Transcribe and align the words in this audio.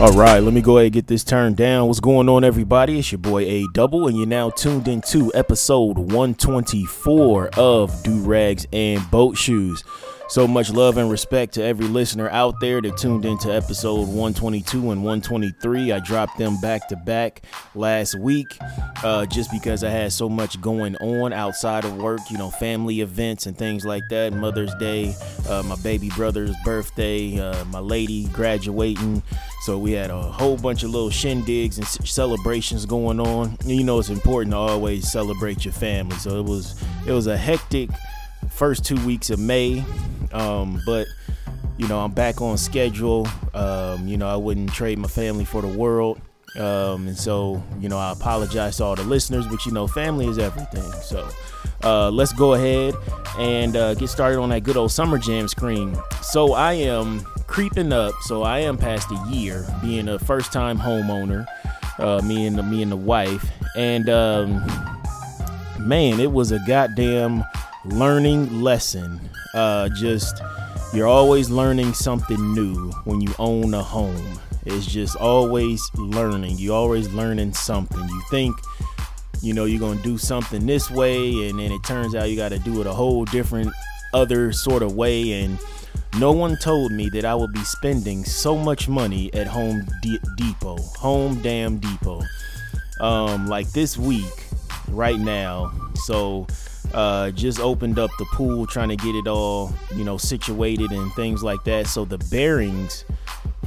All 0.00 0.12
right, 0.12 0.38
let 0.38 0.54
me 0.54 0.60
go 0.60 0.76
ahead 0.76 0.86
and 0.86 0.92
get 0.92 1.08
this 1.08 1.24
turned 1.24 1.56
down. 1.56 1.88
What's 1.88 1.98
going 1.98 2.28
on, 2.28 2.44
everybody? 2.44 3.00
It's 3.00 3.10
your 3.10 3.18
boy 3.18 3.42
A 3.42 3.66
Double, 3.74 4.06
and 4.06 4.16
you're 4.16 4.28
now 4.28 4.48
tuned 4.48 4.86
into 4.86 5.32
episode 5.34 5.98
124 5.98 7.50
of 7.56 8.02
Do 8.04 8.20
Rags 8.20 8.64
and 8.72 9.10
Boat 9.10 9.36
Shoes. 9.36 9.82
So 10.28 10.46
much 10.46 10.70
love 10.70 10.98
and 10.98 11.10
respect 11.10 11.54
to 11.54 11.64
every 11.64 11.86
listener 11.86 12.28
out 12.28 12.60
there 12.60 12.82
that 12.82 12.98
tuned 12.98 13.24
into 13.24 13.50
episode 13.50 14.08
122 14.08 14.90
and 14.90 15.02
123. 15.02 15.90
I 15.90 16.00
dropped 16.00 16.36
them 16.36 16.60
back 16.60 16.86
to 16.88 16.96
back 16.96 17.44
last 17.74 18.14
week 18.14 18.58
uh, 19.02 19.24
just 19.24 19.50
because 19.50 19.82
I 19.82 19.88
had 19.88 20.12
so 20.12 20.28
much 20.28 20.60
going 20.60 20.96
on 20.96 21.32
outside 21.32 21.86
of 21.86 21.96
work, 21.96 22.20
you 22.30 22.36
know, 22.36 22.50
family 22.50 23.00
events 23.00 23.46
and 23.46 23.56
things 23.56 23.86
like 23.86 24.02
that. 24.10 24.34
Mother's 24.34 24.74
Day, 24.74 25.14
uh, 25.48 25.62
my 25.62 25.76
baby 25.76 26.10
brother's 26.10 26.54
birthday, 26.62 27.40
uh, 27.40 27.64
my 27.64 27.80
lady 27.80 28.28
graduating. 28.28 29.22
So 29.62 29.78
we 29.78 29.92
had 29.92 30.10
a 30.10 30.20
whole 30.20 30.58
bunch 30.58 30.82
of 30.82 30.90
little 30.90 31.08
shindigs 31.08 31.78
and 31.78 31.86
celebrations 32.06 32.84
going 32.84 33.18
on. 33.18 33.56
You 33.64 33.82
know, 33.82 33.98
it's 33.98 34.10
important 34.10 34.52
to 34.52 34.58
always 34.58 35.10
celebrate 35.10 35.64
your 35.64 35.72
family. 35.72 36.16
So 36.16 36.38
it 36.38 36.44
was 36.44 36.78
it 37.06 37.12
was 37.12 37.28
a 37.28 37.36
hectic 37.36 37.88
first 38.50 38.84
two 38.84 38.96
weeks 39.06 39.30
of 39.30 39.38
May. 39.38 39.84
Um, 40.32 40.80
but 40.86 41.06
you 41.78 41.86
know, 41.86 42.00
I'm 42.00 42.12
back 42.12 42.40
on 42.42 42.58
schedule. 42.58 43.26
Um, 43.54 44.08
you 44.08 44.16
know, 44.16 44.28
I 44.28 44.36
wouldn't 44.36 44.72
trade 44.72 44.98
my 44.98 45.08
family 45.08 45.44
for 45.44 45.62
the 45.62 45.68
world. 45.68 46.20
Um, 46.56 47.06
and 47.06 47.16
so, 47.16 47.62
you 47.78 47.88
know, 47.88 47.98
I 47.98 48.12
apologize 48.12 48.78
to 48.78 48.84
all 48.84 48.96
the 48.96 49.04
listeners, 49.04 49.46
but 49.46 49.64
you 49.64 49.72
know, 49.72 49.86
family 49.86 50.26
is 50.26 50.38
everything. 50.38 50.90
So, 51.02 51.28
uh, 51.84 52.10
let's 52.10 52.32
go 52.32 52.54
ahead 52.54 52.94
and 53.38 53.76
uh, 53.76 53.94
get 53.94 54.08
started 54.08 54.40
on 54.40 54.48
that 54.48 54.64
good 54.64 54.76
old 54.76 54.90
summer 54.90 55.18
jam 55.18 55.46
screen. 55.46 55.96
So, 56.20 56.54
I 56.54 56.72
am 56.72 57.20
creeping 57.46 57.92
up. 57.92 58.14
So, 58.22 58.42
I 58.42 58.60
am 58.60 58.76
past 58.76 59.08
a 59.12 59.30
year 59.30 59.66
being 59.82 60.08
a 60.08 60.18
first 60.18 60.52
time 60.52 60.78
homeowner. 60.78 61.46
Uh, 61.98 62.20
me 62.22 62.46
and 62.46 62.56
the, 62.56 62.62
me 62.62 62.80
and 62.80 62.92
the 62.92 62.96
wife, 62.96 63.50
and 63.76 64.08
um, 64.08 64.64
man, 65.80 66.20
it 66.20 66.30
was 66.30 66.52
a 66.52 66.60
goddamn 66.64 67.44
learning 67.88 68.62
lesson. 68.62 69.20
Uh, 69.54 69.88
just 69.90 70.40
you're 70.92 71.06
always 71.06 71.50
learning 71.50 71.92
something 71.92 72.54
new 72.54 72.90
when 73.04 73.20
you 73.20 73.34
own 73.38 73.74
a 73.74 73.82
home. 73.82 74.40
It's 74.66 74.86
just 74.86 75.16
always 75.16 75.82
learning. 75.96 76.58
You 76.58 76.74
always 76.74 77.12
learning 77.12 77.54
something. 77.54 78.06
You 78.08 78.22
think 78.30 78.56
you 79.40 79.54
know 79.54 79.64
you're 79.64 79.80
gonna 79.80 80.02
do 80.02 80.18
something 80.18 80.66
this 80.66 80.90
way, 80.90 81.48
and 81.48 81.58
then 81.58 81.72
it 81.72 81.82
turns 81.84 82.14
out 82.14 82.30
you 82.30 82.36
got 82.36 82.50
to 82.50 82.58
do 82.58 82.80
it 82.80 82.86
a 82.86 82.92
whole 82.92 83.24
different 83.26 83.72
other 84.12 84.52
sort 84.52 84.82
of 84.82 84.94
way. 84.94 85.42
And 85.42 85.58
no 86.18 86.32
one 86.32 86.56
told 86.56 86.92
me 86.92 87.08
that 87.10 87.24
I 87.24 87.34
would 87.34 87.52
be 87.52 87.64
spending 87.64 88.24
so 88.24 88.56
much 88.56 88.88
money 88.88 89.32
at 89.34 89.46
Home 89.46 89.86
D- 90.02 90.18
Depot, 90.36 90.78
Home 90.98 91.40
Damn 91.42 91.78
Depot. 91.78 92.22
Um, 93.00 93.46
like 93.46 93.70
this 93.70 93.96
week, 93.96 94.48
right 94.88 95.18
now. 95.20 95.72
So 95.94 96.46
uh, 96.94 97.30
just 97.32 97.60
opened 97.60 97.98
up 97.98 98.10
the 98.18 98.24
pool, 98.26 98.66
trying 98.66 98.88
to 98.88 98.96
get 98.96 99.14
it 99.14 99.26
all, 99.26 99.72
you 99.94 100.04
know, 100.04 100.16
situated 100.16 100.90
and 100.90 101.12
things 101.14 101.42
like 101.42 101.62
that. 101.64 101.86
So 101.86 102.04
the 102.04 102.18
bearings 102.30 103.04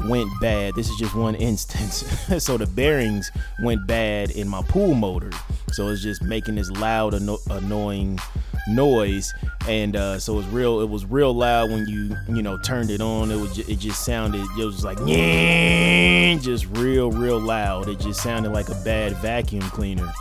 went 0.06 0.30
bad. 0.40 0.76
This 0.76 0.90
is 0.90 0.98
just 0.98 1.16
one 1.16 1.36
instance. 1.50 2.06
so 2.44 2.58
the 2.58 2.68
bearings 2.68 3.32
went 3.64 3.86
bad 3.88 4.32
in 4.32 4.48
my 4.48 4.62
pool 4.64 4.94
motor. 4.94 5.32
So 5.72 5.88
it's 5.88 6.02
just 6.02 6.22
making 6.24 6.56
this 6.56 6.70
loud, 6.72 7.14
anno- 7.14 7.40
annoying 7.50 8.20
noise, 8.68 9.34
and 9.68 9.96
uh, 9.96 10.20
so 10.20 10.34
it 10.34 10.38
was 10.38 10.48
real. 10.48 10.82
It 10.82 10.90
was 10.90 11.06
real 11.06 11.34
loud 11.34 11.70
when 11.72 11.88
you 11.88 12.16
you 12.28 12.42
know 12.42 12.58
turned 12.58 12.90
it 12.90 13.02
on. 13.02 13.32
It 13.32 13.38
was 13.38 13.58
it 13.58 13.80
just 13.80 14.04
sounded. 14.04 14.46
It 14.60 14.66
was 14.66 14.84
like 14.84 14.98
yeah, 15.06 16.36
just 16.36 16.66
real 16.78 17.12
real 17.12 17.40
loud. 17.40 17.88
It 17.88 18.00
just 18.00 18.22
sounded 18.22 18.52
like 18.52 18.70
a 18.70 18.76
bad 18.84 19.14
vacuum 19.18 19.64
cleaner. 19.70 20.12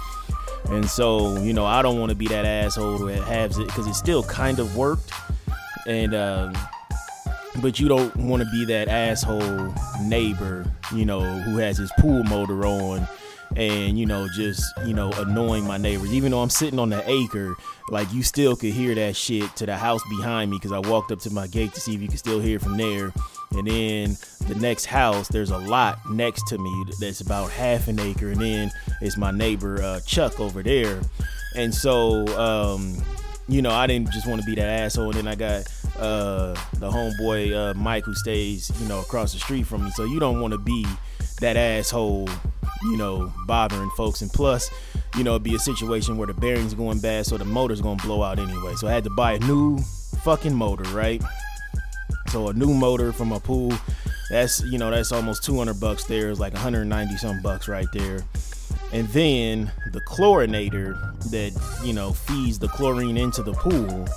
And 0.70 0.88
so, 0.88 1.36
you 1.38 1.52
know, 1.52 1.66
I 1.66 1.82
don't 1.82 1.98
want 1.98 2.10
to 2.10 2.16
be 2.16 2.28
that 2.28 2.44
asshole 2.44 2.98
that 2.98 3.22
has 3.24 3.58
it 3.58 3.66
because 3.66 3.86
it 3.86 3.94
still 3.94 4.22
kind 4.22 4.58
of 4.60 4.76
worked. 4.76 5.12
And, 5.86 6.14
um, 6.14 6.54
but 7.60 7.80
you 7.80 7.88
don't 7.88 8.14
want 8.16 8.42
to 8.42 8.48
be 8.50 8.64
that 8.66 8.88
asshole 8.88 9.74
neighbor, 10.02 10.70
you 10.94 11.04
know, 11.04 11.20
who 11.20 11.56
has 11.56 11.76
his 11.76 11.90
pool 11.98 12.22
motor 12.24 12.64
on 12.64 13.06
and, 13.56 13.98
you 13.98 14.06
know, 14.06 14.28
just, 14.28 14.64
you 14.86 14.94
know, 14.94 15.10
annoying 15.12 15.66
my 15.66 15.76
neighbors. 15.76 16.12
Even 16.12 16.30
though 16.30 16.40
I'm 16.40 16.50
sitting 16.50 16.78
on 16.78 16.90
the 16.90 17.02
acre, 17.10 17.56
like 17.88 18.12
you 18.12 18.22
still 18.22 18.54
could 18.54 18.72
hear 18.72 18.94
that 18.94 19.16
shit 19.16 19.54
to 19.56 19.66
the 19.66 19.76
house 19.76 20.02
behind 20.08 20.52
me 20.52 20.58
because 20.58 20.72
I 20.72 20.78
walked 20.78 21.10
up 21.10 21.18
to 21.20 21.30
my 21.30 21.48
gate 21.48 21.74
to 21.74 21.80
see 21.80 21.94
if 21.94 22.00
you 22.00 22.08
could 22.08 22.18
still 22.18 22.40
hear 22.40 22.60
from 22.60 22.76
there. 22.76 23.12
And 23.52 23.66
then 23.66 24.16
the 24.46 24.54
next 24.54 24.86
house, 24.86 25.28
there's 25.28 25.50
a 25.50 25.58
lot 25.58 25.98
next 26.10 26.46
to 26.48 26.58
me 26.58 26.84
that's 27.00 27.20
about 27.20 27.50
half 27.50 27.88
an 27.88 27.98
acre, 27.98 28.30
and 28.30 28.40
then 28.40 28.70
it's 29.00 29.16
my 29.16 29.30
neighbor 29.30 29.82
uh, 29.82 30.00
Chuck 30.00 30.38
over 30.38 30.62
there. 30.62 31.00
And 31.56 31.74
so, 31.74 32.26
um, 32.38 32.96
you 33.48 33.60
know, 33.60 33.70
I 33.70 33.86
didn't 33.88 34.12
just 34.12 34.26
want 34.26 34.40
to 34.40 34.46
be 34.46 34.54
that 34.54 34.68
asshole. 34.68 35.10
And 35.10 35.14
then 35.14 35.28
I 35.28 35.34
got 35.34 35.66
uh, 35.98 36.54
the 36.74 36.90
homeboy 36.90 37.52
uh, 37.52 37.74
Mike 37.74 38.04
who 38.04 38.14
stays, 38.14 38.70
you 38.80 38.88
know, 38.88 39.00
across 39.00 39.32
the 39.32 39.40
street 39.40 39.66
from 39.66 39.84
me. 39.84 39.90
So 39.90 40.04
you 40.04 40.20
don't 40.20 40.40
want 40.40 40.52
to 40.52 40.58
be 40.58 40.86
that 41.40 41.56
asshole, 41.56 42.28
you 42.84 42.96
know, 42.96 43.32
bothering 43.46 43.90
folks. 43.90 44.22
And 44.22 44.32
plus, 44.32 44.70
you 45.16 45.24
know, 45.24 45.32
it'd 45.32 45.42
be 45.42 45.56
a 45.56 45.58
situation 45.58 46.16
where 46.16 46.26
the 46.26 46.34
bearing's 46.34 46.74
going 46.74 47.00
bad, 47.00 47.26
so 47.26 47.36
the 47.36 47.44
motor's 47.44 47.80
gonna 47.80 48.00
blow 48.02 48.22
out 48.22 48.38
anyway. 48.38 48.74
So 48.76 48.86
I 48.86 48.92
had 48.92 49.04
to 49.04 49.10
buy 49.10 49.32
a 49.32 49.38
new 49.40 49.78
fucking 50.22 50.54
motor, 50.54 50.84
right? 50.94 51.20
So 52.30 52.48
a 52.48 52.52
new 52.52 52.72
motor 52.72 53.12
from 53.12 53.32
a 53.32 53.40
pool, 53.40 53.72
that's 54.30 54.62
you 54.62 54.78
know 54.78 54.90
that's 54.90 55.10
almost 55.10 55.42
200 55.44 55.80
bucks 55.80 56.04
there. 56.04 56.30
It's 56.30 56.38
like 56.38 56.52
190 56.52 57.16
some 57.16 57.42
bucks 57.42 57.66
right 57.66 57.88
there. 57.92 58.20
And 58.92 59.08
then 59.08 59.70
the 59.92 60.00
chlorinator 60.02 60.94
that 61.30 61.52
you 61.84 61.92
know 61.92 62.12
feeds 62.12 62.58
the 62.58 62.68
chlorine 62.68 63.16
into 63.16 63.42
the 63.42 63.52
pool, 63.52 64.08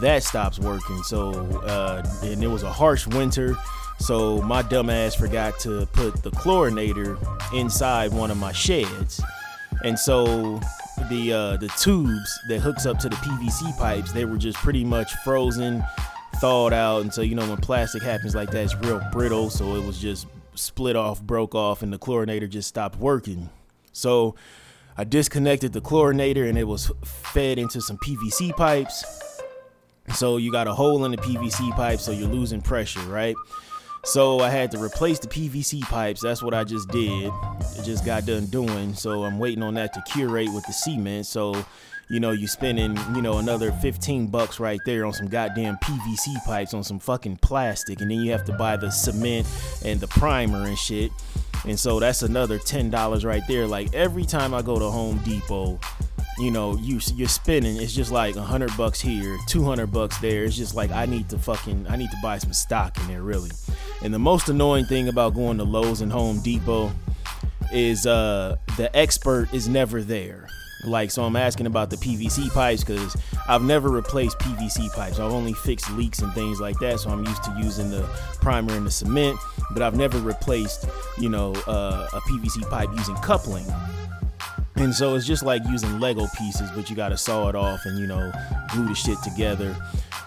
that 0.00 0.22
stops 0.22 0.60
working. 0.60 1.02
So 1.02 1.32
uh, 1.66 2.06
and 2.22 2.42
it 2.44 2.48
was 2.48 2.62
a 2.62 2.72
harsh 2.72 3.08
winter, 3.08 3.56
so 3.98 4.40
my 4.42 4.62
dumbass 4.62 5.16
forgot 5.16 5.58
to 5.60 5.86
put 5.86 6.22
the 6.22 6.30
chlorinator 6.30 7.18
inside 7.52 8.12
one 8.12 8.30
of 8.30 8.36
my 8.36 8.52
sheds, 8.52 9.20
and 9.84 9.98
so 9.98 10.60
the 11.10 11.32
uh, 11.32 11.56
the 11.56 11.68
tubes 11.76 12.38
that 12.48 12.60
hooks 12.60 12.86
up 12.86 12.98
to 13.00 13.08
the 13.08 13.16
PVC 13.16 13.76
pipes 13.78 14.12
they 14.12 14.24
were 14.24 14.38
just 14.38 14.58
pretty 14.58 14.84
much 14.84 15.12
frozen 15.24 15.82
thawed 16.36 16.72
out 16.72 17.02
and 17.02 17.12
so 17.12 17.22
you 17.22 17.34
know 17.34 17.48
when 17.48 17.58
plastic 17.58 18.02
happens 18.02 18.34
like 18.34 18.50
that 18.50 18.64
it's 18.64 18.74
real 18.76 19.00
brittle 19.12 19.50
so 19.50 19.76
it 19.76 19.84
was 19.84 19.98
just 19.98 20.26
split 20.54 20.96
off 20.96 21.22
broke 21.22 21.54
off 21.54 21.82
and 21.82 21.92
the 21.92 21.98
chlorinator 21.98 22.48
just 22.48 22.68
stopped 22.68 22.98
working. 22.98 23.50
So 23.92 24.34
i 24.96 25.04
disconnected 25.04 25.72
the 25.72 25.80
chlorinator 25.80 26.48
and 26.48 26.58
it 26.58 26.64
was 26.64 26.90
fed 27.04 27.58
into 27.58 27.80
some 27.80 27.98
pvc 27.98 28.56
pipes. 28.56 29.04
So 30.14 30.36
you 30.36 30.50
got 30.50 30.66
a 30.66 30.74
hole 30.74 31.04
in 31.04 31.12
the 31.12 31.16
pvc 31.16 31.70
pipe 31.76 32.00
so 32.00 32.12
you're 32.12 32.28
losing 32.28 32.60
pressure 32.60 33.00
right? 33.02 33.36
So 34.04 34.40
i 34.40 34.50
had 34.50 34.70
to 34.72 34.82
replace 34.82 35.18
the 35.18 35.28
pvc 35.28 35.82
pipes. 35.82 36.20
That's 36.22 36.42
what 36.42 36.54
i 36.54 36.64
just 36.64 36.88
did. 36.88 37.32
It 37.78 37.84
just 37.84 38.04
got 38.04 38.26
done 38.26 38.46
doing. 38.46 38.94
So 38.94 39.24
i'm 39.24 39.38
waiting 39.38 39.62
on 39.62 39.74
that 39.74 39.92
to 39.94 40.02
curate 40.02 40.52
with 40.52 40.66
the 40.66 40.72
cement. 40.72 41.26
So 41.26 41.64
you 42.08 42.20
know, 42.20 42.30
you're 42.32 42.48
spending, 42.48 42.96
you 43.14 43.22
know, 43.22 43.38
another 43.38 43.72
15 43.72 44.26
bucks 44.26 44.60
right 44.60 44.80
there 44.84 45.04
on 45.04 45.12
some 45.12 45.28
goddamn 45.28 45.76
PVC 45.78 46.44
pipes 46.44 46.74
on 46.74 46.84
some 46.84 46.98
fucking 46.98 47.38
plastic. 47.38 48.00
And 48.00 48.10
then 48.10 48.20
you 48.20 48.32
have 48.32 48.44
to 48.46 48.52
buy 48.52 48.76
the 48.76 48.90
cement 48.90 49.46
and 49.84 50.00
the 50.00 50.08
primer 50.08 50.66
and 50.66 50.78
shit. 50.78 51.10
And 51.64 51.78
so 51.78 52.00
that's 52.00 52.22
another 52.22 52.58
$10 52.58 53.24
right 53.24 53.42
there. 53.48 53.66
Like 53.66 53.94
every 53.94 54.24
time 54.24 54.52
I 54.52 54.62
go 54.62 54.78
to 54.78 54.90
Home 54.90 55.18
Depot, 55.18 55.78
you 56.38 56.50
know, 56.50 56.76
you 56.76 56.98
you're 57.14 57.28
spending. 57.28 57.76
It's 57.76 57.94
just 57.94 58.10
like 58.10 58.34
hundred 58.34 58.74
bucks 58.76 59.00
here, 59.00 59.36
two 59.46 59.62
hundred 59.62 59.88
bucks 59.88 60.18
there. 60.18 60.44
It's 60.44 60.56
just 60.56 60.74
like 60.74 60.90
I 60.90 61.04
need 61.06 61.28
to 61.28 61.38
fucking 61.38 61.86
I 61.88 61.96
need 61.96 62.10
to 62.10 62.16
buy 62.22 62.38
some 62.38 62.52
stock 62.52 62.98
in 62.98 63.06
there, 63.06 63.22
really. 63.22 63.50
And 64.02 64.12
the 64.12 64.18
most 64.18 64.48
annoying 64.48 64.86
thing 64.86 65.08
about 65.08 65.34
going 65.34 65.58
to 65.58 65.64
Lowe's 65.64 66.00
and 66.00 66.10
Home 66.10 66.40
Depot 66.40 66.90
is 67.72 68.06
uh, 68.06 68.56
the 68.76 68.94
expert 68.96 69.52
is 69.52 69.68
never 69.68 70.02
there. 70.02 70.48
Like, 70.84 71.10
so 71.10 71.24
I'm 71.24 71.36
asking 71.36 71.66
about 71.66 71.90
the 71.90 71.96
PVC 71.96 72.52
pipes 72.52 72.82
because 72.82 73.16
I've 73.48 73.62
never 73.62 73.88
replaced 73.88 74.38
PVC 74.38 74.92
pipes. 74.92 75.20
I've 75.20 75.32
only 75.32 75.52
fixed 75.52 75.90
leaks 75.92 76.20
and 76.20 76.32
things 76.32 76.60
like 76.60 76.78
that. 76.80 77.00
So 77.00 77.10
I'm 77.10 77.24
used 77.24 77.44
to 77.44 77.54
using 77.58 77.90
the 77.90 78.02
primer 78.40 78.74
and 78.74 78.86
the 78.86 78.90
cement, 78.90 79.38
but 79.72 79.82
I've 79.82 79.96
never 79.96 80.18
replaced, 80.18 80.86
you 81.18 81.28
know, 81.28 81.52
uh, 81.66 82.08
a 82.12 82.20
PVC 82.22 82.68
pipe 82.68 82.88
using 82.96 83.14
coupling. 83.16 83.66
And 84.76 84.94
so 84.94 85.14
it's 85.14 85.26
just 85.26 85.44
like 85.44 85.62
using 85.68 86.00
Lego 86.00 86.26
pieces, 86.36 86.70
but 86.74 86.90
you 86.90 86.96
gotta 86.96 87.16
saw 87.16 87.48
it 87.48 87.54
off 87.54 87.84
and 87.84 87.98
you 87.98 88.06
know 88.06 88.32
glue 88.72 88.88
the 88.88 88.94
shit 88.94 89.18
together. 89.22 89.76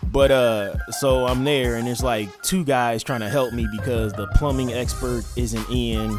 But 0.05 0.31
uh, 0.31 0.77
so 0.91 1.25
I'm 1.25 1.43
there, 1.43 1.75
and 1.75 1.87
it's 1.87 2.03
like 2.03 2.29
two 2.41 2.63
guys 2.63 3.03
trying 3.03 3.19
to 3.19 3.29
help 3.29 3.53
me 3.53 3.67
because 3.75 4.13
the 4.13 4.27
plumbing 4.27 4.71
expert 4.71 5.25
isn't 5.35 5.69
in, 5.69 6.17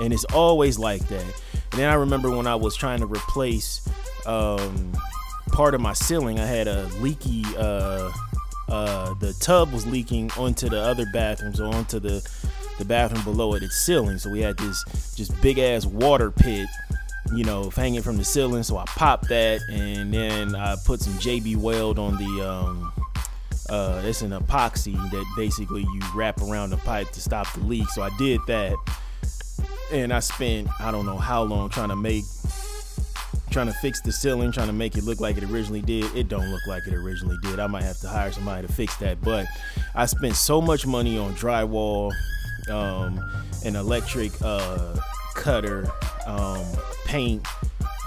and 0.00 0.12
it's 0.14 0.24
always 0.26 0.78
like 0.78 1.06
that. 1.08 1.42
And 1.74 1.80
then 1.80 1.90
I 1.90 1.94
remember 1.94 2.30
when 2.30 2.46
I 2.46 2.54
was 2.54 2.76
trying 2.76 3.00
to 3.00 3.06
replace 3.06 3.80
um, 4.26 4.92
part 5.48 5.74
of 5.74 5.80
my 5.80 5.92
ceiling, 5.92 6.38
I 6.38 6.46
had 6.46 6.68
a 6.68 6.86
leaky. 7.00 7.42
Uh, 7.58 8.12
uh, 8.68 9.14
the 9.14 9.32
tub 9.40 9.72
was 9.72 9.84
leaking 9.84 10.30
onto 10.38 10.68
the 10.68 10.80
other 10.80 11.04
bathroom, 11.12 11.52
so 11.52 11.66
onto 11.66 11.98
the 11.98 12.24
the 12.78 12.84
bathroom 12.84 13.24
below 13.24 13.54
it, 13.54 13.64
its 13.64 13.74
ceiling. 13.74 14.18
So 14.18 14.30
we 14.30 14.40
had 14.40 14.56
this 14.56 15.16
just 15.16 15.40
big 15.42 15.58
ass 15.58 15.84
water 15.84 16.30
pit 16.30 16.68
you 17.34 17.42
know, 17.42 17.70
hanging 17.70 18.02
from 18.02 18.18
the 18.18 18.24
ceiling. 18.24 18.62
So 18.62 18.76
I 18.76 18.84
popped 18.84 19.28
that, 19.30 19.60
and 19.68 20.14
then 20.14 20.54
I 20.54 20.76
put 20.84 21.00
some 21.00 21.14
JB 21.14 21.56
Weld 21.56 21.98
on 21.98 22.16
the. 22.18 22.48
Um, 22.48 22.92
uh, 23.68 24.00
it's 24.04 24.22
an 24.22 24.30
epoxy 24.30 24.94
that 25.10 25.24
basically 25.36 25.80
you 25.80 26.00
wrap 26.14 26.40
around 26.40 26.70
the 26.70 26.76
pipe 26.76 27.10
to 27.10 27.20
stop 27.20 27.52
the 27.54 27.60
leak. 27.60 27.88
So 27.88 28.02
I 28.02 28.10
did 28.16 28.40
that, 28.46 28.76
and 29.92 30.12
I 30.12 30.20
spent 30.20 30.68
I 30.80 30.90
don't 30.90 31.06
know 31.06 31.18
how 31.18 31.42
long 31.42 31.68
trying 31.68 31.88
to 31.88 31.96
make, 31.96 32.24
trying 33.50 33.66
to 33.66 33.72
fix 33.74 34.00
the 34.00 34.12
ceiling, 34.12 34.52
trying 34.52 34.66
to 34.66 34.72
make 34.72 34.96
it 34.96 35.04
look 35.04 35.20
like 35.20 35.36
it 35.36 35.44
originally 35.44 35.82
did. 35.82 36.04
It 36.16 36.28
don't 36.28 36.50
look 36.50 36.66
like 36.66 36.86
it 36.86 36.94
originally 36.94 37.36
did. 37.42 37.58
I 37.58 37.66
might 37.66 37.84
have 37.84 37.98
to 38.00 38.08
hire 38.08 38.32
somebody 38.32 38.66
to 38.66 38.72
fix 38.72 38.96
that. 38.96 39.20
But 39.20 39.46
I 39.94 40.06
spent 40.06 40.36
so 40.36 40.60
much 40.60 40.86
money 40.86 41.18
on 41.18 41.34
drywall, 41.34 42.12
um, 42.68 43.20
an 43.64 43.76
electric 43.76 44.32
uh, 44.42 44.96
cutter, 45.34 45.90
um, 46.26 46.64
paint, 47.06 47.44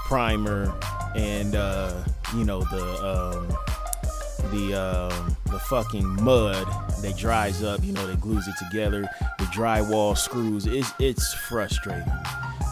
primer, 0.06 0.72
and 1.14 1.54
uh, 1.54 2.02
you 2.34 2.44
know 2.44 2.60
the 2.60 2.84
um, 3.06 3.48
the 4.50 4.74
um, 4.74 5.36
the 5.50 5.58
fucking 5.58 6.06
mud 6.22 6.66
that 7.02 7.16
dries 7.16 7.62
up. 7.62 7.82
You 7.82 7.92
know 7.92 8.06
that 8.06 8.20
glues 8.20 8.48
it 8.48 8.54
together. 8.58 9.08
Drywall 9.48 10.16
screws. 10.16 10.66
It's 10.66 10.92
it's 10.98 11.34
frustrating. 11.34 12.10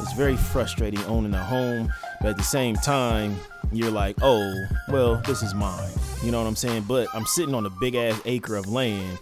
It's 0.00 0.12
very 0.12 0.36
frustrating 0.36 1.02
owning 1.04 1.34
a 1.34 1.42
home, 1.42 1.92
but 2.20 2.30
at 2.30 2.36
the 2.36 2.42
same 2.42 2.76
time, 2.76 3.36
you're 3.72 3.90
like, 3.90 4.16
oh, 4.22 4.66
well, 4.88 5.22
this 5.26 5.42
is 5.42 5.54
mine. 5.54 5.90
You 6.22 6.30
know 6.30 6.40
what 6.40 6.46
I'm 6.46 6.56
saying? 6.56 6.84
But 6.86 7.08
I'm 7.14 7.26
sitting 7.26 7.54
on 7.54 7.66
a 7.66 7.70
big 7.70 7.94
ass 7.94 8.20
acre 8.24 8.56
of 8.56 8.68
land. 8.68 9.18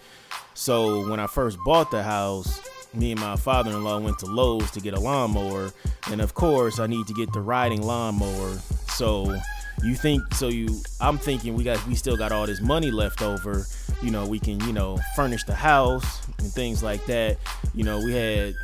So 0.54 1.08
when 1.08 1.20
I 1.20 1.26
first 1.26 1.58
bought 1.64 1.90
the 1.90 2.02
house, 2.02 2.60
me 2.94 3.12
and 3.12 3.20
my 3.20 3.36
father-in-law 3.36 4.00
went 4.00 4.18
to 4.20 4.26
Lowe's 4.26 4.70
to 4.72 4.80
get 4.80 4.94
a 4.94 5.00
lawnmower, 5.00 5.72
and 6.10 6.20
of 6.20 6.34
course, 6.34 6.78
I 6.78 6.86
need 6.86 7.06
to 7.06 7.14
get 7.14 7.32
the 7.32 7.40
riding 7.40 7.82
lawnmower. 7.82 8.58
So 8.88 9.36
you 9.82 9.94
think 9.94 10.22
so 10.34 10.48
you 10.48 10.80
I'm 11.00 11.18
thinking 11.18 11.54
we 11.54 11.64
got 11.64 11.84
we 11.86 11.94
still 11.94 12.16
got 12.16 12.32
all 12.32 12.46
this 12.46 12.60
money 12.60 12.90
left 12.90 13.22
over, 13.22 13.66
you 14.04 14.10
know, 14.10 14.26
we 14.26 14.38
can, 14.38 14.60
you 14.60 14.72
know, 14.72 14.98
furnish 15.16 15.44
the 15.44 15.54
house 15.54 16.26
and 16.38 16.52
things 16.52 16.82
like 16.82 17.04
that. 17.06 17.38
You 17.74 17.84
know, 17.84 17.98
we 17.98 18.12
had 18.12 18.54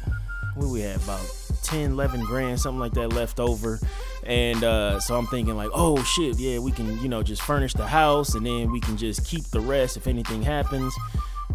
what 0.54 0.68
we 0.68 0.80
had 0.80 0.96
about 1.02 1.24
10 1.62 1.92
11 1.92 2.24
grand 2.24 2.58
something 2.58 2.80
like 2.80 2.92
that 2.92 3.08
left 3.12 3.38
over 3.38 3.78
and 4.24 4.64
uh, 4.64 4.98
so 4.98 5.16
i'm 5.16 5.26
thinking 5.28 5.56
like 5.56 5.70
oh 5.72 6.02
shit 6.02 6.38
yeah 6.38 6.58
we 6.58 6.72
can 6.72 7.00
you 7.00 7.08
know 7.08 7.22
just 7.22 7.40
furnish 7.42 7.72
the 7.74 7.86
house 7.86 8.34
and 8.34 8.44
then 8.44 8.72
we 8.72 8.80
can 8.80 8.96
just 8.96 9.24
keep 9.24 9.44
the 9.50 9.60
rest 9.60 9.96
if 9.96 10.08
anything 10.08 10.42
happens 10.42 10.92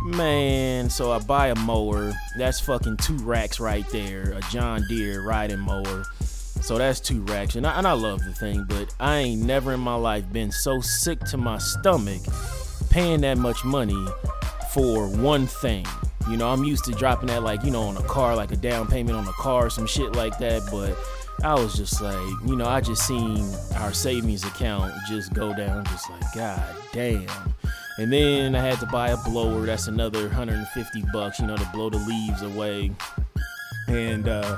Man, 0.05 0.87
so 0.91 1.11
I 1.11 1.17
buy 1.17 1.47
a 1.47 1.55
mower. 1.55 2.13
That's 2.37 2.59
fucking 2.59 2.97
two 2.97 3.17
racks 3.17 3.59
right 3.59 3.87
there. 3.89 4.33
A 4.33 4.41
John 4.51 4.85
Deere 4.87 5.23
riding 5.23 5.59
mower. 5.59 6.03
So 6.61 6.77
that's 6.77 6.99
two 6.99 7.23
racks. 7.23 7.55
And 7.55 7.65
I, 7.65 7.79
and 7.79 7.87
I 7.87 7.93
love 7.93 8.23
the 8.23 8.31
thing, 8.31 8.65
but 8.69 8.93
I 8.99 9.17
ain't 9.17 9.41
never 9.41 9.73
in 9.73 9.79
my 9.79 9.95
life 9.95 10.31
been 10.31 10.51
so 10.51 10.79
sick 10.79 11.19
to 11.21 11.37
my 11.37 11.57
stomach 11.57 12.21
paying 12.95 13.19
that 13.19 13.37
much 13.37 13.65
money 13.65 14.07
for 14.71 15.09
one 15.09 15.45
thing. 15.45 15.85
You 16.29 16.37
know, 16.37 16.47
I'm 16.47 16.63
used 16.63 16.85
to 16.85 16.93
dropping 16.93 17.27
that 17.27 17.43
like, 17.43 17.61
you 17.65 17.69
know, 17.69 17.81
on 17.81 17.97
a 17.97 18.03
car, 18.03 18.37
like 18.37 18.53
a 18.53 18.55
down 18.55 18.87
payment 18.87 19.17
on 19.17 19.27
a 19.27 19.33
car, 19.33 19.69
some 19.69 19.85
shit 19.85 20.15
like 20.15 20.37
that. 20.37 20.61
But 20.71 20.97
I 21.45 21.55
was 21.55 21.75
just 21.75 22.01
like, 22.01 22.15
you 22.45 22.55
know, 22.55 22.65
I 22.65 22.79
just 22.79 23.05
seen 23.05 23.45
our 23.75 23.91
savings 23.91 24.45
account 24.45 24.93
just 25.09 25.33
go 25.33 25.53
down, 25.53 25.83
just 25.87 26.09
like, 26.09 26.33
God 26.33 26.63
damn. 26.93 27.27
And 27.97 28.13
then 28.13 28.55
I 28.55 28.61
had 28.61 28.79
to 28.79 28.85
buy 28.85 29.09
a 29.09 29.17
blower. 29.25 29.65
That's 29.65 29.87
another 29.87 30.21
150 30.27 31.03
bucks, 31.11 31.41
you 31.41 31.47
know, 31.47 31.57
to 31.57 31.69
blow 31.73 31.89
the 31.89 31.97
leaves 31.97 32.43
away. 32.43 32.91
And 33.89 34.29
uh, 34.29 34.57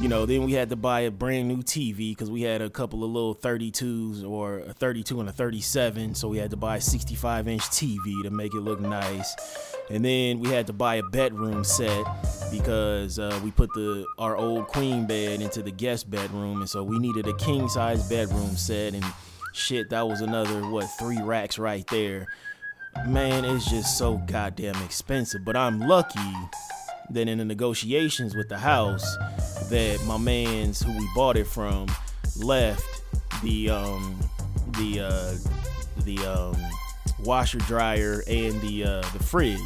you 0.00 0.08
know, 0.08 0.24
then 0.24 0.44
we 0.44 0.52
had 0.52 0.70
to 0.70 0.76
buy 0.76 1.00
a 1.00 1.10
brand 1.10 1.46
new 1.46 1.58
TV 1.58 2.12
because 2.12 2.30
we 2.30 2.40
had 2.40 2.62
a 2.62 2.70
couple 2.70 3.04
of 3.04 3.10
little 3.10 3.34
32s 3.34 4.26
or 4.26 4.60
a 4.60 4.72
32 4.72 5.20
and 5.20 5.28
a 5.28 5.32
37. 5.32 6.14
So 6.14 6.28
we 6.28 6.38
had 6.38 6.50
to 6.50 6.56
buy 6.56 6.76
a 6.76 6.80
65 6.80 7.48
inch 7.48 7.62
TV 7.64 8.22
to 8.22 8.30
make 8.30 8.54
it 8.54 8.60
look 8.60 8.80
nice. 8.80 9.36
And 9.90 10.02
then 10.02 10.40
we 10.40 10.48
had 10.48 10.66
to 10.68 10.72
buy 10.72 10.96
a 10.96 11.02
bedroom 11.02 11.64
set 11.64 12.02
because 12.50 13.18
uh, 13.18 13.38
we 13.44 13.50
put 13.50 13.74
the 13.74 14.06
our 14.18 14.36
old 14.36 14.68
queen 14.68 15.06
bed 15.06 15.42
into 15.42 15.62
the 15.62 15.72
guest 15.72 16.10
bedroom, 16.10 16.60
and 16.60 16.68
so 16.68 16.82
we 16.82 16.98
needed 16.98 17.26
a 17.26 17.34
king 17.34 17.68
size 17.68 18.08
bedroom 18.08 18.56
set. 18.56 18.94
And 18.94 19.04
shit, 19.52 19.90
that 19.90 20.08
was 20.08 20.22
another 20.22 20.66
what 20.70 20.86
three 20.98 21.20
racks 21.20 21.58
right 21.58 21.86
there 21.88 22.26
man, 23.06 23.44
it's 23.44 23.70
just 23.70 23.96
so 23.96 24.16
goddamn 24.26 24.80
expensive. 24.82 25.44
But 25.44 25.56
I'm 25.56 25.80
lucky 25.80 26.18
that 27.10 27.28
in 27.28 27.38
the 27.38 27.44
negotiations 27.44 28.34
with 28.34 28.48
the 28.48 28.58
house, 28.58 29.16
that 29.68 30.02
my 30.06 30.18
man's 30.18 30.82
who 30.82 30.96
we 30.96 31.08
bought 31.14 31.36
it 31.36 31.46
from 31.46 31.86
left 32.36 33.02
the 33.42 33.70
um 33.70 34.18
the 34.78 35.00
uh 35.00 35.34
the 36.04 36.18
um 36.26 36.56
washer 37.24 37.58
dryer 37.58 38.22
and 38.26 38.60
the 38.60 38.84
uh 38.84 39.00
the 39.12 39.22
fridge. 39.22 39.60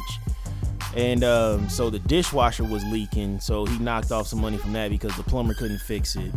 And 0.95 1.25
um, 1.25 1.67
so 1.67 1.89
the 1.89 1.99
dishwasher 1.99 2.63
was 2.63 2.85
leaking, 2.85 3.41
so 3.41 3.65
he 3.65 3.77
knocked 3.79 4.13
off 4.13 4.27
some 4.27 4.39
money 4.39 4.57
from 4.57 4.71
that 4.73 4.89
because 4.89 5.13
the 5.17 5.23
plumber 5.23 5.53
couldn't 5.53 5.79
fix 5.79 6.15
it. 6.15 6.31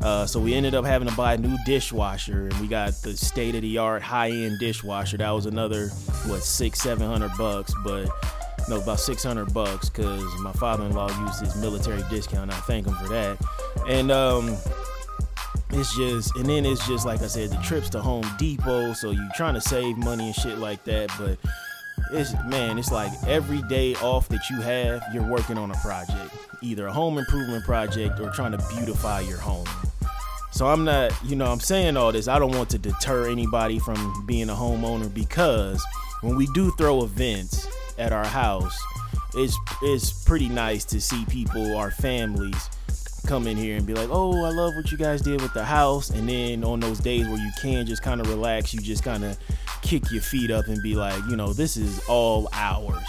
Uh, 0.00 0.24
so 0.24 0.40
we 0.40 0.54
ended 0.54 0.74
up 0.74 0.86
having 0.86 1.06
to 1.06 1.14
buy 1.14 1.34
a 1.34 1.36
new 1.36 1.58
dishwasher, 1.66 2.46
and 2.46 2.54
we 2.54 2.68
got 2.68 2.94
the 3.02 3.14
state 3.14 3.54
of 3.54 3.60
the 3.60 3.76
art 3.76 4.00
high 4.00 4.30
end 4.30 4.58
dishwasher. 4.60 5.18
That 5.18 5.30
was 5.32 5.44
another 5.44 5.88
what 6.24 6.42
six 6.42 6.80
seven 6.80 7.06
hundred 7.06 7.32
bucks, 7.36 7.74
but 7.84 8.08
no, 8.68 8.80
about 8.80 9.00
six 9.00 9.22
hundred 9.22 9.52
bucks 9.52 9.88
because 9.88 10.24
my 10.40 10.52
father 10.52 10.84
in 10.84 10.92
law 10.92 11.08
used 11.20 11.40
his 11.40 11.56
military 11.56 12.02
discount. 12.10 12.52
I 12.52 12.56
thank 12.60 12.86
him 12.86 12.94
for 12.94 13.08
that. 13.08 13.38
And 13.88 14.10
um, 14.10 14.56
it's 15.70 15.96
just, 15.96 16.34
and 16.36 16.46
then 16.46 16.64
it's 16.64 16.86
just 16.86 17.04
like 17.06 17.22
I 17.22 17.26
said, 17.26 17.50
the 17.50 17.56
trips 17.56 17.88
to 17.90 18.00
Home 18.00 18.24
Depot. 18.38 18.92
So 18.92 19.10
you 19.10 19.28
trying 19.36 19.54
to 19.54 19.60
save 19.60 19.96
money 19.96 20.26
and 20.26 20.34
shit 20.34 20.58
like 20.58 20.84
that, 20.84 21.10
but 21.18 21.38
it's 22.12 22.32
man, 22.46 22.78
it's 22.78 22.90
like 22.90 23.12
every 23.26 23.62
day 23.62 23.94
off 23.96 24.28
that 24.28 24.48
you 24.50 24.60
have, 24.60 25.02
you're 25.12 25.26
working 25.26 25.58
on 25.58 25.70
a 25.70 25.76
project, 25.76 26.34
either 26.62 26.86
a 26.86 26.92
home 26.92 27.18
improvement 27.18 27.64
project 27.64 28.20
or 28.20 28.30
trying 28.30 28.52
to 28.52 28.64
beautify 28.74 29.20
your 29.20 29.38
home. 29.38 29.66
So 30.50 30.66
I'm 30.66 30.84
not, 30.84 31.12
you 31.24 31.36
know, 31.36 31.46
I'm 31.46 31.60
saying 31.60 31.96
all 31.96 32.10
this. 32.10 32.26
I 32.26 32.38
don't 32.38 32.54
want 32.54 32.70
to 32.70 32.78
deter 32.78 33.28
anybody 33.28 33.78
from 33.78 34.26
being 34.26 34.48
a 34.48 34.54
homeowner 34.54 35.12
because 35.12 35.84
when 36.22 36.36
we 36.36 36.46
do 36.48 36.70
throw 36.72 37.04
events 37.04 37.68
at 37.98 38.12
our 38.12 38.26
house, 38.26 38.78
it's 39.34 39.56
it's 39.82 40.24
pretty 40.24 40.48
nice 40.48 40.84
to 40.86 41.00
see 41.00 41.24
people, 41.26 41.76
our 41.76 41.90
families, 41.90 42.70
come 43.26 43.46
in 43.46 43.56
here 43.56 43.76
and 43.76 43.86
be 43.86 43.94
like, 43.94 44.08
"Oh, 44.10 44.44
I 44.44 44.50
love 44.50 44.74
what 44.76 44.90
you 44.90 44.98
guys 44.98 45.20
did 45.20 45.40
with 45.42 45.52
the 45.52 45.64
house." 45.64 46.10
And 46.10 46.28
then 46.28 46.64
on 46.64 46.80
those 46.80 46.98
days 46.98 47.26
where 47.28 47.38
you 47.38 47.50
can 47.60 47.86
just 47.86 48.02
kind 48.02 48.20
of 48.20 48.28
relax, 48.28 48.72
you 48.72 48.80
just 48.80 49.04
kind 49.04 49.24
of 49.24 49.38
kick 49.82 50.10
your 50.10 50.22
feet 50.22 50.50
up 50.50 50.66
and 50.66 50.82
be 50.82 50.94
like, 50.94 51.22
you 51.28 51.36
know, 51.36 51.52
this 51.52 51.76
is 51.76 52.00
all 52.08 52.48
ours. 52.52 53.06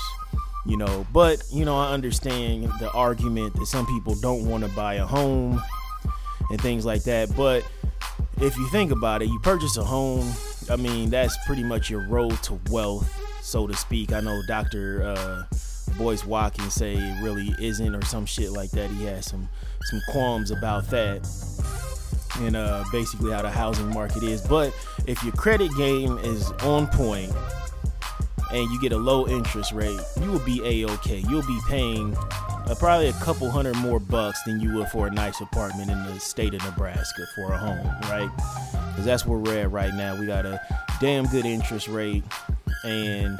You 0.66 0.78
know, 0.78 1.06
but 1.14 1.42
you 1.52 1.66
know, 1.66 1.78
I 1.78 1.94
understand 1.94 2.72
the 2.80 2.92
argument 2.92 3.56
that 3.56 3.66
some 3.66 3.86
people 3.86 4.16
don't 4.16 4.46
want 4.46 4.64
to 4.64 4.70
buy 4.72 4.96
a 4.96 5.06
home 5.06 5.62
and 6.52 6.62
things 6.62 6.86
like 6.86 7.04
that. 7.04 7.36
But 7.36 7.66
if 8.40 8.56
you 8.58 8.68
think 8.70 8.92
about 8.92 9.22
it, 9.22 9.30
you 9.30 9.40
purchase 9.40 9.78
a 9.78 9.84
home, 9.84 10.32
I 10.70 10.76
mean, 10.76 11.10
that's 11.10 11.36
pretty 11.46 11.64
much 11.64 11.90
your 11.90 12.08
road 12.08 12.42
to 12.44 12.60
wealth, 12.70 13.10
so 13.50 13.68
to 13.68 13.76
speak. 13.76 14.14
I 14.14 14.20
know 14.20 14.42
Dr. 14.48 15.04
Uh, 15.04 15.44
Boyce 15.98 16.24
Watkins 16.24 16.74
say 16.74 16.94
it 16.94 17.24
really 17.24 17.54
isn't 17.60 17.96
or 17.96 18.04
some 18.06 18.26
shit 18.26 18.52
like 18.52 18.72
that. 18.72 18.90
He 18.92 19.06
has 19.06 19.26
some 19.26 19.50
some 19.86 20.02
qualms 20.10 20.52
about 20.52 20.90
that 20.90 21.28
and 22.40 22.56
uh, 22.56 22.84
basically 22.92 23.32
how 23.32 23.42
the 23.42 23.50
housing 23.50 23.92
market 23.94 24.24
is. 24.24 24.42
But 24.42 24.74
if 25.08 25.24
your 25.24 25.34
credit 25.34 25.72
game 25.78 26.18
is 26.20 26.52
on 26.64 26.88
point 26.88 27.34
and 28.52 28.70
you 28.72 28.80
get 28.80 28.92
a 28.92 28.98
low 28.98 29.28
interest 29.28 29.72
rate, 29.72 30.00
you 30.22 30.32
will 30.32 30.46
be 30.46 30.62
a 30.64 30.90
okay. 30.92 31.24
You'll 31.30 31.46
be 31.46 31.60
paying 31.68 32.16
uh, 32.16 32.76
probably 32.78 33.08
a 33.08 33.14
couple 33.14 33.50
hundred 33.50 33.76
more 33.78 34.00
bucks 34.00 34.42
than 34.44 34.60
you 34.60 34.76
would 34.76 34.88
for 34.90 35.08
a 35.08 35.12
nice 35.12 35.42
apartment 35.42 35.90
in 35.90 36.04
the 36.06 36.20
state 36.20 36.54
of 36.54 36.64
Nebraska 36.64 37.26
for 37.36 37.52
a 37.52 37.58
home, 37.58 37.88
right? 38.04 38.30
Because 38.90 39.06
that's 39.06 39.26
where 39.26 39.40
we're 39.40 39.60
at 39.60 39.72
right 39.72 39.94
now. 39.94 40.16
We 40.20 40.26
got 40.26 40.46
a 40.46 40.62
damn 41.00 41.26
good 41.28 41.46
interest 41.46 41.88
rate, 41.88 42.24
and 42.84 43.40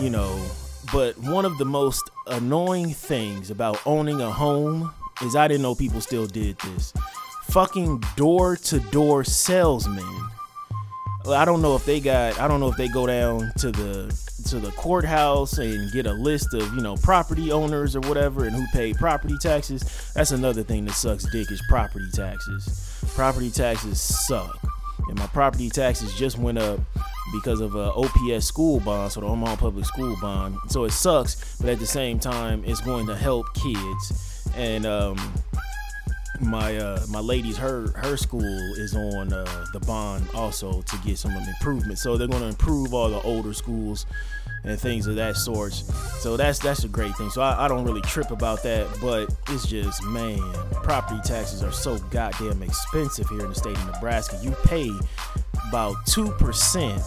you 0.00 0.10
know, 0.10 0.44
but 0.92 1.16
one 1.18 1.44
of 1.44 1.58
the 1.58 1.64
most 1.64 2.10
annoying 2.26 2.92
things 2.94 3.50
about 3.50 3.80
owning 3.86 4.20
a 4.20 4.30
home 4.30 4.92
is 5.22 5.36
I 5.36 5.48
didn't 5.48 5.62
know 5.62 5.74
people 5.74 6.00
still 6.00 6.26
did 6.26 6.58
this. 6.58 6.92
Fucking 7.44 8.02
door 8.16 8.56
to 8.56 8.80
door 8.90 9.24
salesmen. 9.24 10.28
I 11.28 11.44
don't 11.44 11.60
know 11.60 11.76
if 11.76 11.84
they 11.84 12.00
got 12.00 12.40
I 12.40 12.48
don't 12.48 12.60
know 12.60 12.68
if 12.68 12.76
they 12.76 12.88
go 12.88 13.06
down 13.06 13.52
to 13.58 13.70
the 13.70 14.30
to 14.48 14.58
the 14.58 14.70
courthouse 14.72 15.58
and 15.58 15.92
get 15.92 16.06
a 16.06 16.12
list 16.12 16.54
of, 16.54 16.74
you 16.74 16.80
know, 16.80 16.96
property 16.96 17.52
owners 17.52 17.94
or 17.94 18.00
whatever 18.00 18.46
and 18.46 18.56
who 18.56 18.66
pay 18.72 18.92
property 18.94 19.36
taxes. 19.38 20.12
That's 20.14 20.30
another 20.30 20.62
thing 20.62 20.86
that 20.86 20.94
sucks 20.94 21.24
dick 21.24 21.50
is 21.50 21.62
property 21.68 22.08
taxes. 22.14 23.02
Property 23.14 23.50
taxes 23.50 24.00
suck. 24.00 24.59
And 25.10 25.18
my 25.18 25.26
property 25.26 25.68
taxes 25.68 26.14
just 26.14 26.38
went 26.38 26.56
up 26.56 26.78
because 27.32 27.60
of 27.60 27.74
a 27.74 27.92
OPS 27.92 28.46
school 28.46 28.78
bond, 28.78 29.10
so 29.10 29.20
the 29.20 29.26
Omaha 29.26 29.56
Public 29.56 29.84
School 29.84 30.16
bond. 30.20 30.56
So 30.68 30.84
it 30.84 30.92
sucks, 30.92 31.56
but 31.60 31.68
at 31.68 31.80
the 31.80 31.86
same 31.86 32.20
time, 32.20 32.62
it's 32.64 32.80
going 32.80 33.08
to 33.08 33.16
help 33.16 33.52
kids. 33.54 34.48
And 34.54 34.86
um, 34.86 35.16
my 36.40 36.76
uh, 36.76 37.04
my 37.08 37.20
lady's 37.20 37.56
her 37.56 37.90
her 37.96 38.16
school 38.16 38.74
is 38.76 38.94
on 38.94 39.32
uh, 39.32 39.66
the 39.72 39.80
bond 39.80 40.26
also 40.34 40.82
to 40.82 40.96
get 41.04 41.18
some 41.18 41.32
improvement. 41.32 41.98
So 41.98 42.16
they're 42.16 42.28
going 42.28 42.42
to 42.42 42.48
improve 42.48 42.94
all 42.94 43.08
the 43.08 43.20
older 43.22 43.52
schools 43.52 44.06
and 44.64 44.78
things 44.78 45.06
of 45.06 45.16
that 45.16 45.36
sort. 45.36 45.72
So 45.72 46.36
that's 46.36 46.58
that's 46.58 46.84
a 46.84 46.88
great 46.88 47.16
thing. 47.16 47.30
So 47.30 47.42
I, 47.42 47.64
I 47.64 47.68
don't 47.68 47.84
really 47.84 48.02
trip 48.02 48.30
about 48.30 48.62
that, 48.62 48.86
but 49.00 49.34
it's 49.48 49.66
just 49.66 50.02
man, 50.04 50.40
property 50.82 51.20
taxes 51.24 51.62
are 51.62 51.72
so 51.72 51.98
goddamn 52.10 52.62
expensive 52.62 53.28
here 53.28 53.40
in 53.40 53.48
the 53.48 53.54
state 53.54 53.76
of 53.76 53.86
Nebraska. 53.86 54.38
You 54.42 54.52
pay 54.64 54.90
about 55.68 55.94
two 56.06 56.30
percent 56.32 57.00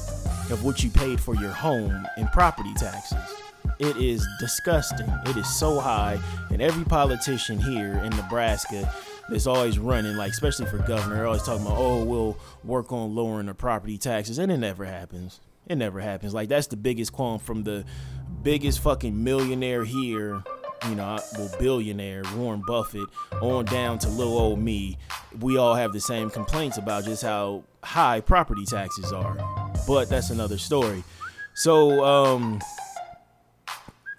of 0.52 0.64
what 0.64 0.84
you 0.84 0.90
paid 0.90 1.20
for 1.20 1.36
your 1.36 1.52
home 1.52 2.06
in 2.18 2.28
property 2.28 2.74
taxes. 2.76 3.18
It 3.80 3.98
is 3.98 4.26
disgusting. 4.40 5.10
It 5.26 5.38
is 5.38 5.52
so 5.54 5.80
high, 5.80 6.20
and 6.52 6.62
every 6.62 6.86
politician 6.86 7.60
here 7.60 7.96
in 8.04 8.12
Nebraska 8.12 8.94
is 9.32 9.48
always 9.48 9.80
running, 9.80 10.16
like 10.18 10.32
especially 10.32 10.66
for 10.66 10.78
governor, 10.80 11.16
they're 11.16 11.28
always 11.28 11.44
talking 11.44 11.66
about, 11.66 11.78
oh, 11.78 12.04
we'll 12.04 12.38
work 12.64 12.92
on 12.92 13.16
lowering 13.16 13.48
the 13.48 13.54
property 13.54 13.98
taxes, 13.98 14.38
and 14.38 14.52
it 14.52 14.58
never 14.58 14.86
happens. 14.86 15.40
It 15.68 15.78
never 15.78 16.02
happens. 16.02 16.34
Like 16.34 16.50
that's 16.50 16.68
the 16.68 16.76
biggest 16.76 17.14
qualm 17.14 17.40
from 17.40 17.64
the 17.64 17.86
biggest 18.42 18.80
fucking 18.80 19.24
millionaire 19.24 19.86
here 19.86 20.44
you 20.90 20.96
know, 20.96 21.18
well, 21.38 21.50
billionaire 21.60 22.24
Warren 22.36 22.62
Buffett 22.66 23.08
on 23.42 23.66
down 23.66 24.00
to 24.00 24.10
little 24.10 24.38
old 24.38 24.60
me, 24.60 24.98
we 25.40 25.58
all 25.58 25.76
have 25.76 25.94
the 25.94 26.00
same 26.00 26.30
complaints 26.30 26.78
about 26.78 27.06
just 27.06 27.24
how 27.24 27.64
high 27.84 28.20
property 28.20 28.66
taxes 28.66 29.12
are. 29.12 29.38
But 29.88 30.10
that's 30.10 30.30
another 30.30 30.58
story. 30.58 31.04
So, 31.54 32.04
um, 32.04 32.62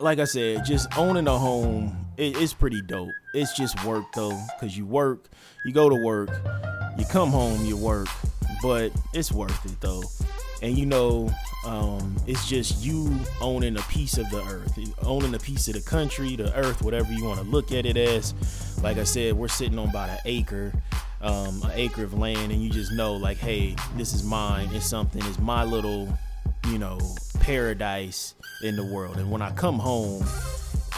like 0.00 0.18
I 0.18 0.24
said, 0.24 0.64
just 0.64 0.88
owning 0.96 1.26
a 1.26 1.38
home, 1.38 2.03
it, 2.16 2.36
it's 2.40 2.54
pretty 2.54 2.82
dope. 2.82 3.10
It's 3.32 3.56
just 3.56 3.82
work 3.84 4.04
though, 4.14 4.38
cause 4.60 4.76
you 4.76 4.86
work, 4.86 5.28
you 5.64 5.72
go 5.72 5.88
to 5.88 5.96
work, 5.96 6.30
you 6.98 7.04
come 7.06 7.30
home, 7.30 7.64
you 7.64 7.76
work, 7.76 8.08
but 8.62 8.92
it's 9.12 9.32
worth 9.32 9.64
it 9.66 9.80
though. 9.80 10.02
And 10.62 10.78
you 10.78 10.86
know, 10.86 11.30
um, 11.66 12.16
it's 12.26 12.48
just 12.48 12.82
you 12.82 13.14
owning 13.40 13.76
a 13.76 13.82
piece 13.82 14.16
of 14.18 14.28
the 14.30 14.42
earth, 14.44 14.78
owning 15.02 15.34
a 15.34 15.38
piece 15.38 15.68
of 15.68 15.74
the 15.74 15.80
country, 15.80 16.36
the 16.36 16.54
earth, 16.56 16.82
whatever 16.82 17.12
you 17.12 17.24
want 17.24 17.40
to 17.40 17.44
look 17.44 17.72
at 17.72 17.86
it 17.86 17.96
as. 17.96 18.34
Like 18.82 18.98
I 18.98 19.04
said, 19.04 19.34
we're 19.34 19.48
sitting 19.48 19.78
on 19.78 19.88
about 19.88 20.10
an 20.10 20.18
acre, 20.24 20.72
um, 21.20 21.62
an 21.64 21.72
acre 21.74 22.04
of 22.04 22.14
land, 22.14 22.52
and 22.52 22.62
you 22.62 22.70
just 22.70 22.92
know, 22.92 23.14
like, 23.14 23.38
hey, 23.38 23.74
this 23.96 24.14
is 24.14 24.22
mine. 24.22 24.68
It's 24.72 24.86
something. 24.86 25.22
It's 25.26 25.38
my 25.38 25.64
little, 25.64 26.08
you 26.68 26.78
know, 26.78 26.98
paradise 27.40 28.34
in 28.62 28.76
the 28.76 28.84
world. 28.84 29.16
And 29.16 29.30
when 29.30 29.42
I 29.42 29.50
come 29.52 29.78
home, 29.78 30.24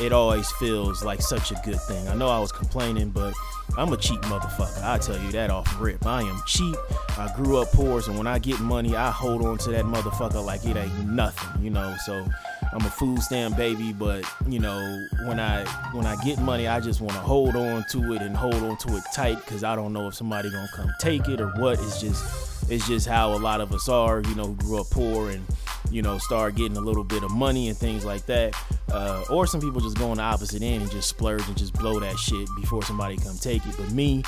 it 0.00 0.12
always 0.12 0.50
feels 0.52 1.02
like 1.02 1.22
such 1.22 1.50
a 1.50 1.60
good 1.64 1.80
thing. 1.82 2.06
I 2.08 2.14
know 2.14 2.28
I 2.28 2.38
was 2.38 2.52
complaining, 2.52 3.10
but 3.10 3.32
I'm 3.76 3.92
a 3.92 3.96
cheap 3.96 4.20
motherfucker. 4.22 4.82
I 4.82 4.98
tell 4.98 5.18
you 5.18 5.32
that 5.32 5.50
off 5.50 5.74
rip. 5.80 6.04
I 6.06 6.22
am 6.22 6.40
cheap. 6.46 6.76
I 7.18 7.32
grew 7.34 7.58
up 7.58 7.72
poor, 7.72 8.00
so 8.02 8.12
when 8.12 8.26
I 8.26 8.38
get 8.38 8.60
money, 8.60 8.94
I 8.96 9.10
hold 9.10 9.44
on 9.44 9.58
to 9.58 9.70
that 9.70 9.84
motherfucker 9.84 10.44
like 10.44 10.64
it 10.64 10.76
ain't 10.76 11.08
nothing, 11.08 11.62
you 11.62 11.70
know. 11.70 11.94
So 12.04 12.26
I'm 12.72 12.84
a 12.84 12.90
food 12.90 13.22
stamp 13.22 13.56
baby, 13.56 13.92
but 13.92 14.24
you 14.46 14.58
know, 14.58 15.06
when 15.26 15.40
I 15.40 15.64
when 15.92 16.06
I 16.06 16.16
get 16.24 16.38
money, 16.38 16.68
I 16.68 16.80
just 16.80 17.00
want 17.00 17.14
to 17.14 17.20
hold 17.20 17.56
on 17.56 17.84
to 17.90 18.14
it 18.14 18.22
and 18.22 18.36
hold 18.36 18.56
on 18.56 18.76
to 18.78 18.96
it 18.96 19.02
tight 19.14 19.36
because 19.44 19.64
I 19.64 19.74
don't 19.76 19.92
know 19.92 20.08
if 20.08 20.14
somebody 20.14 20.50
gonna 20.50 20.68
come 20.74 20.92
take 21.00 21.28
it 21.28 21.40
or 21.40 21.48
what. 21.58 21.78
It's 21.80 22.00
just 22.00 22.70
it's 22.70 22.86
just 22.86 23.06
how 23.06 23.32
a 23.34 23.38
lot 23.38 23.60
of 23.60 23.72
us 23.72 23.88
are, 23.88 24.20
you 24.20 24.34
know, 24.34 24.48
grew 24.48 24.80
up 24.80 24.90
poor 24.90 25.30
and 25.30 25.44
you 25.90 26.02
know, 26.02 26.18
start 26.18 26.54
getting 26.54 26.76
a 26.76 26.80
little 26.80 27.04
bit 27.04 27.22
of 27.22 27.30
money 27.30 27.68
and 27.68 27.76
things 27.76 28.04
like 28.04 28.26
that. 28.26 28.54
Uh, 28.90 29.24
or 29.30 29.46
some 29.46 29.60
people 29.60 29.80
just 29.80 29.98
go 29.98 30.10
on 30.10 30.16
the 30.18 30.22
opposite 30.22 30.62
end 30.62 30.82
and 30.82 30.90
just 30.90 31.08
splurge 31.08 31.46
and 31.46 31.56
just 31.56 31.74
blow 31.74 31.98
that 32.00 32.16
shit 32.18 32.48
before 32.60 32.82
somebody 32.82 33.16
come 33.16 33.36
take 33.38 33.64
it. 33.66 33.74
But 33.76 33.90
me, 33.92 34.22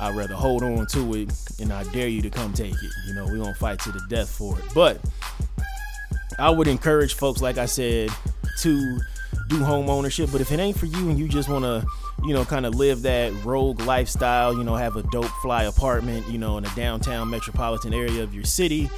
I'd 0.00 0.16
rather 0.16 0.34
hold 0.34 0.62
on 0.62 0.86
to 0.88 1.14
it 1.14 1.32
and 1.60 1.72
I 1.72 1.84
dare 1.84 2.08
you 2.08 2.22
to 2.22 2.30
come 2.30 2.52
take 2.52 2.74
it. 2.74 2.90
You 3.06 3.14
know, 3.14 3.26
we 3.26 3.38
gonna 3.38 3.54
fight 3.54 3.78
to 3.80 3.92
the 3.92 4.02
death 4.08 4.30
for 4.30 4.58
it. 4.58 4.64
But 4.74 5.00
I 6.38 6.50
would 6.50 6.68
encourage 6.68 7.14
folks, 7.14 7.40
like 7.40 7.58
I 7.58 7.66
said, 7.66 8.10
to 8.60 8.98
do 9.48 9.64
home 9.64 9.88
ownership. 9.88 10.30
But 10.32 10.40
if 10.40 10.52
it 10.52 10.60
ain't 10.60 10.78
for 10.78 10.86
you 10.86 11.10
and 11.10 11.18
you 11.18 11.28
just 11.28 11.48
wanna 11.48 11.84
you 12.24 12.32
know, 12.32 12.44
kind 12.44 12.66
of 12.66 12.74
live 12.74 13.02
that 13.02 13.32
rogue 13.44 13.80
lifestyle, 13.80 14.56
you 14.56 14.62
know, 14.62 14.76
have 14.76 14.96
a 14.96 15.02
dope 15.04 15.30
fly 15.42 15.64
apartment, 15.64 16.26
you 16.28 16.38
know, 16.38 16.56
in 16.58 16.64
a 16.64 16.74
downtown 16.74 17.28
metropolitan 17.28 17.92
area 17.92 18.22
of 18.22 18.32
your 18.32 18.44
city 18.44 18.88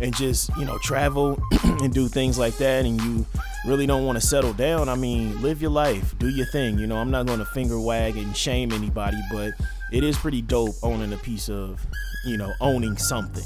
and 0.00 0.14
just, 0.14 0.54
you 0.56 0.64
know, 0.64 0.76
travel 0.78 1.42
and 1.64 1.92
do 1.94 2.08
things 2.08 2.38
like 2.38 2.56
that 2.58 2.84
and 2.84 3.00
you 3.00 3.24
really 3.66 3.86
don't 3.86 4.04
want 4.04 4.20
to 4.20 4.26
settle 4.26 4.52
down, 4.52 4.88
I 4.88 4.96
mean, 4.96 5.40
live 5.40 5.62
your 5.62 5.70
life, 5.70 6.16
do 6.18 6.28
your 6.28 6.46
thing. 6.46 6.78
You 6.78 6.86
know, 6.86 6.96
I'm 6.96 7.10
not 7.10 7.26
going 7.26 7.38
to 7.38 7.44
finger 7.46 7.80
wag 7.80 8.16
and 8.16 8.36
shame 8.36 8.72
anybody, 8.72 9.20
but 9.32 9.54
it 9.90 10.04
is 10.04 10.18
pretty 10.18 10.42
dope 10.42 10.74
owning 10.82 11.12
a 11.12 11.18
piece 11.18 11.48
of, 11.48 11.84
you 12.26 12.36
know, 12.36 12.52
owning 12.60 12.98
something. 12.98 13.44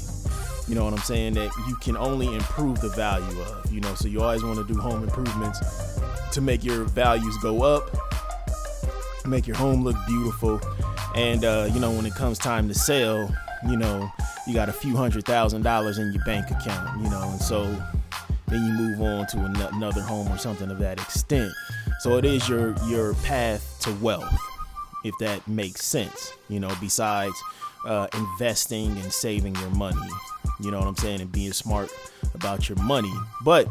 You 0.67 0.75
know 0.75 0.83
what 0.83 0.93
I'm 0.93 0.99
saying? 0.99 1.33
That 1.33 1.49
you 1.67 1.75
can 1.77 1.95
only 1.95 2.33
improve 2.33 2.81
the 2.81 2.89
value 2.89 3.41
of, 3.41 3.71
you 3.71 3.79
know, 3.79 3.95
so 3.95 4.07
you 4.07 4.21
always 4.21 4.43
want 4.43 4.57
to 4.57 4.71
do 4.71 4.79
home 4.79 5.01
improvements 5.01 5.59
to 6.31 6.41
make 6.41 6.63
your 6.63 6.83
values 6.83 7.35
go 7.37 7.63
up 7.63 8.08
make 9.29 9.47
your 9.47 9.57
home 9.57 9.83
look 9.83 9.95
beautiful. 10.07 10.59
And 11.15 11.43
uh, 11.45 11.69
you 11.73 11.79
know, 11.79 11.91
when 11.91 12.05
it 12.05 12.15
comes 12.15 12.37
time 12.37 12.67
to 12.67 12.73
sell, 12.73 13.33
you 13.67 13.77
know, 13.77 14.11
you 14.47 14.53
got 14.53 14.69
a 14.69 14.73
few 14.73 14.95
hundred 14.95 15.25
thousand 15.25 15.63
dollars 15.63 15.97
in 15.97 16.11
your 16.13 16.23
bank 16.23 16.51
account, 16.51 17.01
you 17.01 17.09
know, 17.09 17.21
and 17.29 17.41
so 17.41 17.63
then 18.47 18.65
you 18.65 18.73
move 18.73 19.01
on 19.01 19.27
to 19.27 19.69
another 19.73 20.01
home 20.01 20.27
or 20.29 20.37
something 20.37 20.71
of 20.71 20.79
that 20.79 20.99
extent. 20.99 21.51
So 21.99 22.17
it 22.17 22.25
is 22.25 22.47
your 22.49 22.75
your 22.87 23.13
path 23.15 23.77
to 23.81 23.93
wealth, 23.95 24.33
if 25.03 25.13
that 25.19 25.47
makes 25.47 25.85
sense. 25.85 26.33
You 26.47 26.59
know, 26.59 26.71
besides 26.79 27.35
uh, 27.85 28.07
investing 28.13 28.91
and 28.97 29.11
saving 29.11 29.55
your 29.55 29.69
money. 29.71 29.97
You 30.61 30.71
know 30.71 30.79
what 30.79 30.87
I'm 30.87 30.95
saying, 30.95 31.21
and 31.21 31.31
being 31.31 31.53
smart 31.53 31.89
about 32.33 32.67
your 32.67 32.77
money. 32.79 33.13
But 33.43 33.67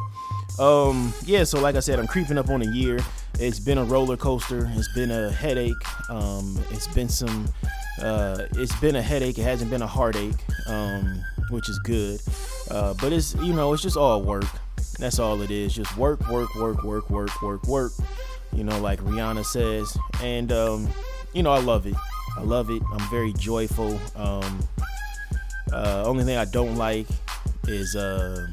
um, 0.58 1.12
yeah, 1.24 1.44
so 1.44 1.60
like 1.60 1.76
I 1.76 1.80
said, 1.80 1.98
I'm 1.98 2.06
creeping 2.06 2.38
up 2.38 2.48
on 2.48 2.62
a 2.62 2.70
year. 2.72 2.98
It's 3.40 3.60
been 3.60 3.78
a 3.78 3.84
roller 3.84 4.16
coaster. 4.16 4.70
It's 4.74 4.92
been 4.94 5.10
a 5.10 5.30
headache. 5.30 6.10
Um, 6.10 6.58
it's 6.70 6.88
been 6.88 7.08
some. 7.08 7.48
Uh, 8.00 8.46
it's 8.52 8.78
been 8.80 8.96
a 8.96 9.02
headache. 9.02 9.38
It 9.38 9.42
hasn't 9.44 9.70
been 9.70 9.82
a 9.82 9.86
heartache, 9.86 10.34
um, 10.66 11.22
which 11.50 11.68
is 11.68 11.78
good. 11.80 12.20
Uh, 12.70 12.94
but 12.94 13.12
it's 13.12 13.34
you 13.36 13.52
know 13.52 13.72
it's 13.72 13.82
just 13.82 13.96
all 13.96 14.22
work. 14.22 14.44
That's 14.98 15.18
all 15.18 15.40
it 15.42 15.50
is. 15.50 15.74
Just 15.74 15.96
work, 15.96 16.28
work, 16.28 16.54
work, 16.56 16.82
work, 16.82 17.10
work, 17.10 17.42
work, 17.42 17.64
work. 17.66 17.92
You 18.52 18.64
know, 18.64 18.80
like 18.80 19.00
Rihanna 19.00 19.44
says, 19.44 19.96
and 20.22 20.50
um, 20.50 20.88
you 21.32 21.42
know 21.42 21.52
I 21.52 21.60
love 21.60 21.86
it. 21.86 21.94
I 22.36 22.42
love 22.42 22.70
it. 22.70 22.82
I'm 22.92 23.08
very 23.10 23.32
joyful. 23.34 23.98
Um, 24.16 24.58
uh, 25.72 26.02
only 26.06 26.24
thing 26.24 26.36
I 26.36 26.44
don't 26.46 26.76
like 26.76 27.06
is 27.68 27.94
uh, 27.94 28.46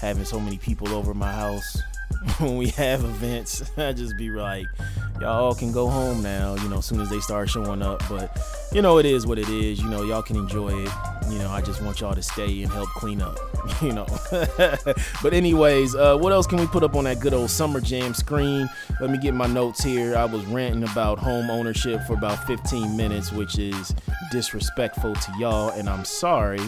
having 0.00 0.24
so 0.24 0.40
many 0.40 0.58
people 0.58 0.88
over 0.88 1.14
my 1.14 1.30
house 1.30 1.80
when 2.38 2.56
we 2.56 2.68
have 2.68 3.02
events, 3.02 3.70
I 3.78 3.92
just 3.92 4.16
be 4.16 4.30
like, 4.30 4.66
y'all 5.20 5.54
can 5.54 5.72
go 5.72 5.88
home 5.88 6.22
now, 6.22 6.54
you 6.56 6.68
know, 6.68 6.78
as 6.78 6.86
soon 6.86 7.00
as 7.00 7.08
they 7.08 7.20
start 7.20 7.48
showing 7.48 7.82
up. 7.82 8.02
But, 8.10 8.38
you 8.72 8.82
know, 8.82 8.98
it 8.98 9.06
is 9.06 9.26
what 9.26 9.38
it 9.38 9.48
is. 9.48 9.80
You 9.80 9.88
know, 9.88 10.02
y'all 10.02 10.22
can 10.22 10.36
enjoy 10.36 10.68
it. 10.68 10.90
You 11.30 11.38
know, 11.38 11.48
I 11.48 11.62
just 11.62 11.80
want 11.82 12.00
y'all 12.00 12.14
to 12.14 12.22
stay 12.22 12.62
and 12.62 12.70
help 12.70 12.88
clean 12.90 13.22
up, 13.22 13.38
you 13.82 13.92
know. 13.92 14.06
but, 14.30 15.32
anyways, 15.32 15.94
uh, 15.94 16.16
what 16.18 16.32
else 16.32 16.46
can 16.46 16.58
we 16.58 16.66
put 16.66 16.82
up 16.82 16.94
on 16.94 17.04
that 17.04 17.20
good 17.20 17.32
old 17.32 17.50
Summer 17.50 17.80
Jam 17.80 18.12
screen? 18.12 18.68
Let 19.00 19.10
me 19.10 19.16
get 19.16 19.32
my 19.32 19.46
notes 19.46 19.82
here. 19.82 20.14
I 20.16 20.26
was 20.26 20.44
ranting 20.46 20.84
about 20.84 21.18
home 21.18 21.48
ownership 21.48 22.02
for 22.06 22.14
about 22.14 22.46
15 22.46 22.96
minutes, 22.96 23.32
which 23.32 23.58
is 23.58 23.94
disrespectful 24.30 25.14
to 25.14 25.32
y'all, 25.38 25.70
and 25.70 25.88
I'm 25.88 26.04
sorry. 26.04 26.60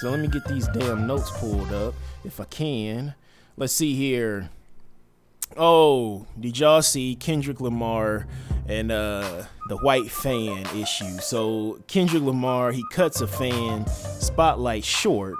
So, 0.00 0.10
let 0.10 0.20
me 0.20 0.28
get 0.28 0.44
these 0.46 0.68
damn 0.68 1.06
notes 1.06 1.30
pulled 1.38 1.72
up 1.72 1.94
if 2.22 2.38
I 2.38 2.44
can. 2.44 3.14
let's 3.56 3.72
see 3.72 3.94
here. 3.94 4.50
Oh, 5.56 6.26
did 6.38 6.58
y'all 6.58 6.82
see 6.82 7.16
Kendrick 7.16 7.60
Lamar 7.60 8.26
and 8.68 8.92
uh, 8.92 9.42
the 9.68 9.76
white 9.78 10.10
fan 10.10 10.64
issue? 10.76 11.18
So 11.18 11.80
Kendrick 11.88 12.22
Lamar 12.22 12.72
he 12.72 12.84
cuts 12.92 13.20
a 13.20 13.26
fan 13.26 13.86
spotlight 13.86 14.84
short 14.84 15.34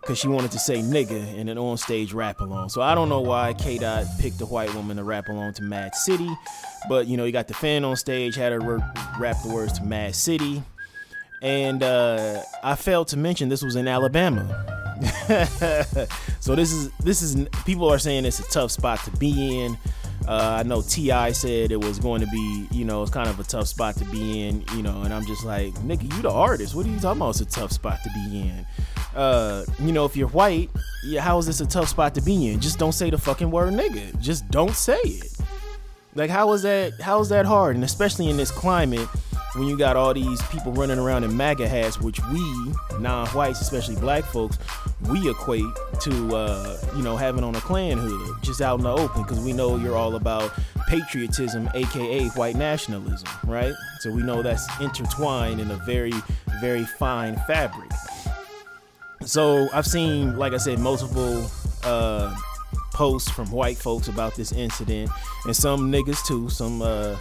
because 0.00 0.18
she 0.18 0.26
wanted 0.26 0.50
to 0.52 0.58
say 0.58 0.78
nigga 0.78 1.34
in 1.36 1.48
an 1.48 1.58
on-stage 1.58 2.12
rap 2.12 2.40
along. 2.40 2.70
So 2.70 2.80
I 2.80 2.94
don't 2.94 3.08
know 3.08 3.20
why 3.20 3.52
K 3.54 3.78
Dot 3.78 4.06
picked 4.18 4.40
a 4.40 4.46
white 4.46 4.74
woman 4.74 4.96
to 4.96 5.04
rap 5.04 5.28
along 5.28 5.54
to 5.54 5.62
Mad 5.62 5.94
City, 5.94 6.30
but 6.88 7.06
you 7.06 7.16
know 7.16 7.24
he 7.24 7.30
got 7.30 7.46
the 7.46 7.54
fan 7.54 7.84
on 7.84 7.96
stage 7.96 8.34
had 8.34 8.52
her 8.52 8.60
rap 9.18 9.36
the 9.42 9.52
words 9.52 9.74
to 9.74 9.84
Mad 9.84 10.16
City, 10.16 10.62
and 11.42 11.82
uh, 11.82 12.42
I 12.64 12.74
failed 12.74 13.08
to 13.08 13.16
mention 13.16 13.48
this 13.48 13.62
was 13.62 13.76
in 13.76 13.86
Alabama. 13.86 14.81
so 16.40 16.54
this 16.54 16.72
is 16.72 16.90
this 16.98 17.22
is 17.22 17.48
people 17.64 17.92
are 17.92 17.98
saying 17.98 18.24
it's 18.24 18.40
a 18.40 18.50
tough 18.50 18.70
spot 18.70 19.00
to 19.04 19.10
be 19.12 19.60
in. 19.60 19.76
Uh, 20.26 20.58
I 20.60 20.62
know 20.62 20.82
T.I. 20.82 21.32
said 21.32 21.72
it 21.72 21.80
was 21.80 21.98
going 21.98 22.20
to 22.20 22.28
be, 22.28 22.68
you 22.70 22.84
know, 22.84 23.02
it's 23.02 23.10
kind 23.10 23.28
of 23.28 23.40
a 23.40 23.42
tough 23.42 23.66
spot 23.66 23.96
to 23.96 24.04
be 24.04 24.46
in, 24.46 24.64
you 24.76 24.82
know, 24.82 25.02
and 25.02 25.12
I'm 25.12 25.26
just 25.26 25.44
like, 25.44 25.74
nigga, 25.80 26.04
you 26.14 26.22
the 26.22 26.30
artist. 26.30 26.76
What 26.76 26.86
are 26.86 26.90
you 26.90 27.00
talking 27.00 27.20
about? 27.20 27.30
It's 27.30 27.40
a 27.40 27.44
tough 27.44 27.72
spot 27.72 27.98
to 28.04 28.10
be 28.10 28.42
in. 28.42 28.64
Uh, 29.16 29.64
you 29.80 29.90
know, 29.90 30.04
if 30.04 30.16
you're 30.16 30.28
white, 30.28 30.70
yeah, 31.04 31.20
how 31.20 31.38
is 31.38 31.46
this 31.46 31.60
a 31.60 31.66
tough 31.66 31.88
spot 31.88 32.14
to 32.14 32.20
be 32.20 32.52
in? 32.52 32.60
Just 32.60 32.78
don't 32.78 32.92
say 32.92 33.10
the 33.10 33.18
fucking 33.18 33.50
word 33.50 33.74
nigga. 33.74 34.18
Just 34.20 34.48
don't 34.48 34.74
say 34.76 35.00
it. 35.00 35.36
Like, 36.14 36.30
how 36.30 36.52
is 36.52 36.62
that? 36.62 37.00
How 37.00 37.20
is 37.20 37.28
that 37.30 37.44
hard? 37.44 37.74
And 37.74 37.84
especially 37.84 38.28
in 38.28 38.36
this 38.36 38.50
climate 38.50 39.08
when 39.54 39.68
you 39.68 39.76
got 39.76 39.96
all 39.96 40.14
these 40.14 40.40
people 40.44 40.72
running 40.72 40.98
around 40.98 41.24
in 41.24 41.36
MAGA 41.36 41.68
hats, 41.68 42.00
which 42.00 42.20
we 42.32 42.72
non-whites, 42.98 43.60
especially 43.60 43.96
black 43.96 44.24
folks, 44.24 44.58
we 45.08 45.28
equate 45.28 45.64
to 46.00 46.34
uh, 46.34 46.78
you 46.96 47.02
know 47.02 47.16
having 47.16 47.44
on 47.44 47.54
a 47.54 47.60
Klan 47.60 47.98
hood, 47.98 48.36
just 48.42 48.60
out 48.60 48.78
in 48.78 48.84
the 48.84 48.90
open, 48.90 49.22
because 49.22 49.40
we 49.40 49.52
know 49.52 49.76
you're 49.76 49.96
all 49.96 50.14
about 50.14 50.52
patriotism, 50.88 51.68
aka 51.74 52.28
white 52.28 52.56
nationalism, 52.56 53.28
right? 53.44 53.74
So 54.00 54.10
we 54.10 54.22
know 54.22 54.42
that's 54.42 54.66
intertwined 54.80 55.60
in 55.60 55.70
a 55.70 55.76
very, 55.76 56.14
very 56.60 56.84
fine 56.84 57.36
fabric. 57.46 57.90
So 59.24 59.68
I've 59.72 59.86
seen, 59.86 60.36
like 60.36 60.52
I 60.52 60.56
said, 60.56 60.78
multiple 60.78 61.48
uh, 61.84 62.34
posts 62.92 63.30
from 63.30 63.50
white 63.50 63.76
folks 63.76 64.08
about 64.08 64.34
this 64.34 64.50
incident, 64.52 65.10
and 65.44 65.54
some 65.54 65.92
niggas 65.92 66.26
too, 66.26 66.48
some. 66.48 66.80
Uh, 66.80 67.18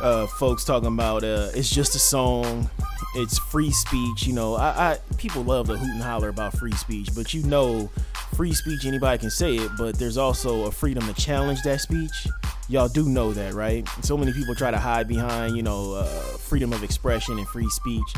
uh, 0.00 0.26
folks 0.26 0.64
talking 0.64 0.88
about 0.88 1.24
uh, 1.24 1.50
it's 1.54 1.70
just 1.70 1.94
a 1.94 1.98
song, 1.98 2.68
it's 3.14 3.38
free 3.38 3.70
speech. 3.70 4.26
You 4.26 4.32
know, 4.32 4.54
I, 4.54 4.92
I 4.92 4.98
people 5.18 5.42
love 5.42 5.68
to 5.68 5.76
hoot 5.76 5.90
and 5.90 6.02
holler 6.02 6.28
about 6.28 6.56
free 6.56 6.72
speech, 6.72 7.10
but 7.14 7.34
you 7.34 7.42
know, 7.44 7.90
free 8.34 8.52
speech 8.52 8.84
anybody 8.84 9.18
can 9.18 9.30
say 9.30 9.56
it, 9.56 9.70
but 9.78 9.98
there's 9.98 10.18
also 10.18 10.66
a 10.66 10.70
freedom 10.70 11.06
to 11.06 11.14
challenge 11.14 11.62
that 11.62 11.80
speech. 11.80 12.26
Y'all 12.68 12.88
do 12.88 13.08
know 13.08 13.32
that, 13.32 13.54
right? 13.54 13.88
So 14.02 14.16
many 14.16 14.32
people 14.32 14.54
try 14.54 14.70
to 14.70 14.78
hide 14.78 15.06
behind, 15.06 15.56
you 15.56 15.62
know, 15.62 15.94
uh, 15.94 16.04
freedom 16.38 16.72
of 16.72 16.82
expression 16.82 17.38
and 17.38 17.46
free 17.48 17.68
speech, 17.68 18.14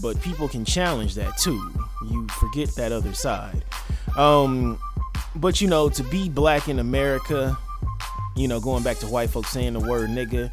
but 0.00 0.20
people 0.22 0.48
can 0.48 0.64
challenge 0.64 1.14
that 1.16 1.36
too. 1.36 1.72
You 2.10 2.26
forget 2.28 2.74
that 2.76 2.92
other 2.92 3.12
side. 3.12 3.64
Um, 4.16 4.78
but 5.36 5.60
you 5.60 5.68
know, 5.68 5.88
to 5.90 6.02
be 6.04 6.28
black 6.28 6.68
in 6.68 6.78
America, 6.78 7.56
you 8.36 8.48
know, 8.48 8.60
going 8.60 8.82
back 8.82 8.98
to 8.98 9.06
white 9.06 9.30
folks 9.30 9.50
saying 9.50 9.74
the 9.74 9.80
word 9.80 10.10
nigga, 10.10 10.50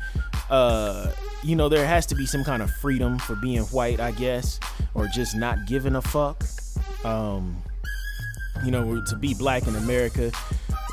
uh, 0.49 1.11
you 1.43 1.55
know, 1.55 1.69
there 1.69 1.85
has 1.85 2.05
to 2.07 2.15
be 2.15 2.25
some 2.25 2.43
kind 2.43 2.61
of 2.61 2.69
freedom 2.71 3.19
for 3.19 3.35
being 3.35 3.61
white, 3.63 3.99
I 3.99 4.11
guess, 4.11 4.59
or 4.93 5.07
just 5.07 5.35
not 5.35 5.65
giving 5.67 5.95
a 5.95 6.01
fuck. 6.01 6.43
Um, 7.03 7.61
you 8.63 8.71
know, 8.71 9.01
to 9.05 9.15
be 9.15 9.33
black 9.33 9.67
in 9.67 9.75
America, 9.75 10.31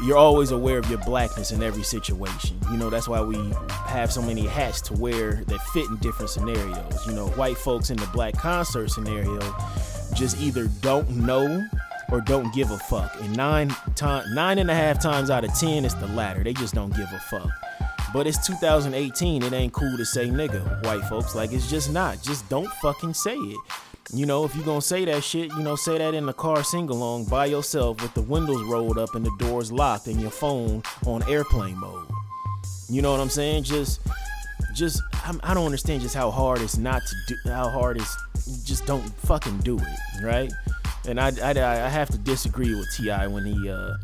you're 0.04 0.16
always 0.16 0.50
aware 0.50 0.78
of 0.78 0.88
your 0.88 0.98
blackness 0.98 1.52
in 1.52 1.62
every 1.62 1.82
situation. 1.82 2.58
You 2.70 2.76
know, 2.76 2.90
that's 2.90 3.08
why 3.08 3.20
we 3.22 3.52
have 3.86 4.12
so 4.12 4.22
many 4.22 4.46
hats 4.46 4.80
to 4.82 4.94
wear 4.94 5.42
that 5.46 5.60
fit 5.72 5.86
in 5.88 5.96
different 5.96 6.30
scenarios. 6.30 7.06
You 7.06 7.14
know, 7.14 7.28
white 7.30 7.56
folks 7.56 7.90
in 7.90 7.96
the 7.96 8.06
black 8.08 8.35
concert 8.35 8.90
scenario 8.90 9.40
just 10.14 10.40
either 10.40 10.68
don't 10.81 11.09
know 11.11 11.66
or 12.11 12.20
don't 12.20 12.54
give 12.54 12.70
a 12.70 12.78
fuck. 12.78 13.14
And 13.20 13.37
nine 13.37 13.74
time, 13.94 14.33
nine 14.35 14.59
and 14.59 14.70
a 14.70 14.74
half 14.74 15.00
times 15.00 15.31
out 15.31 15.44
of 15.44 15.52
ten, 15.59 15.85
it's 15.85 15.94
the 15.94 16.07
latter. 16.09 16.44
They 16.44 16.52
just 16.52 16.74
don't 16.74 16.94
give 16.94 17.11
a 17.12 17.18
fuck. 17.18 17.50
But 18.16 18.26
it's 18.26 18.46
2018. 18.46 19.42
It 19.42 19.52
ain't 19.52 19.74
cool 19.74 19.94
to 19.98 20.07
say 20.07 20.31
nigga, 20.31 20.83
white 20.87 21.02
folks. 21.02 21.35
Like 21.35 21.52
it's 21.52 21.68
just 21.68 21.92
not. 21.92 22.22
Just 22.22 22.48
don't 22.48 22.72
fucking 22.81 23.12
say 23.12 23.37
it. 23.37 23.59
You 24.11 24.24
know, 24.24 24.46
if 24.46 24.57
you're 24.57 24.64
gonna 24.64 24.81
say 24.81 25.05
that 25.05 25.22
shit, 25.22 25.52
you 25.52 25.62
know, 25.62 25.76
say 25.76 25.98
that 25.98 26.14
in 26.14 26.24
the 26.24 26.33
car 26.33 26.64
sing 26.64 26.88
along 26.88 27.26
by 27.26 27.44
yourself 27.44 28.00
with 28.00 28.14
the 28.14 28.22
windows 28.22 28.62
rolled 28.62 28.96
up 28.96 29.14
and 29.16 29.26
the 29.26 29.37
doors 29.38 29.70
locked 29.70 30.07
and 30.07 30.18
your 30.18 30.31
phone 30.31 30.83
on 31.05 31.29
airplane 31.29 31.76
mode. 31.79 32.07
You 32.88 33.02
know 33.02 33.11
what 33.11 33.20
I'm 33.20 33.29
saying? 33.29 33.64
Just, 33.64 34.00
just, 34.74 35.02
I 35.42 35.52
don't 35.52 35.66
understand 35.66 36.00
just 36.00 36.14
how 36.14 36.31
hard 36.31 36.62
it's 36.62 36.79
not 36.79 37.02
to 37.02 37.16
do, 37.29 37.50
how 37.50 37.68
hard 37.68 37.98
it's, 37.98 38.16
just 38.64 38.87
don't 38.87 39.07
fucking 39.26 39.59
do 39.59 39.79
it, 39.79 40.22
right? 40.22 40.50
And 41.07 41.20
I, 41.20 41.33
I, 41.42 41.50
I 41.50 41.88
have 41.90 42.09
to 42.12 42.18
disagree 42.18 42.74
with 42.74 42.88
T.I. 42.96 43.26
when 43.26 43.44
he 43.44 43.68
uh, 43.68 43.98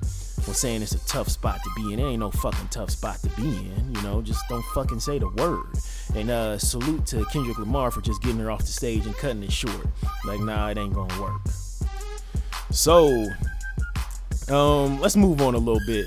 was 0.47 0.59
saying 0.59 0.83
it's 0.83 0.93
a 0.93 1.07
tough 1.07 1.29
spot 1.29 1.61
to 1.63 1.71
be 1.77 1.93
in. 1.93 1.99
It 1.99 2.05
ain't 2.05 2.21
no 2.21 2.31
fucking 2.31 2.69
tough 2.69 2.91
spot 2.91 3.19
to 3.23 3.29
be 3.31 3.49
in. 3.49 3.95
You 3.95 4.03
know, 4.03 4.23
just 4.23 4.49
don't 4.49 4.65
fucking 4.75 5.01
say 5.01 5.19
the 5.19 5.29
word. 5.29 5.67
And 6.15 6.31
uh, 6.31 6.59
salute 6.59 7.07
to 7.07 7.25
Kendrick 7.27 7.59
Lamar 7.59 7.91
for 7.91 8.01
just 8.01 8.23
getting 8.23 8.41
her 8.41 8.51
off 8.51 8.61
the 8.61 8.67
stage 8.67 9.07
and 9.07 9.15
cutting 9.17 9.43
it 9.43 9.53
short. 9.53 9.87
Like, 10.25 10.41
nah, 10.41 10.69
it 10.69 10.79
ain't 10.79 10.95
gonna 10.95 11.21
work. 11.21 11.41
So, 12.71 13.29
um, 14.49 15.01
let's 15.01 15.17
move 15.17 15.41
on 15.43 15.55
a 15.55 15.59
little 15.59 15.81
bit. 15.87 16.07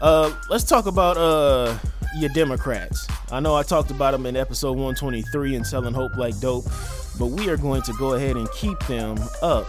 Uh, 0.00 0.34
let's 0.50 0.64
talk 0.64 0.86
about 0.86 1.16
uh 1.16 1.76
your 2.16 2.30
Democrats. 2.30 3.06
I 3.32 3.40
know 3.40 3.54
I 3.54 3.62
talked 3.62 3.90
about 3.90 4.12
them 4.12 4.26
in 4.26 4.36
episode 4.36 4.72
123 4.72 5.56
and 5.56 5.66
selling 5.66 5.94
hope 5.94 6.16
like 6.16 6.38
dope, 6.40 6.64
but 7.18 7.26
we 7.26 7.48
are 7.48 7.56
going 7.56 7.82
to 7.82 7.92
go 7.94 8.14
ahead 8.14 8.36
and 8.36 8.48
keep 8.52 8.78
them 8.86 9.18
up 9.42 9.66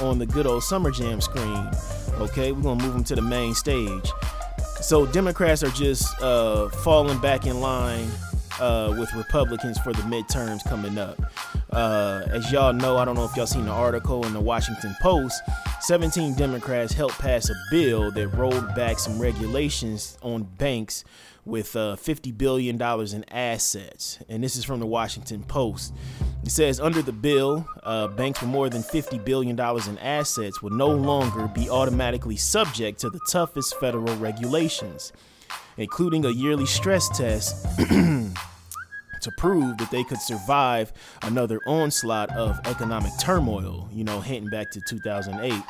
on 0.00 0.18
the 0.18 0.26
good 0.26 0.46
old 0.46 0.62
Summer 0.62 0.90
Jam 0.90 1.20
screen. 1.20 1.70
Okay, 2.20 2.52
we're 2.52 2.62
gonna 2.62 2.82
move 2.82 2.94
them 2.94 3.04
to 3.04 3.14
the 3.14 3.22
main 3.22 3.54
stage. 3.54 4.12
So 4.80 5.06
Democrats 5.06 5.62
are 5.64 5.70
just 5.70 6.20
uh, 6.22 6.68
falling 6.68 7.18
back 7.18 7.46
in 7.46 7.60
line 7.60 8.08
uh, 8.60 8.94
with 8.98 9.12
Republicans 9.14 9.78
for 9.78 9.92
the 9.92 10.02
midterms 10.02 10.62
coming 10.68 10.98
up. 10.98 11.18
Uh, 11.70 12.22
as 12.28 12.52
y'all 12.52 12.72
know, 12.72 12.96
I 12.96 13.04
don't 13.04 13.16
know 13.16 13.24
if 13.24 13.34
y'all 13.34 13.46
seen 13.46 13.64
the 13.64 13.72
article 13.72 14.24
in 14.26 14.32
the 14.32 14.40
Washington 14.40 14.94
Post. 15.00 15.42
17 15.80 16.34
Democrats 16.34 16.92
helped 16.92 17.18
pass 17.18 17.50
a 17.50 17.54
bill 17.70 18.10
that 18.12 18.28
rolled 18.28 18.74
back 18.74 18.98
some 18.98 19.18
regulations 19.18 20.16
on 20.22 20.44
banks 20.58 21.04
with 21.44 21.76
uh, 21.76 21.96
$50 21.96 22.36
billion 22.36 22.80
in 22.80 23.24
assets. 23.30 24.18
And 24.28 24.42
this 24.42 24.56
is 24.56 24.64
from 24.64 24.80
the 24.80 24.86
Washington 24.86 25.42
Post. 25.42 25.94
It 26.42 26.50
says 26.50 26.80
under 26.80 27.02
the 27.02 27.12
bill, 27.12 27.66
uh, 27.82 28.08
banks 28.08 28.40
with 28.40 28.50
more 28.50 28.68
than 28.68 28.82
$50 28.82 29.24
billion 29.24 29.58
in 29.58 29.98
assets 29.98 30.62
will 30.62 30.70
no 30.70 30.88
longer 30.88 31.48
be 31.48 31.68
automatically 31.68 32.36
subject 32.36 33.00
to 33.00 33.10
the 33.10 33.20
toughest 33.30 33.78
federal 33.78 34.16
regulations, 34.16 35.12
including 35.76 36.24
a 36.24 36.30
yearly 36.30 36.66
stress 36.66 37.08
test. 37.16 37.66
to 39.24 39.30
prove 39.38 39.78
that 39.78 39.90
they 39.90 40.04
could 40.04 40.20
survive 40.20 40.92
another 41.22 41.58
onslaught 41.66 42.30
of 42.36 42.60
economic 42.66 43.10
turmoil, 43.18 43.88
you 43.90 44.04
know, 44.04 44.20
hinting 44.20 44.50
back 44.50 44.70
to 44.70 44.82
2008. 44.86 45.62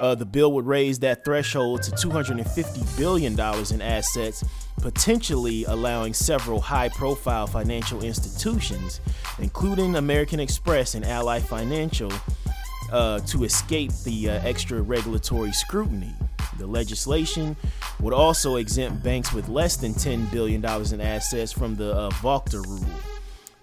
Uh, 0.00 0.14
the 0.14 0.26
bill 0.26 0.52
would 0.52 0.66
raise 0.66 0.98
that 0.98 1.24
threshold 1.24 1.82
to 1.82 1.90
$250 1.92 2.98
billion 2.98 3.32
in 3.32 3.82
assets, 3.82 4.44
potentially 4.80 5.64
allowing 5.64 6.14
several 6.14 6.60
high 6.60 6.88
profile 6.88 7.46
financial 7.46 8.02
institutions, 8.02 9.00
including 9.38 9.96
American 9.96 10.40
Express 10.40 10.94
and 10.94 11.04
Ally 11.04 11.40
Financial, 11.40 12.12
uh, 12.92 13.20
to 13.20 13.44
escape 13.44 13.92
the 14.04 14.30
uh, 14.30 14.40
extra 14.44 14.80
regulatory 14.80 15.52
scrutiny. 15.52 16.14
The 16.58 16.66
legislation 16.66 17.56
would 18.00 18.14
also 18.14 18.56
exempt 18.56 19.02
banks 19.02 19.32
with 19.32 19.48
less 19.48 19.76
than 19.76 19.94
$10 19.94 20.30
billion 20.30 20.64
in 20.64 21.00
assets 21.00 21.52
from 21.52 21.76
the 21.76 21.94
uh, 21.94 22.10
Volcker 22.10 22.64
rule 22.66 22.84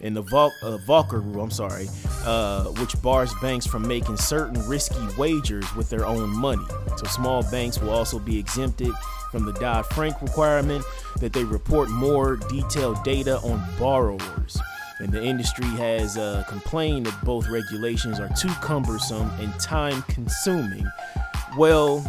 in 0.01 0.13
the 0.13 0.21
Vol- 0.21 0.54
uh, 0.62 0.78
rule, 1.12 1.41
I'm 1.41 1.51
sorry, 1.51 1.88
uh, 2.25 2.65
which 2.65 3.01
bars 3.01 3.34
banks 3.41 3.65
from 3.65 3.88
making 3.88 4.17
certain 4.17 4.65
risky 4.67 5.04
wagers 5.17 5.65
with 5.75 5.89
their 5.89 6.06
own 6.06 6.30
money. 6.30 6.65
So 6.97 7.06
small 7.08 7.43
banks 7.49 7.80
will 7.80 7.91
also 7.91 8.19
be 8.19 8.38
exempted 8.38 8.91
from 9.32 9.45
the 9.45 9.54
Dodd 9.54 9.86
Frank 9.88 10.21
requirement 10.21 10.86
that 11.19 11.34
they 11.34 11.43
report 11.43 11.89
more 11.89 12.36
detailed 12.36 13.04
data 13.04 13.38
on 13.39 13.63
borrowers. 13.80 14.60
And 14.99 15.12
the 15.12 15.21
industry 15.21 15.67
has 15.67 16.17
uh, 16.17 16.43
complained 16.47 17.06
that 17.06 17.25
both 17.25 17.49
regulations 17.49 18.19
are 18.19 18.30
too 18.39 18.51
cumbersome 18.62 19.30
and 19.39 19.54
time 19.60 20.01
consuming. 20.04 20.88
Well, 21.58 22.06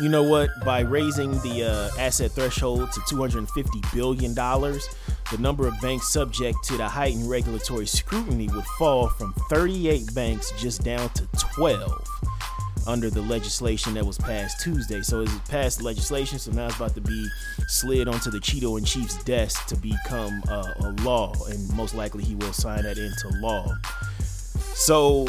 you 0.00 0.08
know 0.08 0.22
what? 0.22 0.50
By 0.64 0.80
raising 0.80 1.32
the 1.40 1.64
uh, 1.64 2.00
asset 2.00 2.32
threshold 2.32 2.92
to 2.92 3.00
$250 3.00 3.94
billion, 3.94 4.34
the 4.34 5.38
number 5.38 5.66
of 5.66 5.78
banks 5.80 6.08
subject 6.10 6.58
to 6.64 6.76
the 6.76 6.88
heightened 6.88 7.28
regulatory 7.28 7.86
scrutiny 7.86 8.48
would 8.48 8.64
fall 8.78 9.08
from 9.08 9.34
38 9.50 10.14
banks 10.14 10.52
just 10.58 10.82
down 10.82 11.08
to 11.10 11.26
12. 11.54 12.11
Under 12.86 13.10
the 13.10 13.22
legislation 13.22 13.94
that 13.94 14.04
was 14.04 14.18
passed 14.18 14.60
Tuesday. 14.60 15.02
So 15.02 15.20
it's 15.20 15.36
passed 15.48 15.82
legislation, 15.82 16.38
so 16.38 16.52
now 16.52 16.66
it's 16.66 16.76
about 16.76 16.94
to 16.94 17.00
be 17.00 17.28
slid 17.68 18.08
onto 18.08 18.30
the 18.30 18.38
Cheeto 18.38 18.78
in 18.78 18.84
Chief's 18.84 19.22
desk 19.24 19.66
to 19.66 19.76
become 19.76 20.42
uh, 20.48 20.74
a 20.80 20.88
law, 21.02 21.32
and 21.48 21.72
most 21.74 21.94
likely 21.94 22.24
he 22.24 22.34
will 22.34 22.52
sign 22.52 22.82
that 22.82 22.98
into 22.98 23.28
law. 23.40 23.74
So 24.74 25.26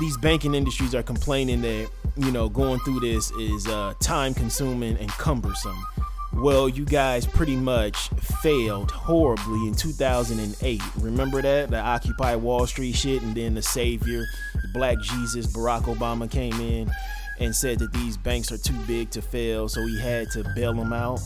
these 0.00 0.16
banking 0.18 0.54
industries 0.54 0.94
are 0.94 1.02
complaining 1.02 1.62
that 1.62 1.88
you 2.16 2.30
know 2.30 2.48
going 2.48 2.80
through 2.80 3.00
this 3.00 3.30
is 3.32 3.66
uh, 3.66 3.94
time 4.00 4.34
consuming 4.34 4.96
and 4.98 5.08
cumbersome. 5.10 5.86
Well, 6.34 6.66
you 6.66 6.86
guys 6.86 7.26
pretty 7.26 7.56
much 7.56 8.08
failed 8.08 8.90
horribly 8.90 9.68
in 9.68 9.74
2008. 9.74 10.80
Remember 10.96 11.42
that? 11.42 11.70
The 11.70 11.78
Occupy 11.78 12.36
Wall 12.36 12.66
Street 12.66 12.96
shit, 12.96 13.22
and 13.22 13.34
then 13.34 13.54
the 13.54 13.62
savior, 13.62 14.24
Black 14.72 14.98
Jesus, 15.00 15.46
Barack 15.46 15.82
Obama 15.82 16.28
came 16.28 16.54
in 16.54 16.90
and 17.38 17.54
said 17.54 17.78
that 17.80 17.92
these 17.92 18.16
banks 18.16 18.50
are 18.50 18.56
too 18.56 18.76
big 18.86 19.10
to 19.10 19.20
fail, 19.20 19.68
so 19.68 19.86
he 19.86 20.00
had 20.00 20.30
to 20.30 20.42
bail 20.56 20.72
them 20.72 20.92
out 20.92 21.20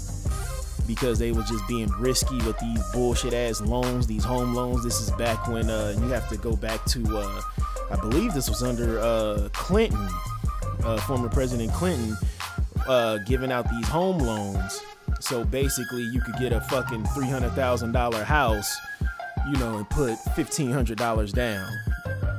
because 0.89 1.19
they 1.19 1.31
were 1.33 1.43
just 1.43 1.67
being 1.69 1.89
risky 1.99 2.37
with 2.39 2.59
these 2.59 2.83
bullshit 2.93 3.33
ass 3.33 3.61
loans, 3.61 4.07
these 4.07 4.25
home 4.25 4.55
loans. 4.55 4.83
This 4.83 5.01
is 5.01 5.13
back 5.13 5.47
when 5.47 5.71
uh, 5.71 5.97
you 5.99 6.09
have 6.09 6.29
to 6.31 6.37
go 6.37 6.57
back 6.57 6.85
to, 6.87 7.17
uh, 7.17 7.41
I 7.91 7.97
believe 8.01 8.35
this 8.35 8.49
was 8.49 8.63
under 8.63 8.99
uh, 8.99 9.49
Clinton, 9.53 10.09
uh, 10.83 10.99
former 11.03 11.29
President 11.29 11.73
Clinton, 11.73 12.17
uh, 12.89 13.19
giving 13.19 13.53
out 13.53 13.71
these 13.71 13.89
home 13.89 14.19
loans 14.19 14.81
so 15.21 15.45
basically, 15.45 16.03
you 16.03 16.21
could 16.21 16.37
get 16.37 16.53
a 16.53 16.61
fucking 16.61 17.05
$300,000 17.05 18.25
house, 18.25 18.77
you 19.51 19.57
know, 19.59 19.79
and 19.79 19.89
put 19.91 20.13
$1,500 20.19 21.33
down. 21.33 21.69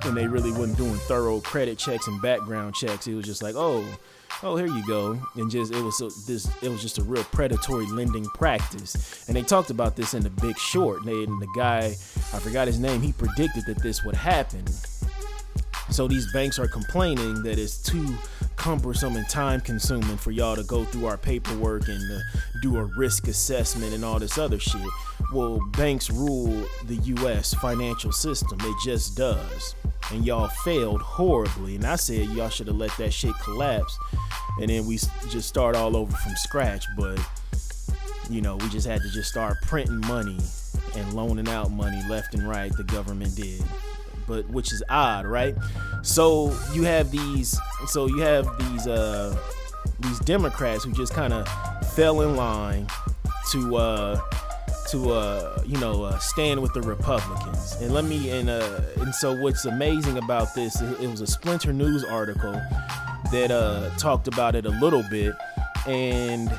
And 0.03 0.15
they 0.15 0.27
really 0.27 0.51
wasn't 0.51 0.77
doing 0.77 0.95
thorough 1.07 1.41
credit 1.41 1.77
checks 1.77 2.07
and 2.07 2.21
background 2.21 2.75
checks. 2.75 3.07
It 3.07 3.15
was 3.15 3.25
just 3.25 3.43
like, 3.43 3.55
oh, 3.55 3.85
oh, 4.43 4.55
here 4.55 4.67
you 4.67 4.85
go, 4.85 5.19
and 5.35 5.49
just 5.49 5.73
it 5.73 5.81
was 5.81 5.97
so, 5.97 6.09
this. 6.27 6.49
It 6.61 6.69
was 6.69 6.81
just 6.81 6.97
a 6.97 7.03
real 7.03 7.23
predatory 7.25 7.87
lending 7.87 8.25
practice. 8.25 9.27
And 9.27 9.35
they 9.35 9.41
talked 9.41 9.69
about 9.69 9.95
this 9.95 10.13
in 10.13 10.23
The 10.23 10.29
Big 10.29 10.57
Short. 10.57 10.99
And, 10.99 11.07
they, 11.07 11.23
and 11.23 11.41
the 11.41 11.47
guy, 11.55 11.87
I 12.33 12.39
forgot 12.39 12.67
his 12.67 12.79
name, 12.79 13.01
he 13.01 13.11
predicted 13.13 13.65
that 13.65 13.81
this 13.81 14.03
would 14.03 14.15
happen. 14.15 14.65
So 15.89 16.07
these 16.07 16.31
banks 16.33 16.59
are 16.59 16.67
complaining 16.67 17.43
that 17.43 17.57
it's 17.57 17.81
too 17.81 18.15
cumbersome 18.57 19.15
and 19.15 19.27
time 19.29 19.61
consuming 19.61 20.17
for 20.17 20.31
y'all 20.31 20.55
to 20.55 20.63
go 20.63 20.83
through 20.85 21.05
our 21.05 21.17
paperwork 21.17 21.87
and 21.87 22.11
uh, 22.11 22.19
do 22.61 22.77
a 22.77 22.83
risk 22.83 23.27
assessment 23.27 23.93
and 23.93 24.03
all 24.03 24.19
this 24.19 24.37
other 24.37 24.59
shit. 24.59 24.81
Well, 25.31 25.59
banks 25.77 26.09
rule 26.09 26.65
the 26.85 26.95
US 26.95 27.53
financial 27.53 28.11
system, 28.11 28.59
it 28.61 28.75
just 28.83 29.15
does. 29.15 29.75
And 30.11 30.25
y'all 30.25 30.47
failed 30.47 31.01
horribly. 31.01 31.75
And 31.75 31.85
I 31.85 31.95
said 31.95 32.29
y'all 32.29 32.49
should 32.49 32.67
have 32.67 32.77
let 32.77 32.95
that 32.97 33.13
shit 33.13 33.33
collapse 33.39 33.97
and 34.59 34.69
then 34.69 34.85
we 34.85 34.97
just 35.29 35.47
start 35.47 35.75
all 35.75 35.95
over 35.95 36.15
from 36.15 36.35
scratch. 36.35 36.85
But, 36.97 37.19
you 38.29 38.41
know, 38.41 38.55
we 38.57 38.69
just 38.69 38.87
had 38.87 39.01
to 39.01 39.09
just 39.09 39.29
start 39.29 39.61
printing 39.61 40.01
money 40.01 40.39
and 40.95 41.13
loaning 41.13 41.47
out 41.47 41.71
money 41.71 42.01
left 42.09 42.33
and 42.33 42.47
right. 42.47 42.71
The 42.75 42.83
government 42.83 43.35
did 43.35 43.63
but 44.27 44.47
which 44.49 44.71
is 44.71 44.83
odd, 44.89 45.25
right? 45.25 45.55
So 46.03 46.55
you 46.73 46.83
have 46.83 47.11
these, 47.11 47.59
so 47.87 48.07
you 48.07 48.19
have 48.19 48.45
these 48.59 48.87
uh 48.87 49.35
these 49.99 50.19
Democrats 50.19 50.83
who 50.83 50.91
just 50.91 51.13
kind 51.13 51.33
of 51.33 51.47
fell 51.93 52.21
in 52.21 52.35
line 52.35 52.87
to 53.51 53.77
uh 53.77 54.21
to 54.89 55.11
uh 55.11 55.61
you 55.65 55.77
know 55.79 56.03
uh, 56.03 56.17
stand 56.19 56.61
with 56.61 56.73
the 56.73 56.81
Republicans. 56.81 57.75
And 57.81 57.93
let 57.93 58.05
me 58.05 58.29
and 58.31 58.49
uh 58.49 58.81
and 58.97 59.13
so 59.15 59.35
what's 59.35 59.65
amazing 59.65 60.17
about 60.17 60.53
this 60.53 60.79
it, 60.81 60.99
was 61.09 61.21
a 61.21 61.27
Splinter 61.27 61.73
News 61.73 62.03
article 62.03 62.53
that 63.31 63.51
uh 63.51 63.89
talked 63.97 64.27
about 64.27 64.55
it 64.55 64.65
a 64.65 64.69
little 64.69 65.03
bit 65.09 65.33
and 65.87 66.51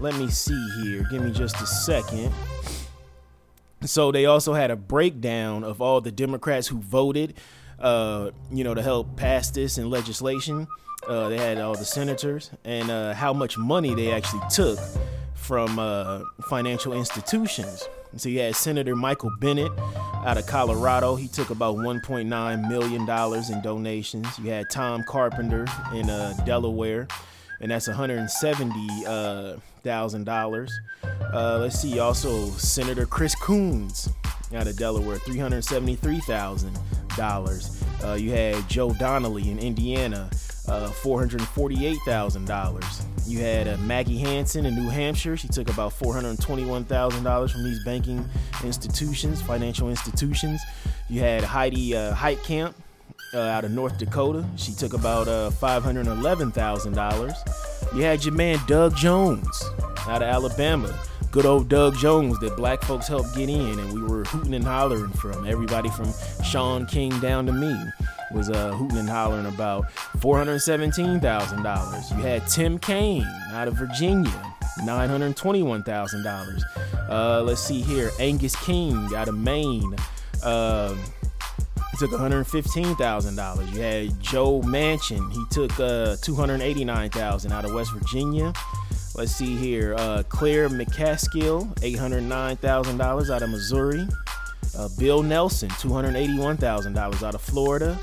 let 0.00 0.16
me 0.16 0.28
see 0.28 0.68
here. 0.82 1.06
Give 1.10 1.22
me 1.22 1.30
just 1.30 1.60
a 1.60 1.66
second. 1.66 2.32
So 3.82 4.12
they 4.12 4.26
also 4.26 4.52
had 4.52 4.70
a 4.70 4.76
breakdown 4.76 5.64
of 5.64 5.80
all 5.80 6.00
the 6.00 6.12
Democrats 6.12 6.68
who 6.68 6.78
voted, 6.78 7.34
uh, 7.78 8.30
you 8.50 8.62
know, 8.62 8.74
to 8.74 8.82
help 8.82 9.16
pass 9.16 9.50
this 9.50 9.78
in 9.78 9.88
legislation. 9.88 10.66
Uh, 11.08 11.30
they 11.30 11.38
had 11.38 11.58
all 11.58 11.74
the 11.74 11.84
senators 11.84 12.50
and 12.64 12.90
uh, 12.90 13.14
how 13.14 13.32
much 13.32 13.56
money 13.56 13.94
they 13.94 14.12
actually 14.12 14.42
took 14.50 14.78
from 15.34 15.78
uh, 15.78 16.20
financial 16.48 16.92
institutions. 16.92 17.88
So 18.16 18.28
you 18.28 18.40
had 18.40 18.54
Senator 18.54 18.94
Michael 18.94 19.30
Bennet 19.40 19.72
out 20.26 20.36
of 20.36 20.46
Colorado. 20.46 21.16
He 21.16 21.28
took 21.28 21.48
about 21.48 21.76
1.9 21.76 22.68
million 22.68 23.06
dollars 23.06 23.48
in 23.48 23.62
donations. 23.62 24.26
You 24.38 24.50
had 24.50 24.68
Tom 24.68 25.04
Carpenter 25.04 25.66
in 25.94 26.10
uh, 26.10 26.34
Delaware 26.44 27.08
and 27.60 27.70
that's 27.70 27.86
170 27.86 29.06
thousand 29.82 30.24
dollars. 30.24 30.72
Uh, 31.32 31.58
let's 31.60 31.80
see, 31.80 31.98
also 31.98 32.46
Senator 32.50 33.06
Chris 33.06 33.34
Coons 33.34 34.08
out 34.54 34.66
of 34.66 34.76
Delaware, 34.76 35.18
three 35.18 35.38
hundred 35.38 35.64
seventy-three 35.64 36.20
thousand 36.20 36.76
uh, 36.76 37.16
dollars. 37.16 37.82
You 38.16 38.30
had 38.30 38.68
Joe 38.68 38.92
Donnelly 38.94 39.50
in 39.50 39.58
Indiana, 39.58 40.30
uh, 40.68 40.88
four 40.88 41.18
hundred 41.18 41.42
forty-eight 41.42 41.98
thousand 42.06 42.46
dollars. 42.46 43.02
You 43.26 43.38
had 43.38 43.68
uh, 43.68 43.76
Maggie 43.78 44.18
Hassan 44.18 44.66
in 44.66 44.74
New 44.74 44.88
Hampshire. 44.88 45.36
She 45.36 45.46
took 45.46 45.70
about 45.70 45.92
four 45.92 46.14
hundred 46.14 46.40
twenty-one 46.40 46.84
thousand 46.84 47.22
dollars 47.22 47.52
from 47.52 47.62
these 47.62 47.84
banking 47.84 48.28
institutions, 48.64 49.40
financial 49.40 49.88
institutions. 49.88 50.60
You 51.08 51.20
had 51.20 51.44
Heidi 51.44 51.94
uh, 51.94 52.14
Heitkamp 52.14 52.74
uh, 53.34 53.38
out 53.38 53.64
of 53.64 53.70
North 53.70 53.96
Dakota. 53.98 54.44
She 54.56 54.72
took 54.72 54.92
about 54.92 55.28
uh, 55.28 55.50
$511,000. 55.50 57.94
You 57.94 58.02
had 58.02 58.24
your 58.24 58.34
man 58.34 58.58
Doug 58.66 58.96
Jones 58.96 59.62
out 60.06 60.22
of 60.22 60.28
Alabama. 60.28 60.92
Good 61.30 61.46
old 61.46 61.68
Doug 61.68 61.96
Jones 61.96 62.38
that 62.40 62.56
black 62.56 62.82
folks 62.82 63.06
helped 63.06 63.36
get 63.36 63.48
in, 63.48 63.78
and 63.78 63.92
we 63.92 64.02
were 64.02 64.24
hooting 64.24 64.54
and 64.54 64.64
hollering 64.64 65.12
from. 65.12 65.46
Everybody 65.46 65.88
from 65.90 66.12
Shaun 66.44 66.86
King 66.86 67.16
down 67.20 67.46
to 67.46 67.52
me 67.52 67.72
was 68.32 68.50
uh, 68.50 68.72
hooting 68.72 68.98
and 68.98 69.08
hollering 69.08 69.46
about 69.46 69.88
$417,000. 70.18 72.16
You 72.16 72.22
had 72.22 72.48
Tim 72.48 72.78
Kaine 72.78 73.26
out 73.52 73.68
of 73.68 73.74
Virginia, 73.74 74.54
$921,000. 74.80 76.62
Uh, 77.08 77.42
let's 77.42 77.62
see 77.62 77.80
here, 77.80 78.10
Angus 78.18 78.56
King 78.64 79.14
out 79.14 79.28
of 79.28 79.36
Maine. 79.36 79.94
Uh, 80.42 80.96
took 82.00 82.10
$115,000. 82.12 83.74
You 83.74 83.80
had 83.82 84.20
Joe 84.20 84.62
Manchin. 84.62 85.30
He 85.30 85.44
took 85.50 85.70
uh, 85.72 86.16
$289,000 86.16 87.52
out 87.52 87.66
of 87.66 87.74
West 87.74 87.92
Virginia. 87.92 88.54
Let's 89.14 89.32
see 89.32 89.54
here. 89.54 89.94
Uh, 89.98 90.22
Claire 90.30 90.70
McCaskill, 90.70 91.74
$809,000 91.80 93.30
out 93.30 93.42
of 93.42 93.50
Missouri. 93.50 94.08
Uh, 94.74 94.88
Bill 94.98 95.22
Nelson, 95.22 95.68
$281,000 95.68 97.22
out 97.22 97.34
of 97.34 97.42
Florida. 97.42 97.98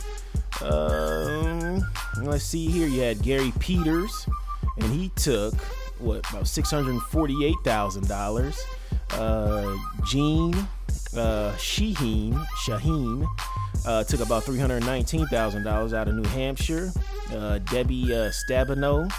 Um, 0.62 1.84
let's 2.22 2.44
see 2.44 2.68
here. 2.68 2.88
You 2.88 3.02
had 3.02 3.24
Gary 3.24 3.52
Peters, 3.60 4.30
and 4.78 4.94
he 4.94 5.10
took 5.16 5.56
what 5.98 6.20
about 6.30 6.44
$648,000. 6.44 8.60
Uh, 9.10 9.76
Jeanne 10.06 10.68
uh, 11.16 11.54
Shaheen, 11.58 12.34
Shaheen 12.66 13.28
uh, 13.86 14.04
took 14.04 14.22
about 14.22 14.44
$319,000 14.44 15.94
out 15.94 16.08
of 16.08 16.16
New 16.16 16.28
Hampshire. 16.30 16.92
Uh, 17.32 17.60
Debbie 17.60 18.12
uh, 18.14 18.32
Stabenow, 18.32 19.12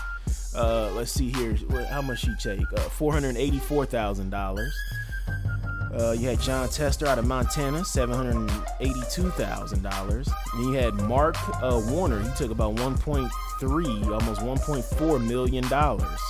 uh, 0.55 0.91
let's 0.93 1.13
see 1.13 1.31
here, 1.31 1.57
how 1.89 2.03
much 2.03 2.21
she 2.21 2.35
take? 2.41 2.61
Uh, 2.73 2.89
$484,000. 2.99 4.71
Uh, 5.99 6.13
you 6.13 6.29
had 6.29 6.39
Jon 6.41 6.69
Tester 6.69 7.07
out 7.07 7.19
of 7.19 7.27
Montana, 7.27 7.81
$782,000. 7.81 10.25
Then 10.55 10.63
you 10.63 10.73
had 10.73 10.95
Mark 10.95 11.37
uh, 11.63 11.81
Warner, 11.87 12.21
he 12.21 12.29
took 12.37 12.51
about 12.51 12.75
1.3, 12.77 14.07
almost 14.07 14.41
1.4 14.41 15.27
million 15.27 15.67
dollars 15.69 16.21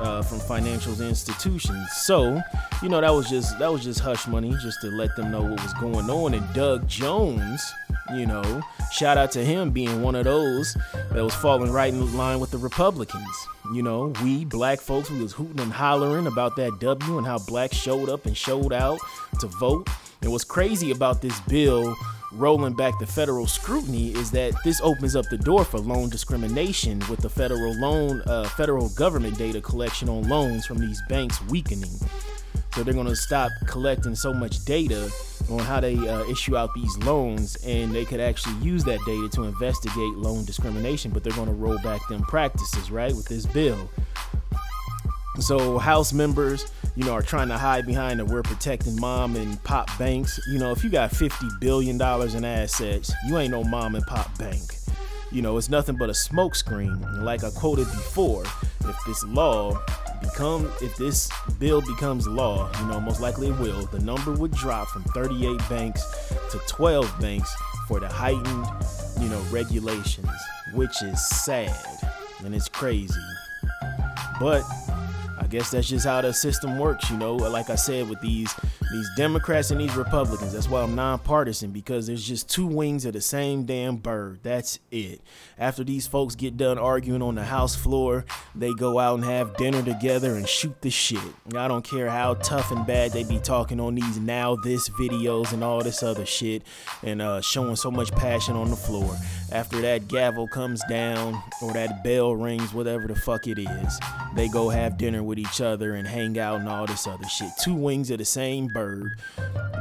uh, 0.00 0.22
from 0.22 0.38
financial 0.40 1.00
institutions. 1.00 1.88
So, 1.92 2.40
you 2.82 2.88
know, 2.88 3.00
that 3.00 3.10
was 3.12 3.28
just 3.28 3.58
that 3.58 3.70
was 3.70 3.82
just 3.82 4.00
hush 4.00 4.26
money, 4.26 4.54
just 4.60 4.80
to 4.82 4.88
let 4.88 5.14
them 5.16 5.30
know 5.30 5.42
what 5.42 5.62
was 5.62 5.74
going 5.74 6.08
on. 6.10 6.34
And 6.34 6.54
Doug 6.54 6.86
Jones, 6.88 7.72
you 8.14 8.26
know, 8.26 8.62
shout 8.92 9.18
out 9.18 9.30
to 9.32 9.44
him 9.44 9.70
being 9.70 10.02
one 10.02 10.14
of 10.14 10.24
those 10.24 10.76
that 11.12 11.22
was 11.22 11.34
falling 11.34 11.72
right 11.72 11.92
in 11.92 12.16
line 12.16 12.40
with 12.40 12.50
the 12.50 12.58
Republicans. 12.58 13.46
You 13.72 13.82
know, 13.82 14.12
we 14.22 14.44
black 14.44 14.80
folks 14.80 15.08
who 15.08 15.18
was 15.18 15.32
hooting 15.32 15.60
and 15.60 15.72
hollering 15.72 16.26
about 16.26 16.56
that 16.56 16.78
W 16.80 17.18
and 17.18 17.26
how 17.26 17.38
blacks 17.38 17.76
showed 17.76 18.08
up 18.08 18.26
and 18.26 18.36
showed 18.36 18.72
out 18.72 18.98
to 19.40 19.46
vote. 19.46 19.88
And 20.22 20.32
what's 20.32 20.44
crazy 20.44 20.90
about 20.90 21.22
this 21.22 21.38
bill 21.40 21.94
rolling 22.32 22.74
back 22.74 22.98
the 22.98 23.06
federal 23.06 23.46
scrutiny 23.46 24.12
is 24.12 24.30
that 24.30 24.52
this 24.64 24.80
opens 24.82 25.16
up 25.16 25.24
the 25.30 25.38
door 25.38 25.64
for 25.64 25.78
loan 25.78 26.08
discrimination 26.10 27.02
with 27.08 27.20
the 27.20 27.28
federal 27.28 27.74
loan 27.80 28.20
uh, 28.26 28.44
federal 28.50 28.88
government 28.90 29.36
data 29.38 29.60
collection 29.60 30.08
on 30.08 30.28
loans 30.28 30.66
from 30.66 30.78
these 30.78 31.00
banks 31.08 31.42
weakening 31.46 31.98
so 32.78 32.84
they're 32.84 32.94
going 32.94 33.06
to 33.06 33.16
stop 33.16 33.50
collecting 33.66 34.14
so 34.14 34.32
much 34.32 34.64
data 34.64 35.10
on 35.50 35.58
how 35.60 35.80
they 35.80 35.96
uh, 35.96 36.24
issue 36.24 36.56
out 36.56 36.74
these 36.74 36.96
loans, 36.98 37.56
and 37.64 37.92
they 37.92 38.04
could 38.04 38.20
actually 38.20 38.54
use 38.56 38.84
that 38.84 39.00
data 39.06 39.28
to 39.30 39.44
investigate 39.44 40.14
loan 40.14 40.44
discrimination. 40.44 41.10
But 41.10 41.24
they're 41.24 41.32
going 41.32 41.48
to 41.48 41.54
roll 41.54 41.78
back 41.78 42.06
them 42.08 42.22
practices, 42.22 42.90
right, 42.90 43.14
with 43.14 43.26
this 43.26 43.46
bill. 43.46 43.90
So 45.40 45.78
House 45.78 46.12
members, 46.12 46.70
you 46.96 47.04
know, 47.04 47.12
are 47.12 47.22
trying 47.22 47.48
to 47.48 47.56
hide 47.56 47.86
behind 47.86 48.18
that 48.20 48.26
we're 48.26 48.42
protecting 48.42 48.98
mom 48.98 49.36
and 49.36 49.62
pop 49.64 49.88
banks. 49.98 50.38
You 50.48 50.58
know, 50.58 50.72
if 50.72 50.82
you 50.82 50.90
got 50.90 51.10
fifty 51.10 51.46
billion 51.60 51.96
dollars 51.96 52.34
in 52.34 52.44
assets, 52.44 53.12
you 53.26 53.38
ain't 53.38 53.52
no 53.52 53.62
mom 53.64 53.94
and 53.94 54.04
pop 54.06 54.36
bank. 54.38 54.62
You 55.30 55.42
know, 55.42 55.56
it's 55.58 55.68
nothing 55.68 55.96
but 55.96 56.08
a 56.08 56.12
smokescreen. 56.12 57.22
Like 57.22 57.44
I 57.44 57.50
quoted 57.50 57.86
before, 57.86 58.44
if 58.80 58.96
this 59.06 59.22
law 59.24 59.80
become 60.20 60.70
if 60.82 60.96
this 60.96 61.30
bill 61.58 61.80
becomes 61.82 62.26
law, 62.26 62.70
you 62.80 62.86
know, 62.86 63.00
most 63.00 63.20
likely 63.20 63.48
it 63.48 63.58
will, 63.58 63.86
the 63.86 64.00
number 64.00 64.32
would 64.32 64.52
drop 64.52 64.88
from 64.88 65.04
38 65.04 65.58
banks 65.68 66.02
to 66.50 66.58
12 66.66 67.20
banks 67.20 67.54
for 67.86 68.00
the 68.00 68.08
heightened, 68.08 68.66
you 69.20 69.28
know, 69.28 69.40
regulations, 69.50 70.28
which 70.74 71.02
is 71.02 71.24
sad 71.28 71.74
and 72.44 72.54
it's 72.54 72.68
crazy. 72.68 73.14
But 74.40 74.62
guess 75.48 75.70
that's 75.70 75.88
just 75.88 76.06
how 76.06 76.20
the 76.20 76.32
system 76.32 76.78
works, 76.78 77.10
you 77.10 77.16
know. 77.16 77.34
Like 77.34 77.70
I 77.70 77.74
said, 77.74 78.08
with 78.08 78.20
these 78.20 78.54
these 78.90 79.08
Democrats 79.16 79.70
and 79.70 79.80
these 79.80 79.94
Republicans. 79.96 80.52
That's 80.52 80.68
why 80.68 80.82
I'm 80.82 80.94
nonpartisan 80.94 81.70
because 81.70 82.06
there's 82.06 82.26
just 82.26 82.48
two 82.48 82.66
wings 82.66 83.04
of 83.04 83.12
the 83.12 83.20
same 83.20 83.64
damn 83.64 83.96
bird. 83.96 84.40
That's 84.42 84.78
it. 84.90 85.20
After 85.58 85.84
these 85.84 86.06
folks 86.06 86.34
get 86.34 86.56
done 86.56 86.78
arguing 86.78 87.22
on 87.22 87.34
the 87.34 87.44
House 87.44 87.76
floor, 87.76 88.24
they 88.54 88.72
go 88.72 88.98
out 88.98 89.16
and 89.16 89.24
have 89.24 89.56
dinner 89.56 89.82
together 89.82 90.34
and 90.34 90.48
shoot 90.48 90.80
the 90.80 90.90
shit. 90.90 91.20
I 91.54 91.68
don't 91.68 91.84
care 91.84 92.08
how 92.08 92.34
tough 92.34 92.70
and 92.70 92.86
bad 92.86 93.12
they 93.12 93.24
be 93.24 93.38
talking 93.38 93.80
on 93.80 93.94
these 93.94 94.18
now 94.18 94.56
this 94.56 94.88
videos 94.90 95.52
and 95.52 95.62
all 95.62 95.82
this 95.82 96.02
other 96.02 96.24
shit 96.26 96.62
and 97.02 97.20
uh, 97.20 97.40
showing 97.40 97.76
so 97.76 97.90
much 97.90 98.10
passion 98.12 98.56
on 98.56 98.70
the 98.70 98.76
floor. 98.76 99.16
After 99.52 99.80
that 99.82 100.08
gavel 100.08 100.46
comes 100.48 100.82
down 100.88 101.40
or 101.62 101.72
that 101.72 102.04
bell 102.04 102.34
rings, 102.34 102.72
whatever 102.72 103.06
the 103.06 103.16
fuck 103.16 103.46
it 103.46 103.58
is, 103.58 104.00
they 104.34 104.48
go 104.48 104.68
have 104.68 104.98
dinner 104.98 105.22
with 105.22 105.37
each 105.38 105.60
other 105.60 105.94
and 105.94 106.06
hang 106.06 106.38
out 106.38 106.60
and 106.60 106.68
all 106.68 106.86
this 106.86 107.06
other 107.06 107.26
shit. 107.28 107.50
Two 107.62 107.74
wings 107.74 108.10
of 108.10 108.18
the 108.18 108.24
same 108.24 108.68
bird 108.68 109.10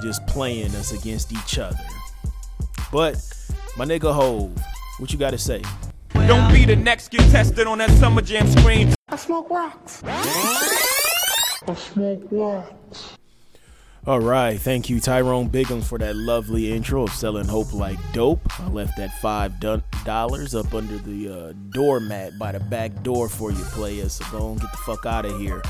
just 0.02 0.26
playing 0.28 0.74
us 0.76 0.92
against 0.92 1.32
each 1.34 1.58
other. 1.58 1.78
But 2.92 3.16
my 3.78 3.86
nigga 3.86 4.14
Hove, 4.14 4.58
what 5.00 5.12
you 5.12 5.20
gotta 5.20 5.38
say? 5.38 5.62
Don't 6.14 6.52
be 6.52 6.66
the 6.66 6.76
next 6.76 7.12
contestant 7.12 7.68
on 7.68 7.78
that 7.80 7.92
Summer 7.92 8.22
Jam 8.22 8.48
screen. 8.48 8.94
I 9.10 9.16
smoke 9.16 9.50
rocks. 9.50 10.02
I 10.06 11.76
smoke 11.76 12.28
rocks. 12.32 13.18
All 14.08 14.22
right, 14.22 14.58
thank 14.58 14.90
you, 14.90 15.02
Tyrone 15.02 15.50
Biggums, 15.50 15.84
for 15.84 15.98
that 15.98 16.16
lovely 16.16 16.72
intro 16.72 17.04
of 17.04 17.10
selling 17.10 17.46
hope 17.46 17.74
like 17.74 18.00
dope. 18.14 18.40
I 18.58 18.70
left 18.70 18.96
that 18.96 19.12
five 19.20 19.60
dollars 19.60 20.56
up 20.56 20.74
under 20.74 20.98
the 20.98 21.30
uh, 21.30 21.54
doormat 21.72 22.40
by 22.40 22.54
the 22.54 22.62
back 22.62 23.04
door 23.04 23.28
for 23.28 23.52
you, 23.52 23.62
players. 23.66 24.14
So 24.14 24.26
go 24.32 24.52
and 24.52 24.62
get 24.62 24.72
the 24.72 24.78
fuck 24.78 25.06
out 25.06 25.26
of 25.26 25.38
here. 25.38 25.62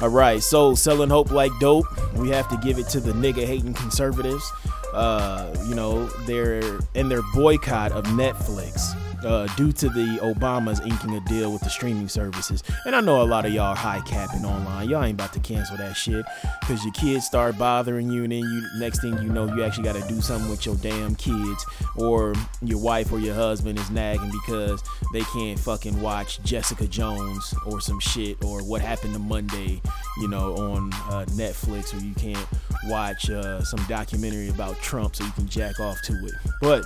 All 0.00 0.08
right, 0.08 0.40
so 0.40 0.76
selling 0.76 1.10
hope 1.10 1.32
like 1.32 1.50
dope. 1.58 1.86
We 2.14 2.28
have 2.30 2.48
to 2.50 2.56
give 2.58 2.78
it 2.78 2.86
to 2.90 3.00
the 3.00 3.10
nigga 3.10 3.44
hating 3.44 3.74
conservatives. 3.74 4.48
Uh, 4.94 5.52
you 5.66 5.74
know, 5.74 6.06
they're 6.28 6.78
in 6.94 7.08
their 7.08 7.22
boycott 7.34 7.90
of 7.90 8.04
Netflix 8.04 8.94
uh, 9.24 9.46
due 9.56 9.72
to 9.72 9.88
the 9.88 10.18
Obamas 10.22 10.84
inking 10.86 11.14
a 11.14 11.20
deal 11.20 11.52
with 11.52 11.62
the 11.62 11.70
streaming 11.70 12.08
services. 12.08 12.62
And 12.86 12.94
I 12.94 13.00
know 13.00 13.22
a 13.22 13.24
lot 13.24 13.46
of 13.46 13.52
y'all 13.52 13.74
high 13.74 14.00
capping 14.00 14.44
online. 14.44 14.88
Y'all 14.88 15.02
ain't 15.02 15.14
about 15.14 15.32
to 15.34 15.40
cancel 15.40 15.76
that 15.76 15.96
shit 15.96 16.24
because 16.60 16.82
your 16.84 16.92
kids 16.92 17.26
start 17.26 17.58
bothering 17.58 18.10
you, 18.10 18.24
and 18.24 18.32
then 18.32 18.40
you 18.40 18.62
next 18.78 19.00
thing 19.00 19.14
you 19.18 19.28
know, 19.28 19.46
you 19.54 19.62
actually 19.62 19.84
got 19.84 19.96
to 19.96 20.06
do 20.08 20.20
something 20.20 20.50
with 20.50 20.66
your 20.66 20.76
damn 20.76 21.14
kids, 21.14 21.64
or 21.96 22.34
your 22.62 22.78
wife 22.78 23.12
or 23.12 23.18
your 23.18 23.34
husband 23.34 23.78
is 23.78 23.90
nagging 23.90 24.30
because 24.30 24.82
they 25.12 25.22
can't 25.22 25.58
fucking 25.58 26.00
watch 26.00 26.42
Jessica 26.42 26.86
Jones 26.86 27.54
or 27.66 27.80
some 27.80 28.00
shit, 28.00 28.42
or 28.44 28.62
what 28.62 28.80
happened 28.80 29.12
to 29.14 29.18
Monday, 29.20 29.80
you 30.18 30.28
know, 30.28 30.54
on 30.56 30.92
uh, 30.92 31.24
Netflix, 31.30 31.94
or 31.94 32.04
you 32.04 32.14
can't 32.14 32.46
watch 32.86 33.28
uh, 33.30 33.62
some 33.62 33.82
documentary 33.88 34.48
about 34.48 34.80
Trump 34.80 35.16
so 35.16 35.24
you 35.24 35.32
can 35.32 35.46
jack 35.48 35.78
off 35.80 36.00
to 36.02 36.12
it. 36.24 36.34
But 36.60 36.84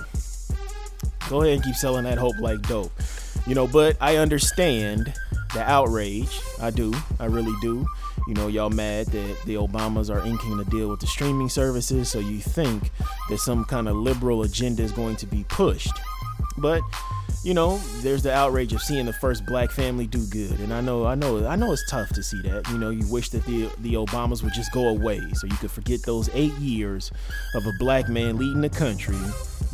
Go 1.29 1.41
ahead 1.41 1.55
and 1.55 1.63
keep 1.63 1.75
selling 1.75 2.03
that 2.03 2.17
hope 2.17 2.37
like 2.39 2.61
dope. 2.67 2.91
You 3.47 3.55
know, 3.55 3.67
but 3.67 3.97
I 4.01 4.17
understand 4.17 5.13
the 5.53 5.63
outrage. 5.63 6.39
I 6.61 6.69
do. 6.71 6.93
I 7.19 7.25
really 7.25 7.53
do. 7.61 7.87
You 8.27 8.33
know, 8.33 8.47
y'all 8.47 8.69
mad 8.69 9.07
that 9.07 9.37
the 9.45 9.55
Obamas 9.55 10.13
are 10.13 10.25
inking 10.25 10.59
a 10.59 10.65
deal 10.65 10.89
with 10.89 10.99
the 10.99 11.07
streaming 11.07 11.49
services, 11.49 12.09
so 12.09 12.19
you 12.19 12.39
think 12.39 12.89
that 13.29 13.37
some 13.37 13.65
kind 13.65 13.87
of 13.87 13.95
liberal 13.95 14.43
agenda 14.43 14.81
is 14.81 14.91
going 14.91 15.15
to 15.17 15.27
be 15.27 15.45
pushed. 15.47 15.93
But 16.57 16.81
you 17.43 17.53
know, 17.53 17.77
there's 18.01 18.23
the 18.23 18.33
outrage 18.33 18.73
of 18.73 18.81
seeing 18.81 19.05
the 19.05 19.13
first 19.13 19.45
black 19.45 19.69
family 19.69 20.07
do 20.07 20.25
good, 20.27 20.59
and 20.59 20.73
I 20.73 20.81
know, 20.81 21.05
I 21.05 21.13
know, 21.13 21.45
I 21.45 21.55
know 21.55 21.71
it's 21.71 21.87
tough 21.87 22.09
to 22.09 22.23
see 22.23 22.41
that. 22.41 22.67
You 22.69 22.79
know, 22.79 22.89
you 22.89 23.05
wish 23.07 23.29
that 23.29 23.45
the 23.45 23.69
the 23.79 23.93
Obamas 23.93 24.41
would 24.43 24.53
just 24.53 24.71
go 24.71 24.87
away, 24.87 25.21
so 25.33 25.45
you 25.45 25.55
could 25.57 25.71
forget 25.71 26.01
those 26.03 26.27
eight 26.33 26.53
years 26.53 27.11
of 27.53 27.67
a 27.67 27.71
black 27.77 28.09
man 28.09 28.37
leading 28.37 28.61
the 28.61 28.69
country 28.69 29.17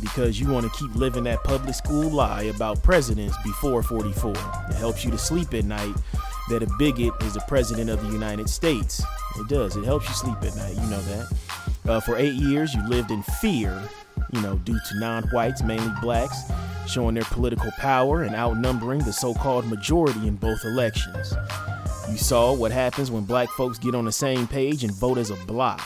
because 0.02 0.38
you 0.38 0.48
want 0.48 0.70
to 0.70 0.78
keep 0.78 0.94
living 0.94 1.24
that 1.24 1.42
public 1.44 1.74
school 1.74 2.10
lie 2.10 2.42
about 2.42 2.82
presidents 2.82 3.36
before 3.44 3.82
44. 3.82 4.32
It 4.32 4.74
helps 4.74 5.04
you 5.04 5.10
to 5.12 5.16
sleep 5.16 5.54
at 5.54 5.64
night 5.64 5.94
that 6.50 6.62
a 6.62 6.66
bigot 6.76 7.14
is 7.22 7.34
the 7.34 7.44
president 7.48 7.88
of 7.88 8.04
the 8.04 8.12
United 8.12 8.50
States. 8.50 9.02
It 9.38 9.48
does. 9.48 9.76
It 9.76 9.84
helps 9.84 10.08
you 10.08 10.14
sleep 10.14 10.36
at 10.42 10.54
night. 10.56 10.74
You 10.74 10.90
know 10.90 11.00
that. 11.00 11.32
Uh, 11.88 12.00
for 12.00 12.16
eight 12.16 12.34
years, 12.34 12.74
you 12.74 12.86
lived 12.88 13.10
in 13.10 13.22
fear, 13.40 13.80
you 14.32 14.42
know, 14.42 14.56
due 14.58 14.78
to 14.90 14.98
non 14.98 15.22
whites, 15.30 15.62
mainly 15.62 15.92
blacks, 16.02 16.36
showing 16.86 17.14
their 17.14 17.24
political 17.24 17.70
power 17.78 18.24
and 18.24 18.34
outnumbering 18.34 19.00
the 19.04 19.12
so 19.12 19.32
called 19.32 19.66
majority 19.66 20.26
in 20.26 20.36
both 20.36 20.64
elections. 20.64 21.32
You 22.10 22.18
saw 22.18 22.52
what 22.52 22.72
happens 22.72 23.10
when 23.10 23.24
black 23.24 23.48
folks 23.50 23.78
get 23.78 23.94
on 23.94 24.04
the 24.04 24.12
same 24.12 24.46
page 24.48 24.82
and 24.82 24.92
vote 24.92 25.16
as 25.16 25.30
a 25.30 25.36
block. 25.46 25.80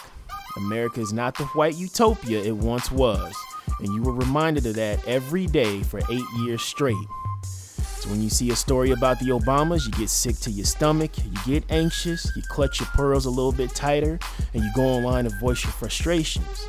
America 0.57 1.01
is 1.01 1.13
not 1.13 1.37
the 1.37 1.45
white 1.45 1.77
utopia 1.77 2.43
it 2.43 2.57
once 2.57 2.91
was 2.91 3.35
and 3.81 3.95
you 3.95 4.03
were 4.03 4.13
reminded 4.13 4.67
of 4.67 4.75
that 4.75 5.07
every 5.07 5.47
day 5.47 5.83
for 5.83 6.01
eight 6.11 6.25
years 6.41 6.63
straight. 6.63 6.97
So 7.43 8.11
when 8.11 8.23
you 8.23 8.31
see 8.31 8.51
a 8.51 8.57
story 8.57 8.93
about 8.93 9.19
the 9.19 9.27
Obamas, 9.27 9.85
you 9.85 9.93
get 9.93 10.11
sick 10.11 10.37
to 10.41 10.51
your 10.51 10.65
stomach, 10.65 11.13
you 11.19 11.33
get 11.45 11.65
anxious, 11.71 12.31
you 12.37 12.43
clutch 12.49 12.81
your 12.81 12.89
pearls 12.89 13.27
a 13.27 13.31
little 13.31 13.53
bit 13.53 13.75
tighter, 13.75 14.19
and 14.55 14.63
you 14.63 14.71
go 14.75 14.83
online 14.83 15.27
and 15.27 15.41
voice 15.41 15.65
your 15.65 15.73
frustrations. 15.73 16.69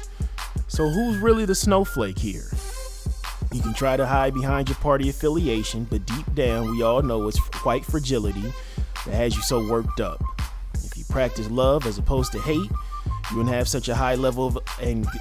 So 0.68 0.90
who's 0.90 1.18
really 1.18 1.46
the 1.46 1.56
snowflake 1.56 2.18
here? 2.18 2.50
You 3.54 3.62
can 3.62 3.74
try 3.74 3.98
to 3.98 4.06
hide 4.06 4.34
behind 4.34 4.68
your 4.68 4.78
party 4.78 5.10
affiliation, 5.10 5.86
but 5.90 6.06
deep 6.06 6.34
down, 6.34 6.72
we 6.72 6.82
all 6.82 7.02
know 7.02 7.28
it's 7.28 7.40
white 7.64 7.86
fragility 7.86 8.54
that 9.06 9.14
has 9.14 9.36
you 9.36 9.42
so 9.42 9.66
worked 9.70 10.00
up. 10.00 10.24
If 10.74 10.98
you 10.98 11.06
practice 11.10 11.50
love 11.50 11.86
as 11.86 11.98
opposed 11.98 12.32
to 12.34 12.42
hate, 12.42 12.70
you 13.30 13.38
wouldn't 13.38 13.54
have 13.54 13.68
such 13.68 13.90
a 13.90 13.96
high 13.96 14.16
level 14.16 14.48
of, 14.48 14.58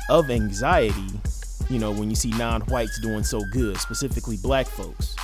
of 0.09 0.31
anxiety 0.31 1.21
you 1.69 1.79
know, 1.79 1.91
when 1.91 2.11
you 2.11 2.17
see 2.17 2.31
non 2.31 2.63
whites 2.63 3.01
doing 3.01 3.25
so 3.25 3.41
good, 3.53 3.77
specifically 3.79 4.37
black 4.37 4.67
folks. 4.67 5.17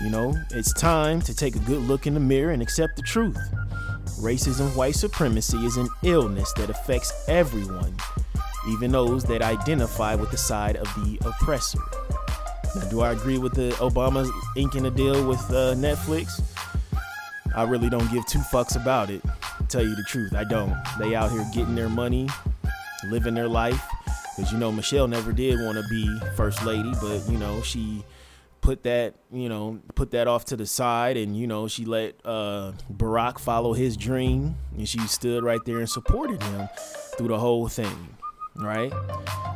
You 0.00 0.10
know, 0.10 0.34
it's 0.50 0.72
time 0.72 1.20
to 1.22 1.34
take 1.34 1.56
a 1.56 1.60
good 1.60 1.82
look 1.82 2.06
in 2.06 2.14
the 2.14 2.20
mirror 2.20 2.52
and 2.52 2.62
accept 2.62 2.96
the 2.96 3.02
truth. 3.02 3.38
Racism, 4.20 4.74
white 4.76 4.94
supremacy 4.94 5.58
is 5.58 5.76
an 5.76 5.88
illness 6.02 6.52
that 6.54 6.70
affects 6.70 7.12
everyone, 7.28 7.94
even 8.68 8.92
those 8.92 9.24
that 9.24 9.42
identify 9.42 10.14
with 10.14 10.30
the 10.30 10.36
side 10.36 10.76
of 10.76 10.86
the 10.96 11.18
oppressor. 11.26 11.80
Now, 12.76 12.88
do 12.88 13.00
I 13.00 13.12
agree 13.12 13.38
with 13.38 13.54
the 13.54 13.70
Obama 13.72 14.30
inking 14.56 14.86
a 14.86 14.90
deal 14.90 15.26
with 15.26 15.40
uh, 15.50 15.74
Netflix? 15.74 16.40
I 17.54 17.64
really 17.64 17.90
don't 17.90 18.10
give 18.12 18.24
two 18.26 18.38
fucks 18.38 18.80
about 18.80 19.10
it. 19.10 19.22
tell 19.68 19.82
you 19.82 19.96
the 19.96 20.04
truth, 20.04 20.34
I 20.34 20.44
don't. 20.44 20.76
They 20.98 21.14
out 21.14 21.32
here 21.32 21.44
getting 21.52 21.74
their 21.74 21.88
money, 21.88 22.28
living 23.08 23.34
their 23.34 23.48
life, 23.48 23.84
because 24.36 24.52
you 24.52 24.58
know 24.58 24.72
Michelle 24.72 25.08
never 25.08 25.32
did 25.32 25.60
want 25.60 25.78
to 25.78 25.84
be 25.88 26.08
first 26.36 26.64
lady, 26.64 26.92
but 27.00 27.28
you 27.28 27.38
know 27.38 27.62
she 27.62 28.04
put 28.60 28.82
that 28.82 29.14
you 29.32 29.48
know 29.48 29.80
put 29.94 30.10
that 30.12 30.26
off 30.28 30.44
to 30.46 30.56
the 30.56 30.66
side, 30.66 31.16
and 31.16 31.36
you 31.36 31.46
know 31.46 31.68
she 31.68 31.84
let 31.84 32.14
uh, 32.24 32.72
Barack 32.92 33.38
follow 33.38 33.72
his 33.72 33.96
dream, 33.96 34.56
and 34.76 34.88
she 34.88 34.98
stood 35.00 35.42
right 35.42 35.60
there 35.64 35.78
and 35.78 35.88
supported 35.88 36.42
him 36.42 36.68
through 37.16 37.28
the 37.28 37.38
whole 37.38 37.68
thing, 37.68 38.16
right? 38.56 38.92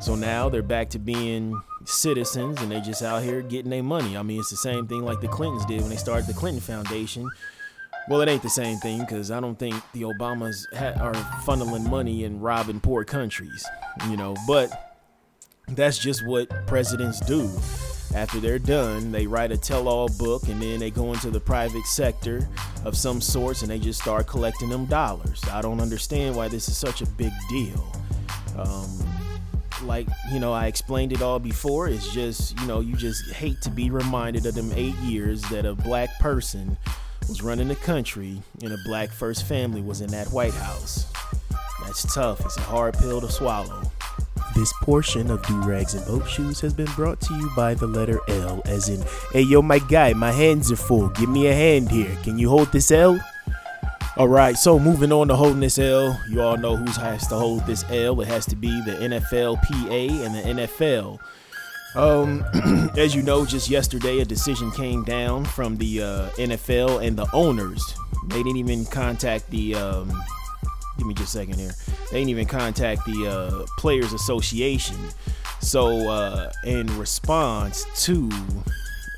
So 0.00 0.14
now 0.14 0.48
they're 0.48 0.62
back 0.62 0.90
to 0.90 0.98
being 0.98 1.60
citizens, 1.84 2.60
and 2.60 2.70
they 2.70 2.80
just 2.80 3.02
out 3.02 3.22
here 3.22 3.42
getting 3.42 3.70
their 3.70 3.82
money. 3.82 4.16
I 4.16 4.22
mean, 4.22 4.40
it's 4.40 4.50
the 4.50 4.56
same 4.56 4.87
thing 4.87 5.04
like 5.04 5.20
the 5.20 5.28
Clintons 5.28 5.66
did 5.66 5.80
when 5.80 5.90
they 5.90 5.96
started 5.96 6.26
the 6.26 6.34
Clinton 6.34 6.60
Foundation. 6.60 7.28
Well, 8.08 8.20
it 8.20 8.28
ain't 8.28 8.42
the 8.42 8.50
same 8.50 8.78
thing 8.78 9.00
because 9.00 9.30
I 9.30 9.40
don't 9.40 9.58
think 9.58 9.74
the 9.92 10.02
Obamas 10.02 10.66
ha- 10.76 11.00
are 11.02 11.14
funneling 11.44 11.88
money 11.88 12.24
and 12.24 12.42
robbing 12.42 12.80
poor 12.80 13.02
countries, 13.04 13.64
you 14.10 14.16
know. 14.16 14.36
But 14.46 14.96
that's 15.68 15.96
just 15.98 16.26
what 16.26 16.48
presidents 16.66 17.20
do. 17.20 17.50
After 18.14 18.38
they're 18.38 18.58
done, 18.58 19.10
they 19.10 19.26
write 19.26 19.50
a 19.52 19.56
tell 19.56 19.88
all 19.88 20.08
book 20.08 20.48
and 20.48 20.60
then 20.60 20.78
they 20.78 20.90
go 20.90 21.12
into 21.12 21.30
the 21.30 21.40
private 21.40 21.84
sector 21.86 22.46
of 22.84 22.96
some 22.96 23.20
sorts 23.20 23.62
and 23.62 23.70
they 23.70 23.78
just 23.78 24.00
start 24.00 24.26
collecting 24.26 24.68
them 24.68 24.84
dollars. 24.84 25.42
I 25.50 25.62
don't 25.62 25.80
understand 25.80 26.36
why 26.36 26.48
this 26.48 26.68
is 26.68 26.76
such 26.76 27.00
a 27.00 27.06
big 27.06 27.32
deal. 27.48 27.92
Um, 28.56 28.88
like 29.82 30.06
you 30.32 30.38
know 30.38 30.52
I 30.52 30.66
explained 30.66 31.12
it 31.12 31.22
all 31.22 31.38
before. 31.38 31.88
It's 31.88 32.12
just 32.12 32.58
you 32.60 32.66
know 32.66 32.80
you 32.80 32.94
just 32.94 33.32
hate 33.32 33.60
to 33.62 33.70
be 33.70 33.90
reminded 33.90 34.46
of 34.46 34.54
them 34.54 34.70
eight 34.76 34.96
years 34.96 35.42
that 35.50 35.66
a 35.66 35.74
black 35.74 36.16
person 36.20 36.76
was 37.28 37.42
running 37.42 37.68
the 37.68 37.76
country 37.76 38.40
and 38.62 38.72
a 38.72 38.78
black 38.84 39.10
first 39.10 39.46
family 39.46 39.80
was 39.80 40.00
in 40.00 40.10
that 40.10 40.28
White 40.28 40.54
House. 40.54 41.06
That's 41.84 42.14
tough. 42.14 42.44
It's 42.44 42.56
a 42.56 42.62
hard 42.62 42.94
pill 42.98 43.20
to 43.20 43.30
swallow. 43.30 43.82
This 44.54 44.72
portion 44.82 45.30
of 45.30 45.44
Do 45.46 45.60
Rags 45.62 45.94
and 45.94 46.06
Boat 46.06 46.28
Shoes 46.28 46.60
has 46.60 46.72
been 46.72 46.90
brought 46.92 47.20
to 47.22 47.34
you 47.34 47.50
by 47.56 47.74
the 47.74 47.87
letter 47.87 48.20
L, 48.28 48.62
as 48.66 48.88
in, 48.88 49.04
hey 49.32 49.40
yo, 49.40 49.62
my 49.62 49.80
guy, 49.80 50.12
my 50.12 50.30
hands 50.30 50.70
are 50.70 50.76
full. 50.76 51.08
Give 51.08 51.28
me 51.28 51.48
a 51.48 51.54
hand 51.54 51.90
here. 51.90 52.16
Can 52.22 52.38
you 52.38 52.48
hold 52.48 52.70
this 52.70 52.92
L? 52.92 53.18
All 54.16 54.28
right, 54.28 54.56
so 54.56 54.78
moving 54.78 55.10
on 55.10 55.26
to 55.26 55.34
holding 55.34 55.58
this 55.58 55.76
L, 55.76 56.20
you 56.30 56.40
all 56.40 56.56
know 56.56 56.76
who 56.76 56.84
has 57.00 57.26
to 57.26 57.34
hold 57.34 57.66
this 57.66 57.84
L. 57.90 58.20
It 58.20 58.28
has 58.28 58.46
to 58.46 58.54
be 58.54 58.68
the 58.82 58.92
NFLPA 58.92 60.24
and 60.24 60.34
the 60.37 60.62
NFL. 60.62 61.18
Um, 61.94 62.44
as 62.96 63.14
you 63.14 63.22
know, 63.22 63.46
just 63.46 63.70
yesterday 63.70 64.20
a 64.20 64.24
decision 64.24 64.70
came 64.72 65.04
down 65.04 65.44
from 65.44 65.76
the 65.76 66.02
uh, 66.02 66.30
NFL 66.30 67.07
and 67.07 67.16
the 67.16 67.28
owners. 67.33 67.83
They 68.28 68.42
didn't 68.42 68.57
even 68.57 68.85
contact 68.87 69.50
the. 69.50 69.74
Um, 69.74 70.12
give 70.98 71.07
me 71.07 71.14
just 71.14 71.35
a 71.35 71.38
second 71.38 71.59
here. 71.59 71.72
They 72.11 72.18
didn't 72.18 72.30
even 72.30 72.46
contact 72.46 73.04
the 73.04 73.28
uh, 73.28 73.66
Players 73.78 74.12
Association. 74.12 74.96
So, 75.61 76.09
uh, 76.09 76.52
in 76.64 76.87
response 76.98 77.87
to 78.04 78.28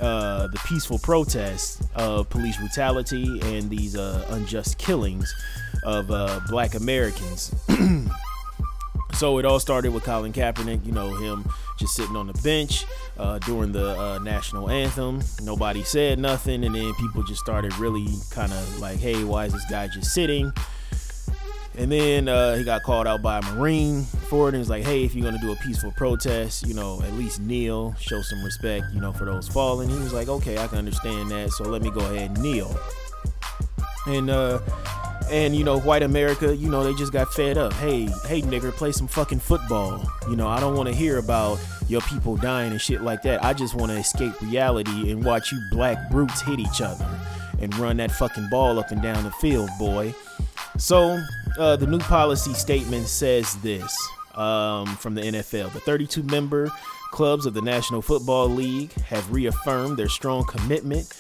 uh, 0.01 0.47
the 0.49 0.61
peaceful 0.67 0.99
protests 0.99 1.83
of 1.95 2.29
police 2.29 2.57
brutality 2.59 3.41
and 3.43 3.71
these 3.71 3.97
uh, 3.97 4.27
unjust 4.31 4.79
killings 4.79 5.35
of 5.85 6.11
uh, 6.11 6.41
black 6.49 6.75
Americans. 6.75 7.55
so 9.15 9.39
it 9.39 9.45
all 9.47 9.59
started 9.59 9.95
with 9.95 10.05
Colin 10.05 10.33
Kaepernick, 10.33 10.85
you 10.85 10.93
know, 10.93 11.15
him 11.17 11.49
just 11.77 11.95
sitting 11.95 12.17
on 12.17 12.27
the 12.27 12.35
bench 12.43 12.87
uh, 13.19 13.39
during 13.41 13.73
the 13.73 13.99
uh, 13.99 14.19
national 14.19 14.71
anthem. 14.71 15.21
Nobody 15.43 15.83
said 15.83 16.19
nothing, 16.19 16.65
and 16.65 16.75
then 16.75 16.95
people 16.95 17.23
just 17.23 17.41
started 17.41 17.77
really 17.79 18.07
kind 18.31 18.53
of 18.53 18.81
like, 18.81 18.99
hey, 18.99 19.25
why 19.25 19.47
is 19.47 19.53
this 19.53 19.65
guy 19.71 19.89
just 19.89 20.13
sitting? 20.13 20.53
And 21.79 21.93
then 21.93 22.27
uh, 22.29 22.57
he 22.57 22.65
got 22.65 22.83
called 22.83 23.07
out 23.07 23.21
by 23.21 23.39
a 23.39 23.43
Marine 23.55 24.05
for 24.05 24.49
it 24.49 24.55
and 24.55 24.59
was 24.61 24.71
like, 24.71 24.83
hey, 24.83 25.05
if 25.05 25.15
you're 25.15 25.23
going 25.23 25.39
to 25.39 25.47
do 25.47 25.53
a 25.53 25.57
peaceful 25.57 25.93
protest, 25.93 26.67
you 26.67 26.73
know, 26.73 27.03
at 27.03 27.13
least 27.13 27.41
kneel, 27.41 27.95
show 28.01 28.23
some 28.23 28.43
respect, 28.43 28.87
you 28.95 29.01
know, 29.01 29.13
for 29.13 29.27
those 29.27 29.47
fallen. 29.47 29.89
He 29.91 29.99
was 29.99 30.15
like, 30.15 30.29
okay, 30.29 30.57
I 30.57 30.67
can 30.69 30.79
understand 30.79 31.31
that. 31.33 31.51
So 31.51 31.65
let 31.65 31.83
me 31.83 31.91
go 31.91 32.01
ahead 32.01 32.31
and 32.31 32.43
kneel. 32.43 32.75
And, 34.07 34.31
uh, 34.31 34.61
and 35.31 35.57
you 35.57 35.65
know, 35.65 35.81
white 35.81 36.03
America, 36.03 36.55
you 36.55 36.69
know, 36.69 36.85
they 36.85 36.95
just 36.95 37.13
got 37.13 37.33
fed 37.33 37.59
up. 37.59 37.73
Hey, 37.75 38.07
hey, 38.27 38.43
nigger, 38.43 38.73
play 38.73 38.93
some 38.93 39.07
fucking 39.07 39.41
football. 39.41 40.05
You 40.29 40.37
know, 40.37 40.49
I 40.49 40.61
don't 40.61 40.77
want 40.77 40.89
to 40.89 40.95
hear 40.95 41.19
about 41.19 41.59
your 41.89 42.01
people 42.03 42.37
dying 42.37 42.73
and 42.73 42.81
shit 42.81 43.03
like 43.03 43.23
that. 43.23 43.45
I 43.45 43.53
just 43.53 43.75
want 43.75 43.93
to 43.93 43.99
escape 43.99 44.41
reality 44.41 45.11
and 45.11 45.25
watch 45.25 45.53
you 45.53 45.61
black 45.71 46.11
brutes 46.11 46.41
hit 46.41 46.59
each 46.59 46.81
other 46.81 47.07
and 47.61 47.75
run 47.79 47.97
that 47.99 48.11
fucking 48.13 48.49
ball 48.51 48.79
up 48.79 48.91
and 48.91 49.03
down 49.03 49.25
the 49.25 49.31
field, 49.33 49.71
boy. 49.79 50.15
So, 50.79 51.21
uh, 51.59 51.77
the 51.77 51.87
new 51.87 51.99
policy 52.01 52.53
statement 52.53 53.07
says 53.07 53.55
this 53.57 53.97
um, 54.35 54.87
from 54.97 55.15
the 55.15 55.23
NFL 55.23 55.73
The 55.73 55.81
32 55.81 56.23
member 56.25 56.71
clubs 57.13 57.47
of 57.47 57.55
the 57.55 57.63
National 57.63 58.03
Football 58.03 58.49
League 58.49 58.93
have 59.05 59.31
reaffirmed 59.33 59.97
their 59.97 60.09
strong 60.09 60.45
commitment 60.45 61.13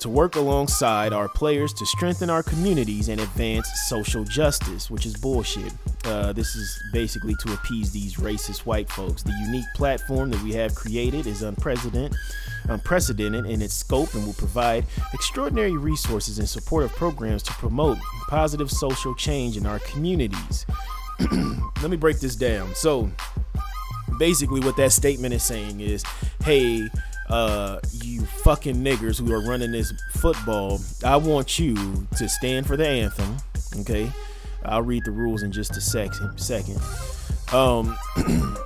to 0.00 0.08
work 0.08 0.36
alongside 0.36 1.12
our 1.12 1.28
players 1.28 1.72
to 1.74 1.86
strengthen 1.86 2.30
our 2.30 2.42
communities 2.42 3.08
and 3.08 3.20
advance 3.20 3.68
social 3.86 4.24
justice, 4.24 4.90
which 4.90 5.06
is 5.06 5.16
bullshit. 5.16 5.72
Uh, 6.04 6.32
this 6.32 6.54
is 6.54 6.82
basically 6.92 7.34
to 7.40 7.52
appease 7.52 7.90
these 7.90 8.16
racist 8.16 8.60
white 8.60 8.88
folks. 8.90 9.22
The 9.22 9.32
unique 9.46 9.66
platform 9.74 10.30
that 10.30 10.42
we 10.42 10.52
have 10.54 10.74
created 10.74 11.26
is 11.26 11.42
unprecedented, 11.42 12.16
unprecedented 12.68 13.46
in 13.46 13.60
its 13.60 13.74
scope 13.74 14.14
and 14.14 14.24
will 14.24 14.34
provide 14.34 14.86
extraordinary 15.12 15.76
resources 15.76 16.38
and 16.38 16.48
supportive 16.48 16.92
programs 16.92 17.42
to 17.44 17.52
promote 17.52 17.98
positive 18.28 18.70
social 18.70 19.14
change 19.14 19.56
in 19.56 19.66
our 19.66 19.78
communities. 19.80 20.66
Let 21.82 21.90
me 21.90 21.96
break 21.96 22.20
this 22.20 22.36
down. 22.36 22.74
So, 22.74 23.10
basically, 24.18 24.60
what 24.60 24.76
that 24.76 24.92
statement 24.92 25.34
is 25.34 25.42
saying 25.42 25.80
is 25.80 26.04
hey, 26.44 26.88
uh, 27.28 27.78
you 27.92 28.24
fucking 28.24 28.76
niggers 28.76 29.18
who 29.18 29.32
are 29.32 29.40
running 29.40 29.72
this 29.72 29.92
football, 30.12 30.80
I 31.04 31.16
want 31.16 31.58
you 31.58 32.06
to 32.16 32.28
stand 32.28 32.66
for 32.66 32.76
the 32.76 32.86
anthem. 32.86 33.36
Okay, 33.80 34.10
I'll 34.64 34.82
read 34.82 35.04
the 35.04 35.10
rules 35.10 35.42
in 35.42 35.52
just 35.52 35.76
a 35.76 35.80
second. 35.80 36.38
Second, 36.38 36.80
um, 37.52 37.96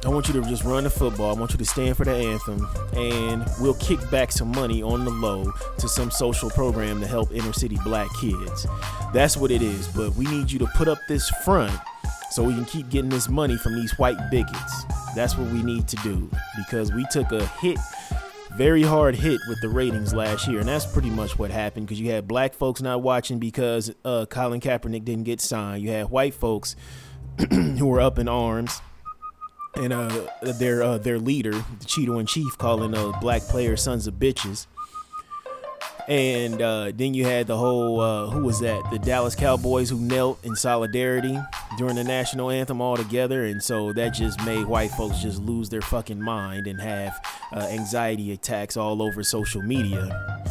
I 0.04 0.08
want 0.08 0.28
you 0.28 0.34
to 0.34 0.42
just 0.42 0.64
run 0.64 0.84
the 0.84 0.90
football. 0.90 1.34
I 1.34 1.38
want 1.38 1.52
you 1.52 1.58
to 1.58 1.64
stand 1.64 1.96
for 1.96 2.04
the 2.04 2.14
anthem, 2.14 2.68
and 2.96 3.44
we'll 3.60 3.74
kick 3.74 3.98
back 4.10 4.32
some 4.32 4.48
money 4.48 4.82
on 4.82 5.04
the 5.04 5.10
low 5.10 5.52
to 5.78 5.88
some 5.88 6.10
social 6.10 6.50
program 6.50 7.00
to 7.00 7.06
help 7.06 7.32
inner 7.32 7.52
city 7.52 7.78
black 7.84 8.08
kids. 8.20 8.66
That's 9.12 9.36
what 9.36 9.50
it 9.50 9.62
is. 9.62 9.88
But 9.88 10.14
we 10.14 10.24
need 10.26 10.50
you 10.50 10.58
to 10.60 10.66
put 10.74 10.88
up 10.88 10.98
this 11.08 11.28
front 11.44 11.72
so 12.30 12.42
we 12.42 12.54
can 12.54 12.64
keep 12.64 12.88
getting 12.88 13.10
this 13.10 13.28
money 13.28 13.56
from 13.56 13.74
these 13.74 13.96
white 13.98 14.30
bigots. 14.30 14.84
That's 15.14 15.36
what 15.36 15.50
we 15.52 15.62
need 15.62 15.86
to 15.88 15.96
do 15.96 16.30
because 16.56 16.92
we 16.92 17.04
took 17.10 17.30
a 17.32 17.46
hit 17.60 17.78
very 18.56 18.82
hard 18.82 19.14
hit 19.14 19.40
with 19.48 19.60
the 19.60 19.68
ratings 19.68 20.12
last 20.12 20.46
year, 20.46 20.60
and 20.60 20.68
that's 20.68 20.86
pretty 20.86 21.10
much 21.10 21.38
what 21.38 21.50
happened 21.50 21.86
because 21.86 22.00
you 22.00 22.10
had 22.10 22.28
black 22.28 22.54
folks 22.54 22.82
not 22.82 23.02
watching 23.02 23.38
because 23.38 23.94
uh, 24.04 24.26
Colin 24.26 24.60
Kaepernick 24.60 25.04
didn't 25.04 25.24
get 25.24 25.40
signed. 25.40 25.82
You 25.82 25.90
had 25.90 26.10
white 26.10 26.34
folks 26.34 26.76
who 27.50 27.86
were 27.86 28.00
up 28.00 28.18
in 28.18 28.28
arms, 28.28 28.80
and 29.74 29.92
uh, 29.92 30.26
their 30.42 30.82
uh, 30.82 30.98
their 30.98 31.18
leader, 31.18 31.52
the 31.52 31.84
Cheeto 31.84 32.20
in 32.20 32.26
chief, 32.26 32.58
calling 32.58 32.94
uh, 32.94 33.12
black 33.20 33.42
players 33.42 33.82
sons 33.82 34.06
of 34.06 34.14
bitches. 34.14 34.66
And 36.08 36.60
uh, 36.60 36.92
then 36.94 37.14
you 37.14 37.24
had 37.24 37.46
the 37.46 37.56
whole 37.56 38.00
uh, 38.00 38.26
who 38.30 38.42
was 38.42 38.60
that? 38.60 38.82
The 38.90 38.98
Dallas 38.98 39.34
Cowboys 39.34 39.88
who 39.88 39.98
knelt 39.98 40.44
in 40.44 40.56
solidarity 40.56 41.38
during 41.78 41.94
the 41.94 42.04
national 42.04 42.50
anthem 42.50 42.80
all 42.80 42.96
together, 42.96 43.44
and 43.44 43.62
so 43.62 43.92
that 43.92 44.10
just 44.10 44.44
made 44.44 44.66
white 44.66 44.90
folks 44.90 45.20
just 45.20 45.40
lose 45.40 45.68
their 45.68 45.80
fucking 45.80 46.20
mind 46.20 46.66
and 46.66 46.80
have 46.80 47.18
uh, 47.52 47.60
anxiety 47.70 48.32
attacks 48.32 48.76
all 48.76 49.00
over 49.00 49.22
social 49.22 49.62
media. 49.62 50.44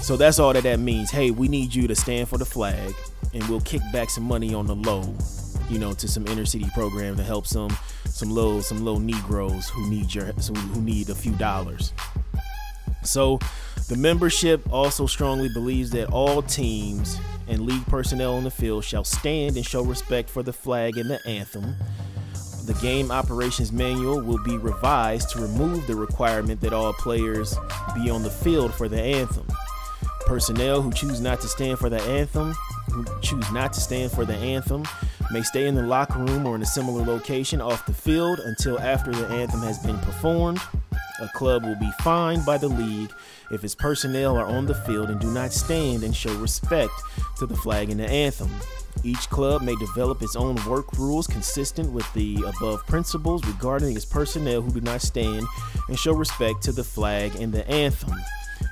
So 0.00 0.16
that's 0.16 0.38
all 0.38 0.52
that 0.52 0.62
that 0.64 0.80
means. 0.80 1.10
Hey, 1.10 1.30
we 1.30 1.48
need 1.48 1.74
you 1.74 1.86
to 1.86 1.94
stand 1.94 2.28
for 2.28 2.38
the 2.38 2.46
flag, 2.46 2.94
and 3.32 3.42
we'll 3.48 3.60
kick 3.60 3.82
back 3.92 4.10
some 4.10 4.24
money 4.24 4.54
on 4.54 4.66
the 4.66 4.74
low, 4.74 5.14
you 5.68 5.78
know, 5.78 5.92
to 5.94 6.08
some 6.08 6.26
inner 6.26 6.46
city 6.46 6.66
program 6.74 7.16
to 7.16 7.22
help 7.22 7.46
some 7.46 7.76
some 8.06 8.30
little 8.30 8.62
some 8.62 8.84
little 8.84 9.00
Negroes 9.00 9.68
who 9.68 9.88
need 9.90 10.14
your 10.14 10.26
who 10.26 10.80
need 10.80 11.10
a 11.10 11.14
few 11.14 11.32
dollars. 11.32 11.92
So 13.02 13.38
the 13.88 13.96
membership 13.96 14.62
also 14.72 15.06
strongly 15.06 15.48
believes 15.48 15.90
that 15.90 16.10
all 16.10 16.42
teams 16.42 17.18
and 17.48 17.60
league 17.62 17.86
personnel 17.86 18.34
on 18.34 18.44
the 18.44 18.50
field 18.50 18.84
shall 18.84 19.04
stand 19.04 19.56
and 19.56 19.66
show 19.66 19.82
respect 19.82 20.30
for 20.30 20.42
the 20.42 20.52
flag 20.52 20.96
and 20.96 21.10
the 21.10 21.24
anthem. 21.26 21.76
The 22.64 22.74
game 22.74 23.10
operations 23.10 23.72
manual 23.72 24.22
will 24.22 24.42
be 24.42 24.56
revised 24.56 25.30
to 25.30 25.40
remove 25.40 25.86
the 25.86 25.96
requirement 25.96 26.62
that 26.62 26.72
all 26.72 26.94
players 26.94 27.58
be 27.94 28.08
on 28.08 28.22
the 28.22 28.30
field 28.30 28.72
for 28.72 28.88
the 28.88 29.00
anthem. 29.00 29.46
Personnel 30.24 30.80
who 30.80 30.90
choose 30.90 31.20
not 31.20 31.42
to 31.42 31.48
stand 31.48 31.78
for 31.78 31.90
the 31.90 32.00
anthem, 32.00 32.54
who 32.90 33.04
choose 33.20 33.50
not 33.52 33.74
to 33.74 33.80
stand 33.80 34.12
for 34.12 34.24
the 34.24 34.34
anthem, 34.34 34.84
may 35.30 35.42
stay 35.42 35.66
in 35.66 35.74
the 35.74 35.82
locker 35.82 36.18
room 36.20 36.46
or 36.46 36.54
in 36.54 36.62
a 36.62 36.66
similar 36.66 37.04
location 37.04 37.60
off 37.60 37.84
the 37.84 37.92
field 37.92 38.38
until 38.38 38.78
after 38.80 39.12
the 39.12 39.26
anthem 39.26 39.60
has 39.60 39.78
been 39.80 39.98
performed. 39.98 40.60
A 41.20 41.28
club 41.28 41.64
will 41.64 41.76
be 41.76 41.90
fined 42.00 42.44
by 42.44 42.58
the 42.58 42.68
league 42.68 43.12
if 43.52 43.62
its 43.62 43.74
personnel 43.74 44.36
are 44.36 44.46
on 44.46 44.66
the 44.66 44.74
field 44.74 45.10
and 45.10 45.20
do 45.20 45.30
not 45.30 45.52
stand 45.52 46.02
and 46.02 46.14
show 46.14 46.34
respect 46.38 46.92
to 47.38 47.46
the 47.46 47.56
flag 47.56 47.90
and 47.90 48.00
the 48.00 48.08
anthem. 48.08 48.50
Each 49.04 49.28
club 49.30 49.62
may 49.62 49.76
develop 49.76 50.22
its 50.22 50.34
own 50.34 50.56
work 50.66 50.92
rules 50.98 51.26
consistent 51.26 51.92
with 51.92 52.10
the 52.14 52.42
above 52.46 52.84
principles 52.86 53.44
regarding 53.46 53.94
its 53.94 54.04
personnel 54.04 54.60
who 54.62 54.72
do 54.72 54.80
not 54.80 55.02
stand 55.02 55.46
and 55.88 55.98
show 55.98 56.14
respect 56.14 56.62
to 56.62 56.72
the 56.72 56.84
flag 56.84 57.36
and 57.36 57.52
the 57.52 57.68
anthem. 57.68 58.14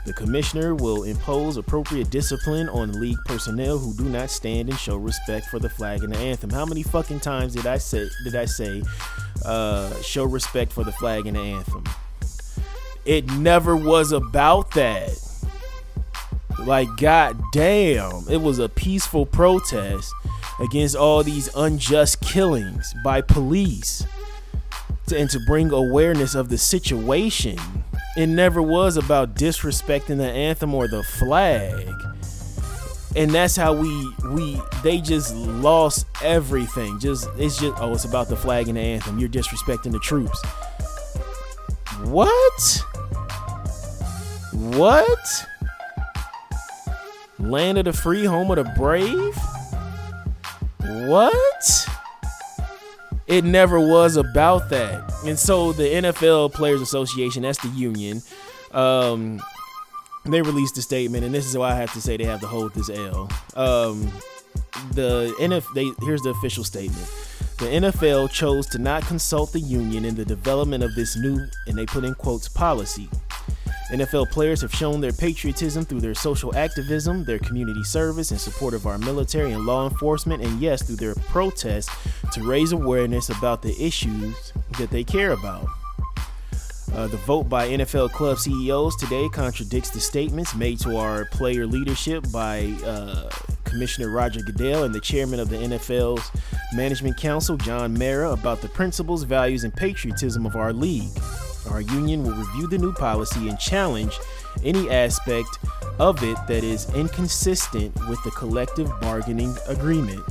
The 0.05 0.12
commissioner 0.12 0.74
will 0.74 1.05
impose 1.05 1.57
appropriate 1.57 2.11
discipline 2.11 2.69
on 2.71 2.98
league 3.00 3.19
personnel 3.25 3.79
who 3.79 3.94
do 3.94 4.04
not 4.04 4.31
stand 4.31 4.69
and 4.69 4.79
show 4.79 4.96
respect 4.96 5.46
for 5.46 5.60
the 5.60 5.69
flag 5.69 6.02
and 6.02 6.12
the 6.12 6.19
anthem. 6.19 6.50
How 6.50 6.66
many 6.66 6.83
fucking 6.83 7.21
times 7.21 7.54
did 7.54 7.69
I 7.69 7.79
say 7.79 8.08
did 8.25 8.35
I 8.35 8.46
say 8.46 8.83
uh, 9.44 9.94
show 10.02 10.25
respect 10.25 10.73
for 10.73 10.83
the 10.83 10.92
flag 10.92 11.27
and 11.27 11.37
the 11.37 11.40
anthem? 11.40 11.85
It 13.05 13.31
never 13.33 13.77
was 13.77 14.13
about 14.13 14.71
that. 14.73 15.19
Like, 16.59 16.88
god 16.96 17.40
damn, 17.53 18.29
it 18.31 18.40
was 18.40 18.59
a 18.59 18.69
peaceful 18.69 19.27
protest 19.27 20.15
against 20.61 20.94
all 20.94 21.25
these 21.25 21.53
unjust 21.57 22.21
killings 22.21 22.94
by 23.03 23.21
police 23.21 24.07
to, 25.09 25.19
and 25.19 25.29
to 25.31 25.40
bring 25.46 25.73
awareness 25.73 26.35
of 26.35 26.48
the 26.50 26.59
situation. 26.59 27.59
It 28.17 28.27
never 28.29 28.63
was 28.63 28.96
about 28.96 29.35
disrespecting 29.35 30.19
the 30.19 30.31
anthem 30.31 30.75
or 30.75 30.87
the 30.87 31.03
flag. 31.03 31.88
and 33.17 33.31
that's 33.31 33.57
how 33.57 33.75
we 33.75 34.13
we 34.27 34.61
they 34.83 35.00
just 35.00 35.35
lost 35.35 36.07
everything. 36.23 36.98
Just 37.00 37.29
it's 37.38 37.59
just 37.59 37.75
oh, 37.81 37.92
it's 37.94 38.05
about 38.05 38.29
the 38.29 38.37
flag 38.37 38.69
and 38.69 38.77
the 38.77 38.83
anthem. 38.83 39.19
You're 39.19 39.29
disrespecting 39.29 39.92
the 39.92 39.98
troops. 39.98 40.40
What? 42.05 42.85
What? 44.53 45.46
Land 47.38 47.79
of 47.79 47.87
the 47.87 47.92
free, 47.92 48.25
home 48.25 48.50
of 48.50 48.57
the 48.57 48.73
brave? 48.77 49.37
What? 51.09 51.88
It 53.27 53.44
never 53.44 53.81
was 53.81 54.17
about 54.17 54.69
that. 54.71 55.13
And 55.25 55.38
so 55.38 55.73
the 55.73 55.85
NFL 55.85 56.53
Players 56.53 56.81
Association, 56.81 57.42
that's 57.42 57.61
the 57.63 57.69
union, 57.69 58.23
um, 58.73 59.40
they 60.25 60.42
released 60.42 60.77
a 60.79 60.83
statement, 60.83 61.25
and 61.25 61.35
this 61.35 61.46
is 61.46 61.57
why 61.57 61.71
I 61.71 61.75
have 61.75 61.92
to 61.94 62.00
say 62.00 62.17
they 62.17 62.25
have 62.25 62.40
to 62.40 62.46
hold 62.46 62.75
this 62.75 62.90
L. 62.90 63.31
Um, 63.57 64.13
the 64.92 65.35
NF, 65.40 65.65
they, 65.75 65.90
here's 66.05 66.23
the 66.23 66.31
official 66.31 66.63
statement. 66.63 67.11
The 67.59 67.67
NFL 67.67 68.31
chose 68.31 68.67
to 68.69 68.79
not 68.79 69.03
consult 69.07 69.53
the 69.53 69.61
union 69.61 70.05
in 70.05 70.15
the 70.15 70.25
development 70.25 70.85
of 70.85 70.94
this 70.94 71.17
new, 71.17 71.46
and 71.67 71.77
they 71.77 71.87
put 71.87 72.05
in 72.05 72.15
quotes, 72.15 72.48
policy. 72.48 73.09
NFL 73.92 74.30
players 74.30 74.62
have 74.62 74.74
shown 74.74 75.02
their 75.02 75.12
patriotism 75.12 75.84
through 75.84 76.00
their 76.00 76.14
social 76.14 76.56
activism, 76.56 77.24
their 77.24 77.38
community 77.38 77.84
service 77.84 78.32
in 78.32 78.38
support 78.38 78.72
of 78.72 78.86
our 78.86 78.96
military 78.96 79.52
and 79.52 79.66
law 79.66 79.86
enforcement, 79.86 80.42
and 80.42 80.60
yes, 80.60 80.82
through 80.82 80.96
their 80.96 81.14
protests 81.28 81.94
to 82.32 82.42
raise 82.42 82.72
awareness 82.72 83.28
about 83.28 83.60
the 83.60 83.74
issues 83.78 84.54
that 84.78 84.90
they 84.90 85.04
care 85.04 85.32
about. 85.32 85.66
Uh, 86.94 87.06
the 87.06 87.18
vote 87.18 87.50
by 87.50 87.68
NFL 87.68 88.12
club 88.12 88.38
CEOs 88.38 88.96
today 88.96 89.28
contradicts 89.28 89.90
the 89.90 90.00
statements 90.00 90.54
made 90.54 90.78
to 90.80 90.96
our 90.96 91.26
player 91.26 91.66
leadership 91.66 92.24
by 92.32 92.74
uh, 92.84 93.28
Commissioner 93.64 94.10
Roger 94.10 94.40
Goodell 94.40 94.84
and 94.84 94.94
the 94.94 95.00
chairman 95.00 95.38
of 95.38 95.50
the 95.50 95.56
NFL's 95.56 96.30
Management 96.74 97.18
Council, 97.18 97.58
John 97.58 97.92
Mara, 97.92 98.32
about 98.32 98.62
the 98.62 98.68
principles, 98.68 99.22
values, 99.22 99.64
and 99.64 99.74
patriotism 99.74 100.46
of 100.46 100.56
our 100.56 100.72
league. 100.72 101.10
Our 101.71 101.81
union 101.81 102.23
will 102.23 102.35
review 102.35 102.67
the 102.67 102.79
new 102.79 102.92
policy 102.92 103.48
and 103.48 103.58
challenge 103.58 104.19
any 104.65 104.90
aspect 104.90 105.58
of 105.98 106.23
it 106.23 106.37
that 106.48 106.65
is 106.65 106.92
inconsistent 106.94 107.94
with 108.08 108.23
the 108.25 108.31
collective 108.33 108.90
bargaining 109.00 109.54
agreement. 109.69 110.23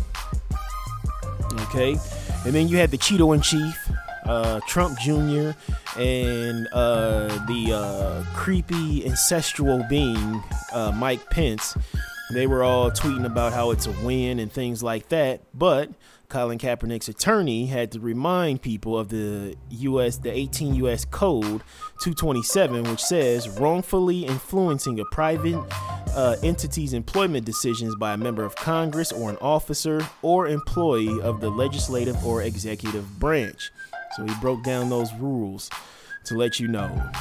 Okay, 1.64 1.98
and 2.46 2.54
then 2.54 2.68
you 2.68 2.78
had 2.78 2.92
the 2.92 2.98
Cheeto 2.98 3.34
in 3.36 3.42
chief, 3.42 3.78
uh, 4.26 4.60
Trump 4.68 4.98
Jr., 5.00 5.52
and 5.98 6.68
uh, 6.72 7.28
the 7.46 7.74
uh, 7.74 8.24
creepy 8.34 9.06
ancestral 9.06 9.86
being, 9.90 10.44
uh, 10.72 10.92
Mike 10.96 11.30
Pence. 11.30 11.76
They 12.34 12.48
were 12.48 12.64
all 12.64 12.92
tweeting 12.92 13.26
about 13.26 13.52
how 13.52 13.72
it's 13.72 13.88
a 13.88 13.92
win 14.04 14.40
and 14.40 14.52
things 14.52 14.82
like 14.82 15.10
that, 15.10 15.42
but 15.54 15.90
Colin 16.32 16.58
Kaepernick's 16.58 17.10
attorney 17.10 17.66
had 17.66 17.92
to 17.92 18.00
remind 18.00 18.62
people 18.62 18.98
of 18.98 19.10
the 19.10 19.54
US 19.70 20.16
the 20.16 20.32
18 20.32 20.76
US 20.76 21.04
code 21.04 21.62
227 22.00 22.84
which 22.84 23.02
says 23.02 23.50
wrongfully 23.50 24.22
influencing 24.22 24.98
a 25.02 25.06
private 25.12 25.62
uh, 26.16 26.38
entity's 26.42 26.94
employment 26.94 27.46
decisions 27.46 27.98
by 27.98 28.14
a 28.14 28.18
member 28.18 28.46
of 28.46 28.56
Congress 28.56 29.12
or 29.12 29.30
an 29.30 29.36
officer 29.42 30.08
or 30.22 30.48
employee 30.48 31.20
of 31.20 31.42
the 31.42 31.50
legislative 31.52 32.26
or 32.26 32.42
executive 32.44 33.20
branch. 33.20 33.70
So 34.16 34.24
he 34.26 34.34
broke 34.40 34.64
down 34.64 34.90
those 34.90 35.14
rules 35.16 35.70
to 36.24 36.36
let 36.36 36.62
you 36.62 36.70
know 36.70 37.12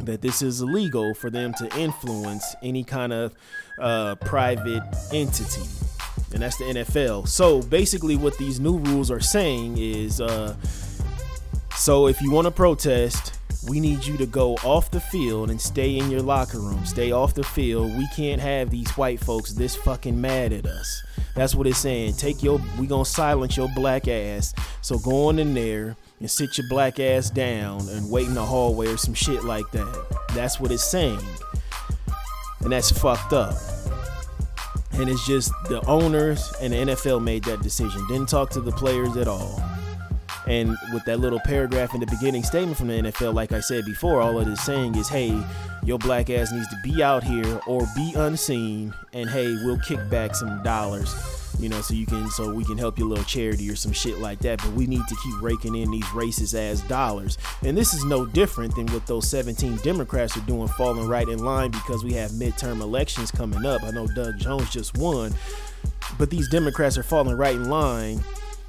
that 0.00 0.22
this 0.22 0.42
is 0.42 0.60
illegal 0.60 1.14
for 1.14 1.30
them 1.30 1.54
to 1.54 1.78
influence 1.78 2.56
any 2.64 2.82
kind 2.82 3.12
of 3.12 3.32
uh, 3.78 4.16
private 4.16 4.82
entity 5.12 5.62
and 6.32 6.42
that's 6.42 6.56
the 6.56 6.64
NFL. 6.64 7.28
So 7.28 7.62
basically, 7.62 8.16
what 8.16 8.36
these 8.38 8.60
new 8.60 8.78
rules 8.78 9.10
are 9.10 9.20
saying 9.20 9.78
is 9.78 10.20
uh, 10.20 10.56
so 11.76 12.06
if 12.06 12.20
you 12.20 12.30
want 12.30 12.46
to 12.46 12.50
protest, 12.50 13.38
we 13.68 13.80
need 13.80 14.04
you 14.04 14.16
to 14.16 14.26
go 14.26 14.54
off 14.56 14.90
the 14.90 15.00
field 15.00 15.50
and 15.50 15.60
stay 15.60 15.96
in 15.96 16.10
your 16.10 16.20
locker 16.20 16.58
room. 16.58 16.84
Stay 16.84 17.12
off 17.12 17.34
the 17.34 17.42
field. 17.42 17.96
We 17.96 18.06
can't 18.14 18.40
have 18.40 18.70
these 18.70 18.90
white 18.92 19.20
folks 19.20 19.52
this 19.52 19.74
fucking 19.76 20.20
mad 20.20 20.52
at 20.52 20.66
us. 20.66 21.02
That's 21.34 21.54
what 21.54 21.66
it's 21.66 21.78
saying. 21.78 22.14
Take 22.14 22.42
your, 22.42 22.60
we 22.78 22.86
gonna 22.86 23.04
silence 23.04 23.56
your 23.56 23.68
black 23.74 24.06
ass. 24.06 24.54
So 24.80 24.98
go 24.98 25.28
on 25.28 25.38
in 25.38 25.54
there 25.54 25.96
and 26.20 26.30
sit 26.30 26.58
your 26.58 26.68
black 26.68 27.00
ass 27.00 27.30
down 27.30 27.88
and 27.88 28.10
wait 28.10 28.26
in 28.26 28.34
the 28.34 28.44
hallway 28.44 28.88
or 28.88 28.96
some 28.96 29.14
shit 29.14 29.44
like 29.44 29.68
that. 29.72 30.06
That's 30.34 30.60
what 30.60 30.70
it's 30.70 30.84
saying. 30.84 31.18
And 32.60 32.72
that's 32.72 32.90
fucked 32.90 33.32
up. 33.32 33.54
And 34.94 35.08
it's 35.08 35.26
just 35.26 35.52
the 35.68 35.84
owners 35.86 36.52
and 36.60 36.72
the 36.72 36.76
NFL 36.76 37.22
made 37.22 37.44
that 37.44 37.62
decision. 37.62 38.06
Didn't 38.08 38.28
talk 38.28 38.50
to 38.50 38.60
the 38.60 38.72
players 38.72 39.16
at 39.16 39.28
all. 39.28 39.62
And 40.46 40.76
with 40.92 41.04
that 41.04 41.20
little 41.20 41.40
paragraph 41.40 41.94
in 41.94 42.00
the 42.00 42.06
beginning 42.06 42.42
statement 42.42 42.76
from 42.76 42.88
the 42.88 42.94
NFL, 42.94 43.34
like 43.34 43.52
I 43.52 43.60
said 43.60 43.84
before, 43.84 44.20
all 44.20 44.38
it 44.40 44.48
is 44.48 44.60
saying 44.60 44.96
is, 44.96 45.08
hey, 45.08 45.40
your 45.84 45.98
black 45.98 46.30
ass 46.30 46.52
needs 46.52 46.68
to 46.68 46.76
be 46.82 47.02
out 47.02 47.22
here 47.22 47.60
or 47.66 47.86
be 47.94 48.12
unseen, 48.16 48.92
and 49.12 49.28
hey, 49.30 49.46
we'll 49.64 49.78
kick 49.78 50.00
back 50.10 50.34
some 50.34 50.62
dollars, 50.62 51.14
you 51.62 51.68
know, 51.68 51.80
so 51.80 51.94
you 51.94 52.06
can, 52.06 52.28
so 52.30 52.52
we 52.52 52.64
can 52.64 52.76
help 52.76 52.98
your 52.98 53.08
little 53.08 53.24
charity 53.24 53.70
or 53.70 53.76
some 53.76 53.92
shit 53.92 54.18
like 54.18 54.40
that. 54.40 54.58
But 54.58 54.72
we 54.72 54.86
need 54.86 55.06
to 55.08 55.16
keep 55.22 55.40
raking 55.40 55.76
in 55.76 55.90
these 55.90 56.04
racist 56.06 56.58
ass 56.58 56.80
dollars. 56.88 57.38
And 57.62 57.76
this 57.76 57.94
is 57.94 58.04
no 58.04 58.26
different 58.26 58.74
than 58.74 58.86
what 58.88 59.06
those 59.06 59.28
17 59.28 59.76
Democrats 59.76 60.36
are 60.36 60.40
doing, 60.40 60.68
falling 60.68 61.08
right 61.08 61.28
in 61.28 61.38
line 61.38 61.70
because 61.70 62.04
we 62.04 62.12
have 62.14 62.32
midterm 62.32 62.80
elections 62.80 63.30
coming 63.30 63.64
up. 63.64 63.82
I 63.82 63.90
know 63.90 64.06
Doug 64.08 64.38
Jones 64.38 64.70
just 64.70 64.96
won, 64.98 65.32
but 66.18 66.30
these 66.30 66.48
Democrats 66.48 66.98
are 66.98 67.02
falling 67.02 67.36
right 67.36 67.54
in 67.54 67.68
line 67.68 68.22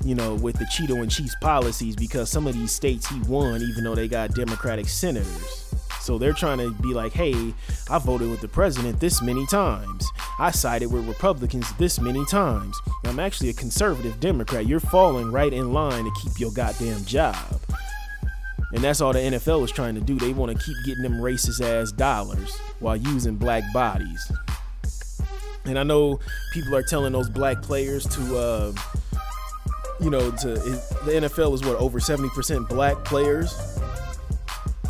you 0.06 0.16
know, 0.16 0.36
with 0.36 0.58
the 0.60 0.66
Cheeto 0.66 1.02
and 1.02 1.10
Chiefs 1.10 1.36
policies 1.40 1.96
because 1.96 2.30
some 2.30 2.46
of 2.46 2.54
these 2.54 2.74
states 2.74 3.08
he 3.08 3.20
won, 3.22 3.62
even 3.62 3.86
though 3.86 3.96
they 3.96 4.10
got 4.10 4.34
Democratic 4.34 4.90
senators. 4.90 5.63
So 6.04 6.18
they're 6.18 6.34
trying 6.34 6.58
to 6.58 6.72
be 6.82 6.94
like, 6.94 7.14
hey, 7.14 7.54
I 7.90 7.98
voted 7.98 8.30
with 8.30 8.42
the 8.42 8.48
president 8.50 9.00
this 9.00 9.22
many 9.22 9.46
times. 9.46 10.06
I 10.38 10.52
sided 10.52 10.92
with 10.92 11.08
Republicans 11.08 11.72
this 11.78 11.98
many 11.98 12.26
times. 12.26 12.78
I'm 13.06 13.20
actually 13.20 13.50
a 13.50 13.54
conservative 13.54 14.20
Democrat. 14.20 14.68
You're 14.68 14.82
falling 14.82 15.32
right 15.32 15.54
in 15.54 15.72
line 15.72 16.04
to 16.04 16.12
keep 16.22 16.40
your 16.40 16.52
goddamn 16.52 17.06
job. 17.06 17.62
And 18.74 18.84
that's 18.84 19.00
all 19.00 19.14
the 19.14 19.20
NFL 19.20 19.64
is 19.64 19.72
trying 19.72 19.96
to 19.96 20.02
do. 20.02 20.18
They 20.18 20.34
want 20.34 20.52
to 20.52 20.62
keep 20.62 20.76
getting 20.86 21.04
them 21.04 21.14
racist 21.14 21.62
ass 21.62 21.94
dollars 21.94 22.54
while 22.80 22.98
using 22.98 23.38
black 23.38 23.64
bodies. 23.74 24.30
And 25.64 25.80
I 25.80 25.84
know 25.84 26.20
people 26.52 26.76
are 26.76 26.84
telling 26.84 27.14
those 27.14 27.30
black 27.30 27.62
players 27.62 28.06
to, 28.08 28.38
uh, 28.38 28.74
you 30.02 30.10
know, 30.10 30.32
to 30.32 30.48
the 30.50 31.12
NFL 31.14 31.54
is 31.54 31.62
what 31.62 31.78
over 31.78 32.00
70% 32.00 32.68
black 32.68 33.06
players. 33.06 33.73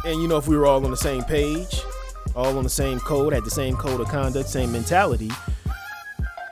And 0.06 0.22
you 0.22 0.28
know, 0.28 0.38
if 0.38 0.48
we 0.48 0.58
were 0.58 0.66
all 0.66 0.84
on 0.84 0.92
the 0.92 0.98
same 0.98 1.24
page, 1.24 1.82
all 2.36 2.58
on 2.58 2.64
the 2.64 2.70
same 2.70 3.00
code, 3.00 3.34
had 3.34 3.44
the 3.44 3.52
same 3.52 3.76
code 3.76 4.02
of 4.02 4.08
conduct, 4.08 4.50
same 4.50 4.72
mentality, 4.72 5.32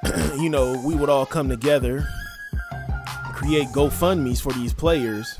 you 0.40 0.50
know, 0.50 0.82
we 0.86 0.96
would 0.96 1.10
all 1.10 1.26
come 1.26 1.50
together, 1.50 2.06
create 3.34 3.68
GoFundMe's 3.70 4.40
for 4.40 4.54
these 4.54 4.74
players, 4.74 5.40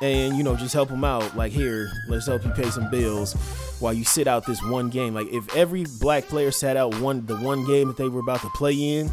and 0.00 0.36
you 0.36 0.42
know, 0.42 0.56
just 0.56 0.74
help 0.74 0.88
them 0.88 1.04
out. 1.04 1.36
Like, 1.36 1.52
here, 1.52 1.90
let's 2.08 2.26
help 2.26 2.44
you 2.44 2.50
pay 2.50 2.70
some 2.70 2.90
bills 2.90 3.34
while 3.80 3.92
you 3.92 4.04
sit 4.04 4.26
out 4.26 4.46
this 4.46 4.62
one 4.62 4.88
game. 4.88 5.14
Like, 5.14 5.28
if 5.32 5.54
every 5.54 5.84
black 6.00 6.24
player 6.24 6.50
sat 6.50 6.76
out 6.76 6.98
one 7.00 7.26
the 7.26 7.36
one 7.36 7.66
game 7.66 7.88
that 7.88 7.96
they 7.96 8.08
were 8.08 8.20
about 8.20 8.40
to 8.40 8.50
play 8.50 8.98
in, 8.98 9.10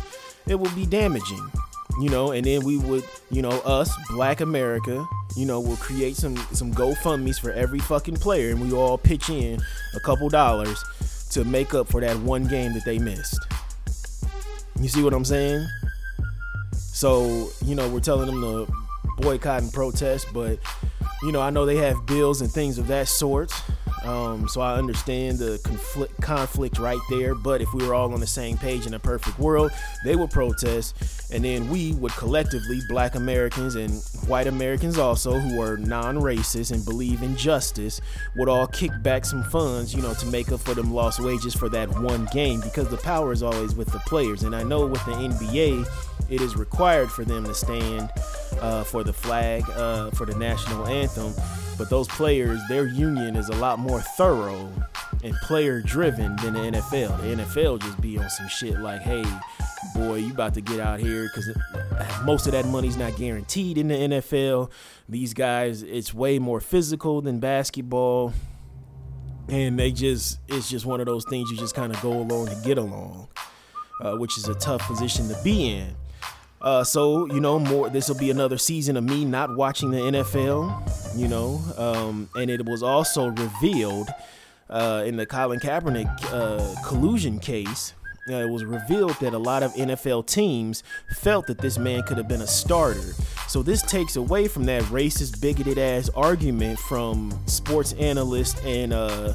it 0.47 0.59
would 0.59 0.73
be 0.75 0.85
damaging 0.85 1.51
you 1.99 2.09
know, 2.09 2.31
and 2.31 2.45
then 2.45 2.63
we 2.63 2.77
would, 2.77 3.03
you 3.29 3.41
know, 3.41 3.51
us, 3.61 3.91
Black 4.09 4.41
America, 4.41 5.07
you 5.35 5.45
know, 5.45 5.59
we'll 5.59 5.77
create 5.77 6.15
some 6.15 6.37
some 6.53 6.73
GoFundmes 6.73 7.39
for 7.39 7.51
every 7.51 7.79
fucking 7.79 8.17
player, 8.17 8.51
and 8.51 8.61
we 8.61 8.71
all 8.73 8.97
pitch 8.97 9.29
in 9.29 9.59
a 9.95 9.99
couple 9.99 10.29
dollars 10.29 10.83
to 11.31 11.43
make 11.43 11.73
up 11.73 11.87
for 11.87 12.01
that 12.01 12.17
one 12.19 12.45
game 12.45 12.73
that 12.73 12.85
they 12.85 12.99
missed. 12.99 13.39
You 14.79 14.87
see 14.87 15.03
what 15.03 15.13
I'm 15.13 15.25
saying? 15.25 15.67
So, 16.73 17.49
you 17.65 17.73
know, 17.73 17.89
we're 17.89 17.99
telling 17.99 18.27
them 18.27 18.41
to 18.41 18.71
boycott 19.17 19.63
and 19.63 19.73
protest, 19.73 20.27
but 20.33 20.59
you 21.23 21.31
know, 21.31 21.41
I 21.41 21.49
know 21.49 21.65
they 21.65 21.77
have 21.77 22.05
bills 22.05 22.41
and 22.41 22.51
things 22.51 22.77
of 22.77 22.87
that 22.87 23.07
sort. 23.07 23.51
Um, 24.03 24.49
so 24.49 24.59
I 24.59 24.75
understand 24.75 25.39
the 25.39 25.59
conflict 25.63 26.21
conflict 26.21 26.77
right 26.77 26.99
there. 27.09 27.35
But 27.35 27.61
if 27.61 27.73
we 27.73 27.85
were 27.85 27.93
all 27.93 28.13
on 28.13 28.19
the 28.19 28.27
same 28.27 28.57
page 28.57 28.85
in 28.85 28.93
a 28.93 28.99
perfect 28.99 29.39
world, 29.39 29.71
they 30.03 30.15
would 30.15 30.29
protest, 30.29 31.31
and 31.31 31.43
then 31.43 31.69
we 31.69 31.93
would 31.93 32.11
collectively, 32.13 32.81
Black 32.89 33.15
Americans 33.15 33.75
and 33.75 34.01
white 34.27 34.47
Americans 34.47 34.97
also, 34.97 35.39
who 35.39 35.61
are 35.61 35.77
non-racist 35.77 36.71
and 36.71 36.83
believe 36.83 37.23
in 37.23 37.35
justice, 37.35 38.01
would 38.35 38.49
all 38.49 38.67
kick 38.67 38.91
back 39.01 39.25
some 39.25 39.43
funds, 39.43 39.93
you 39.95 40.01
know, 40.01 40.13
to 40.15 40.25
make 40.27 40.51
up 40.51 40.59
for 40.59 40.73
them 40.73 40.93
lost 40.93 41.19
wages 41.19 41.53
for 41.53 41.69
that 41.69 41.89
one 42.01 42.27
game 42.33 42.59
because 42.61 42.87
the 42.89 42.97
power 42.97 43.31
is 43.31 43.41
always 43.41 43.73
with 43.75 43.91
the 43.91 43.99
players. 43.99 44.43
And 44.43 44.55
I 44.55 44.63
know 44.63 44.85
with 44.85 45.03
the 45.05 45.13
NBA, 45.13 45.87
it 46.29 46.41
is 46.41 46.55
required 46.55 47.09
for 47.09 47.23
them 47.23 47.45
to 47.45 47.53
stand 47.53 48.09
uh, 48.59 48.83
for 48.83 49.03
the 49.03 49.13
flag, 49.13 49.63
uh, 49.71 50.11
for 50.11 50.25
the 50.25 50.35
national 50.35 50.87
anthem 50.87 51.33
but 51.77 51.89
those 51.89 52.07
players, 52.07 52.61
their 52.67 52.87
union 52.87 53.35
is 53.35 53.49
a 53.49 53.55
lot 53.55 53.79
more 53.79 53.92
thorough 54.01 54.71
and 55.23 55.33
player 55.35 55.81
driven 55.81 56.35
than 56.37 56.53
the 56.53 56.59
NFL. 56.59 57.21
The 57.21 57.43
NFL 57.43 57.81
just 57.81 58.01
be 58.01 58.17
on 58.17 58.29
some 58.29 58.47
shit 58.47 58.79
like, 58.79 59.01
hey, 59.01 59.25
boy, 59.95 60.15
you 60.15 60.31
about 60.31 60.53
to 60.55 60.61
get 60.61 60.79
out 60.79 60.99
here 60.99 61.23
because 61.23 61.55
most 62.23 62.45
of 62.45 62.53
that 62.53 62.65
money's 62.65 62.97
not 62.97 63.15
guaranteed 63.15 63.77
in 63.77 63.87
the 63.87 63.95
NFL. 63.95 64.71
These 65.07 65.33
guys, 65.33 65.81
it's 65.83 66.13
way 66.13 66.39
more 66.39 66.59
physical 66.59 67.21
than 67.21 67.39
basketball. 67.39 68.33
And 69.49 69.77
they 69.77 69.91
just, 69.91 70.39
it's 70.47 70.69
just 70.69 70.85
one 70.85 70.99
of 70.99 71.05
those 71.05 71.25
things 71.29 71.51
you 71.51 71.57
just 71.57 71.75
kind 71.75 71.93
of 71.93 72.01
go 72.01 72.13
along 72.13 72.47
to 72.47 72.55
get 72.63 72.77
along, 72.77 73.27
uh, 74.01 74.13
which 74.15 74.37
is 74.37 74.47
a 74.47 74.55
tough 74.55 74.81
position 74.87 75.27
to 75.27 75.37
be 75.43 75.69
in. 75.69 75.95
Uh, 76.63 76.83
so 76.83 77.25
you 77.27 77.41
know, 77.41 77.59
more. 77.59 77.89
This 77.89 78.07
will 78.07 78.17
be 78.17 78.31
another 78.31 78.57
season 78.57 78.95
of 78.95 79.03
me 79.03 79.25
not 79.25 79.55
watching 79.55 79.91
the 79.91 79.97
NFL. 79.97 81.17
You 81.17 81.27
know, 81.27 81.61
um, 81.77 82.29
and 82.35 82.49
it 82.49 82.65
was 82.65 82.81
also 82.81 83.27
revealed 83.27 84.09
uh, 84.69 85.03
in 85.05 85.17
the 85.17 85.25
Colin 85.25 85.59
Kaepernick 85.59 86.09
uh, 86.31 86.75
collusion 86.87 87.39
case. 87.39 87.93
Uh, 88.29 88.35
it 88.35 88.49
was 88.49 88.63
revealed 88.63 89.15
that 89.19 89.33
a 89.33 89.37
lot 89.37 89.63
of 89.63 89.73
NFL 89.73 90.25
teams 90.27 90.81
felt 91.17 91.45
that 91.47 91.57
this 91.57 91.77
man 91.77 92.03
could 92.03 92.17
have 92.17 92.27
been 92.27 92.41
a 92.41 92.47
starter. 92.47 93.11
So 93.49 93.61
this 93.61 93.81
takes 93.81 94.15
away 94.15 94.47
from 94.47 94.63
that 94.65 94.81
racist, 94.83 95.41
bigoted 95.41 95.77
ass 95.77 96.09
argument 96.15 96.79
from 96.79 97.37
sports 97.47 97.91
analysts 97.93 98.59
and 98.63 98.93
uh, 98.93 99.33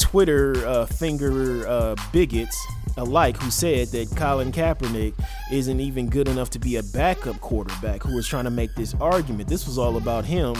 Twitter 0.00 0.66
uh, 0.66 0.86
finger 0.86 1.66
uh, 1.66 1.96
bigots 2.12 2.56
alike 2.96 3.36
who 3.36 3.50
said 3.50 3.88
that 3.88 4.14
Colin 4.16 4.52
Kaepernick 4.52 5.14
isn't 5.50 5.80
even 5.80 6.08
good 6.08 6.28
enough 6.28 6.50
to 6.50 6.58
be 6.58 6.76
a 6.76 6.82
backup 6.82 7.40
quarterback 7.40 8.02
who 8.02 8.14
was 8.14 8.26
trying 8.26 8.44
to 8.44 8.50
make 8.50 8.74
this 8.74 8.94
argument. 9.00 9.48
This 9.48 9.66
was 9.66 9.78
all 9.78 9.96
about 9.96 10.24
him 10.24 10.56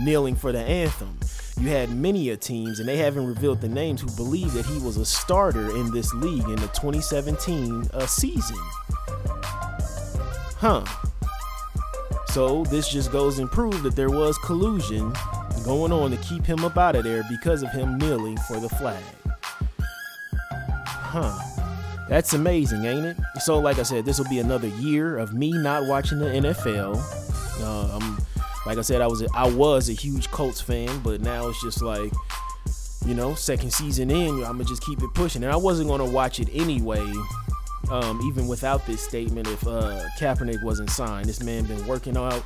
kneeling 0.00 0.34
for 0.34 0.52
the 0.52 0.60
anthem. 0.60 1.18
You 1.60 1.68
had 1.68 1.90
many 1.90 2.30
a 2.30 2.36
teams, 2.36 2.80
and 2.80 2.88
they 2.88 2.96
haven't 2.96 3.26
revealed 3.26 3.60
the 3.60 3.68
names, 3.68 4.00
who 4.00 4.10
believe 4.16 4.52
that 4.54 4.66
he 4.66 4.78
was 4.80 4.96
a 4.96 5.06
starter 5.06 5.76
in 5.76 5.92
this 5.92 6.12
league 6.14 6.44
in 6.44 6.56
the 6.56 6.68
2017 6.68 7.90
uh, 7.92 8.06
season. 8.06 8.56
Huh. 10.56 10.84
So 12.26 12.64
this 12.64 12.88
just 12.88 13.12
goes 13.12 13.38
and 13.38 13.48
proves 13.50 13.82
that 13.82 13.94
there 13.94 14.10
was 14.10 14.36
collusion 14.38 15.12
going 15.62 15.92
on 15.92 16.10
to 16.10 16.16
keep 16.18 16.44
him 16.44 16.64
up 16.64 16.76
out 16.76 16.96
of 16.96 17.04
there 17.04 17.22
because 17.28 17.62
of 17.62 17.70
him 17.70 17.98
kneeling 17.98 18.36
for 18.48 18.58
the 18.58 18.68
flag. 18.68 19.02
Huh. 20.78 21.38
That's 22.08 22.32
amazing, 22.32 22.84
ain't 22.84 23.06
it? 23.06 23.16
So, 23.40 23.58
like 23.58 23.78
I 23.78 23.82
said, 23.82 24.04
this 24.04 24.18
will 24.18 24.28
be 24.28 24.38
another 24.38 24.68
year 24.68 25.16
of 25.16 25.32
me 25.32 25.52
not 25.52 25.86
watching 25.86 26.18
the 26.18 26.26
NFL. 26.26 27.00
Uh, 27.62 27.94
like 28.66 28.78
I 28.78 28.82
said, 28.82 29.02
I 29.02 29.06
was 29.06 29.20
a, 29.22 29.28
I 29.34 29.46
was 29.46 29.88
a 29.88 29.92
huge 29.92 30.30
Colts 30.30 30.60
fan, 30.60 30.98
but 31.00 31.20
now 31.20 31.48
it's 31.48 31.60
just 31.62 31.82
like, 31.82 32.12
you 33.04 33.14
know, 33.14 33.34
second 33.34 33.72
season 33.72 34.10
in, 34.10 34.36
I'm 34.36 34.52
gonna 34.52 34.64
just 34.64 34.82
keep 34.82 35.02
it 35.02 35.12
pushing. 35.14 35.44
And 35.44 35.52
I 35.52 35.56
wasn't 35.56 35.88
gonna 35.90 36.06
watch 36.06 36.40
it 36.40 36.48
anyway, 36.52 37.04
um, 37.90 38.20
even 38.22 38.46
without 38.46 38.84
this 38.86 39.00
statement. 39.00 39.48
If 39.48 39.66
uh, 39.66 40.00
Kaepernick 40.18 40.62
wasn't 40.62 40.90
signed, 40.90 41.26
this 41.26 41.42
man 41.42 41.64
been 41.64 41.86
working 41.86 42.16
out 42.16 42.42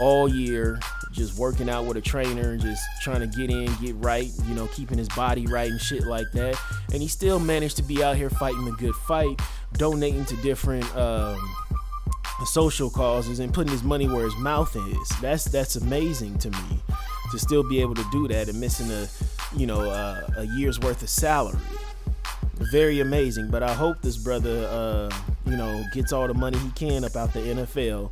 all 0.00 0.28
year, 0.28 0.78
just 1.10 1.38
working 1.38 1.68
out 1.68 1.84
with 1.84 1.96
a 1.96 2.00
trainer, 2.00 2.52
and 2.52 2.60
just 2.60 2.82
trying 3.02 3.20
to 3.20 3.26
get 3.26 3.50
in, 3.50 3.72
get 3.80 3.94
right, 3.98 4.30
you 4.46 4.54
know, 4.54 4.66
keeping 4.68 4.98
his 4.98 5.08
body 5.10 5.46
right 5.46 5.70
and 5.70 5.80
shit 5.80 6.06
like 6.06 6.30
that. 6.32 6.58
And 6.92 7.02
he 7.02 7.08
still 7.08 7.38
managed 7.38 7.76
to 7.78 7.82
be 7.82 8.02
out 8.02 8.16
here 8.16 8.30
fighting 8.30 8.66
a 8.68 8.72
good 8.72 8.94
fight, 8.94 9.40
donating 9.74 10.24
to 10.26 10.36
different 10.36 10.84
um, 10.96 11.38
social 12.44 12.90
causes 12.90 13.38
and 13.38 13.52
putting 13.52 13.72
his 13.72 13.82
money 13.82 14.08
where 14.08 14.24
his 14.24 14.36
mouth 14.36 14.74
is. 14.76 15.08
That's 15.20 15.44
that's 15.44 15.76
amazing 15.76 16.38
to 16.38 16.50
me 16.50 16.80
to 17.30 17.38
still 17.38 17.62
be 17.62 17.80
able 17.80 17.94
to 17.94 18.04
do 18.12 18.28
that 18.28 18.48
and 18.48 18.60
missing 18.60 18.90
a 18.90 19.08
you 19.56 19.66
know 19.66 19.80
uh, 19.80 20.26
a 20.36 20.44
year's 20.56 20.78
worth 20.80 21.02
of 21.02 21.08
salary. 21.08 21.58
Very 22.70 23.00
amazing, 23.00 23.48
but 23.50 23.62
I 23.62 23.72
hope 23.72 24.00
this 24.02 24.16
brother, 24.16 24.66
uh, 24.70 25.10
you 25.46 25.56
know, 25.56 25.84
gets 25.92 26.12
all 26.12 26.26
the 26.26 26.34
money 26.34 26.58
he 26.58 26.70
can 26.70 27.04
about 27.04 27.32
the 27.32 27.40
NFL 27.40 28.10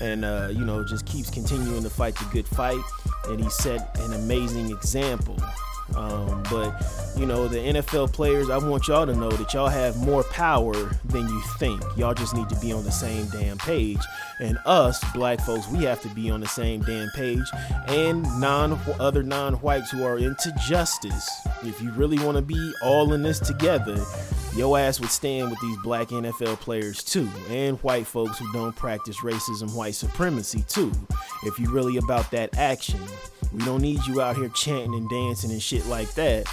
and 0.00 0.24
uh, 0.24 0.48
you 0.52 0.64
know 0.64 0.84
just 0.84 1.06
keeps 1.06 1.30
continuing 1.30 1.82
to 1.82 1.90
fight 1.90 2.14
the 2.16 2.24
good 2.32 2.46
fight. 2.46 2.80
And 3.28 3.42
he 3.42 3.48
set 3.50 3.98
an 4.00 4.12
amazing 4.12 4.70
example 4.70 5.36
um, 5.96 6.42
but 6.50 6.74
you 7.16 7.26
know 7.26 7.48
the 7.48 7.56
nfl 7.56 8.12
players 8.12 8.50
i 8.50 8.58
want 8.58 8.86
y'all 8.88 9.06
to 9.06 9.14
know 9.14 9.30
that 9.30 9.54
y'all 9.54 9.68
have 9.68 9.96
more 9.96 10.22
power 10.24 10.74
than 11.16 11.28
you 11.28 11.42
think. 11.58 11.82
Y'all 11.96 12.14
just 12.14 12.34
need 12.34 12.48
to 12.48 12.56
be 12.56 12.72
on 12.72 12.84
the 12.84 12.92
same 12.92 13.26
damn 13.28 13.58
page. 13.58 14.00
And 14.38 14.58
us 14.66 15.02
black 15.12 15.40
folks 15.40 15.68
we 15.68 15.84
have 15.84 16.02
to 16.02 16.08
be 16.08 16.30
on 16.30 16.40
the 16.40 16.48
same 16.48 16.82
damn 16.82 17.08
page. 17.10 17.46
And 17.88 18.22
non 18.40 18.78
other 19.00 19.22
non-whites 19.22 19.90
who 19.90 20.04
are 20.04 20.18
into 20.18 20.52
justice 20.66 21.28
if 21.62 21.80
you 21.80 21.90
really 21.92 22.18
want 22.18 22.36
to 22.36 22.42
be 22.42 22.72
all 22.82 23.12
in 23.12 23.22
this 23.22 23.40
together 23.40 23.96
your 24.56 24.78
ass 24.78 24.98
would 25.00 25.10
stand 25.10 25.50
with 25.50 25.60
these 25.60 25.76
black 25.78 26.08
NFL 26.08 26.58
players 26.60 27.04
too, 27.04 27.28
and 27.50 27.78
white 27.82 28.06
folks 28.06 28.38
who 28.38 28.50
don't 28.52 28.74
practice 28.74 29.18
racism, 29.20 29.74
white 29.74 29.94
supremacy 29.94 30.64
too. 30.68 30.90
If 31.44 31.58
you're 31.58 31.70
really 31.70 31.98
about 31.98 32.30
that 32.30 32.56
action, 32.56 33.00
we 33.52 33.64
don't 33.64 33.82
need 33.82 34.04
you 34.06 34.20
out 34.20 34.36
here 34.36 34.48
chanting 34.48 34.94
and 34.94 35.08
dancing 35.08 35.50
and 35.50 35.62
shit 35.62 35.86
like 35.86 36.12
that. 36.14 36.46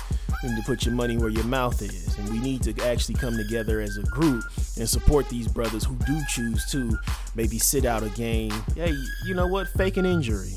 We 0.43 0.49
need 0.49 0.57
to 0.57 0.63
put 0.63 0.85
your 0.85 0.93
money 0.93 1.15
where 1.15 1.29
your 1.29 1.45
mouth 1.45 1.81
is, 1.81 2.17
and 2.17 2.29
we 2.29 2.39
need 2.39 2.63
to 2.63 2.85
actually 2.85 3.15
come 3.15 3.37
together 3.37 3.79
as 3.79 3.95
a 3.95 4.03
group 4.03 4.43
and 4.77 4.89
support 4.89 5.29
these 5.29 5.47
brothers 5.47 5.85
who 5.85 5.95
do 6.05 6.19
choose 6.27 6.69
to 6.71 6.97
maybe 7.35 7.57
sit 7.57 7.85
out 7.85 8.03
a 8.03 8.09
game. 8.09 8.51
Hey, 8.75 8.93
you 9.25 9.33
know 9.33 9.47
what? 9.47 9.69
Fake 9.69 9.95
an 9.95 10.05
injury. 10.05 10.53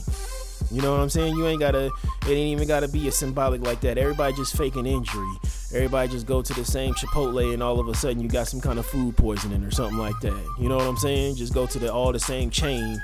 You 0.71 0.83
know 0.83 0.93
what 0.93 1.01
I'm 1.01 1.09
saying? 1.09 1.35
You 1.37 1.47
ain't 1.47 1.61
gotta. 1.61 1.87
It 1.87 2.31
ain't 2.31 2.53
even 2.53 2.67
gotta 2.67 2.89
be 2.89 3.09
a 3.09 3.13
symbolic 3.13 3.63
like 3.63 3.81
that. 3.83 3.99
Everybody 3.99 4.35
just 4.35 4.57
fake 4.57 4.77
an 4.77 4.87
injury. 4.87 5.37
Everybody 5.73 6.11
just 6.11 6.27
go 6.27 6.43
to 6.43 6.55
the 6.55 6.65
same 6.65 6.95
Chipotle 6.95 7.53
and 7.53 7.63
all 7.63 7.79
of 7.79 7.89
a 7.89 7.95
sudden 7.95 8.21
you 8.21 8.29
got 8.29 8.49
some 8.49 8.61
kind 8.61 8.79
of 8.79 8.87
food 8.87 9.17
poisoning 9.17 9.63
or 9.63 9.71
something 9.71 9.99
like 9.99 10.19
that. 10.21 10.57
You 10.59 10.69
know 10.69 10.77
what 10.77 10.87
I'm 10.87 10.97
saying? 10.97 11.37
Just 11.37 11.55
go 11.55 11.67
to 11.67 11.79
the 11.79 11.93
all 11.93 12.13
the 12.13 12.19
same 12.19 12.51
chain 12.51 13.03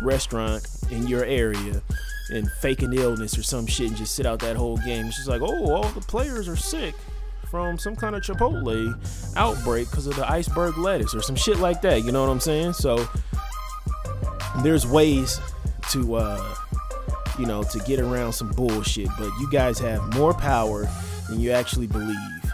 restaurant 0.00 0.66
in 0.90 1.06
your 1.06 1.24
area 1.24 1.82
and 2.30 2.50
fake 2.60 2.82
an 2.82 2.92
illness 2.92 3.36
or 3.36 3.42
some 3.42 3.66
shit 3.66 3.88
and 3.88 3.96
just 3.96 4.14
sit 4.14 4.26
out 4.26 4.38
that 4.40 4.56
whole 4.56 4.78
game. 4.78 5.06
It's 5.06 5.16
just 5.16 5.28
like, 5.28 5.42
oh, 5.42 5.70
all 5.72 5.84
the 5.90 6.00
players 6.00 6.48
are 6.48 6.56
sick 6.56 6.94
from 7.50 7.78
some 7.78 7.94
kind 7.94 8.16
of 8.16 8.22
Chipotle 8.22 8.96
outbreak 9.36 9.90
because 9.90 10.06
of 10.06 10.16
the 10.16 10.30
iceberg 10.30 10.78
lettuce 10.78 11.14
or 11.14 11.20
some 11.20 11.36
shit 11.36 11.58
like 11.58 11.82
that. 11.82 12.04
You 12.04 12.12
know 12.12 12.22
what 12.22 12.30
I'm 12.30 12.40
saying? 12.40 12.72
So 12.72 13.06
there's 14.62 14.86
ways 14.86 15.40
to 15.90 16.14
uh 16.16 16.54
you 17.38 17.46
know, 17.46 17.62
to 17.62 17.78
get 17.80 18.00
around 18.00 18.32
some 18.32 18.50
bullshit. 18.50 19.08
But 19.18 19.30
you 19.40 19.50
guys 19.50 19.78
have 19.78 20.14
more 20.14 20.34
power 20.34 20.88
than 21.28 21.40
you 21.40 21.52
actually 21.52 21.86
believe. 21.86 22.52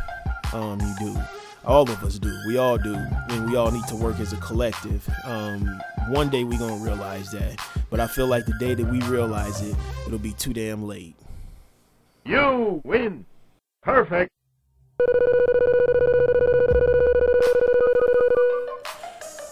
Um, 0.53 0.81
you 0.81 1.13
do. 1.13 1.21
All 1.65 1.83
of 1.83 2.03
us 2.03 2.19
do. 2.19 2.35
We 2.47 2.57
all 2.57 2.79
do, 2.79 2.95
and 2.95 3.51
we 3.51 3.57
all 3.57 3.71
need 3.71 3.87
to 3.89 3.97
work 3.97 4.21
as 4.21 4.33
a 4.33 4.37
collective. 4.37 5.09
Um, 5.25 5.81
one 6.09 6.31
day 6.31 6.45
we 6.45 6.57
gonna 6.57 6.83
realize 6.83 7.31
that, 7.33 7.59
but 7.91 8.01
I 8.01 8.07
feel 8.07 8.27
like 8.27 8.47
the 8.47 8.55
day 8.59 8.75
that 8.75 8.87
we 8.87 9.03
realize 9.03 9.61
it, 9.61 9.77
it'll 10.07 10.19
be 10.19 10.33
too 10.33 10.55
damn 10.55 10.85
late. 10.85 11.15
You 12.25 12.81
win. 12.85 13.27
Perfect. 13.83 14.31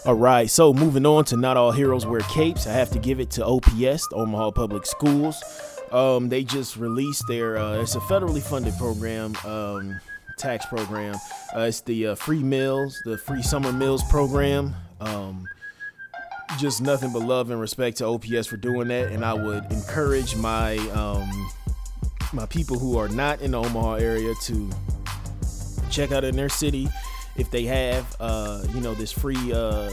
All 0.07 0.13
right, 0.13 0.49
so 0.49 0.73
moving 0.73 1.05
on 1.05 1.25
to 1.25 1.35
Not 1.35 1.57
All 1.57 1.73
Heroes 1.73 2.05
Wear 2.05 2.21
Capes, 2.21 2.65
I 2.65 2.71
have 2.71 2.89
to 2.91 2.97
give 2.97 3.19
it 3.19 3.29
to 3.31 3.45
OPS, 3.45 4.07
Omaha 4.13 4.51
Public 4.51 4.85
Schools. 4.85 5.43
Um, 5.91 6.29
they 6.29 6.45
just 6.45 6.77
released 6.77 7.25
their, 7.27 7.57
uh, 7.57 7.81
it's 7.81 7.95
a 7.95 7.99
federally 7.99 8.41
funded 8.41 8.73
program, 8.77 9.35
um, 9.43 9.99
tax 10.37 10.65
program. 10.67 11.15
Uh, 11.53 11.63
it's 11.63 11.81
the 11.81 12.07
uh, 12.07 12.15
free 12.15 12.41
meals, 12.41 13.01
the 13.03 13.17
free 13.17 13.41
summer 13.41 13.73
meals 13.73 14.01
program. 14.09 14.73
Um, 15.01 15.45
just 16.57 16.81
nothing 16.81 17.11
but 17.11 17.23
love 17.23 17.51
and 17.51 17.59
respect 17.59 17.97
to 17.97 18.05
OPS 18.05 18.47
for 18.47 18.55
doing 18.55 18.87
that, 18.87 19.11
and 19.11 19.25
I 19.25 19.33
would 19.33 19.69
encourage 19.73 20.37
my 20.37 20.77
um, 20.91 21.51
my 22.31 22.45
people 22.45 22.79
who 22.79 22.97
are 22.97 23.09
not 23.09 23.41
in 23.41 23.51
the 23.51 23.61
Omaha 23.61 23.95
area 23.95 24.33
to 24.43 24.69
check 25.89 26.13
out 26.13 26.23
in 26.23 26.37
their 26.37 26.47
city 26.47 26.87
if 27.37 27.51
they 27.51 27.63
have 27.63 28.15
uh, 28.19 28.63
you 28.73 28.81
know 28.81 28.93
this 28.93 29.11
free 29.11 29.53
uh, 29.53 29.91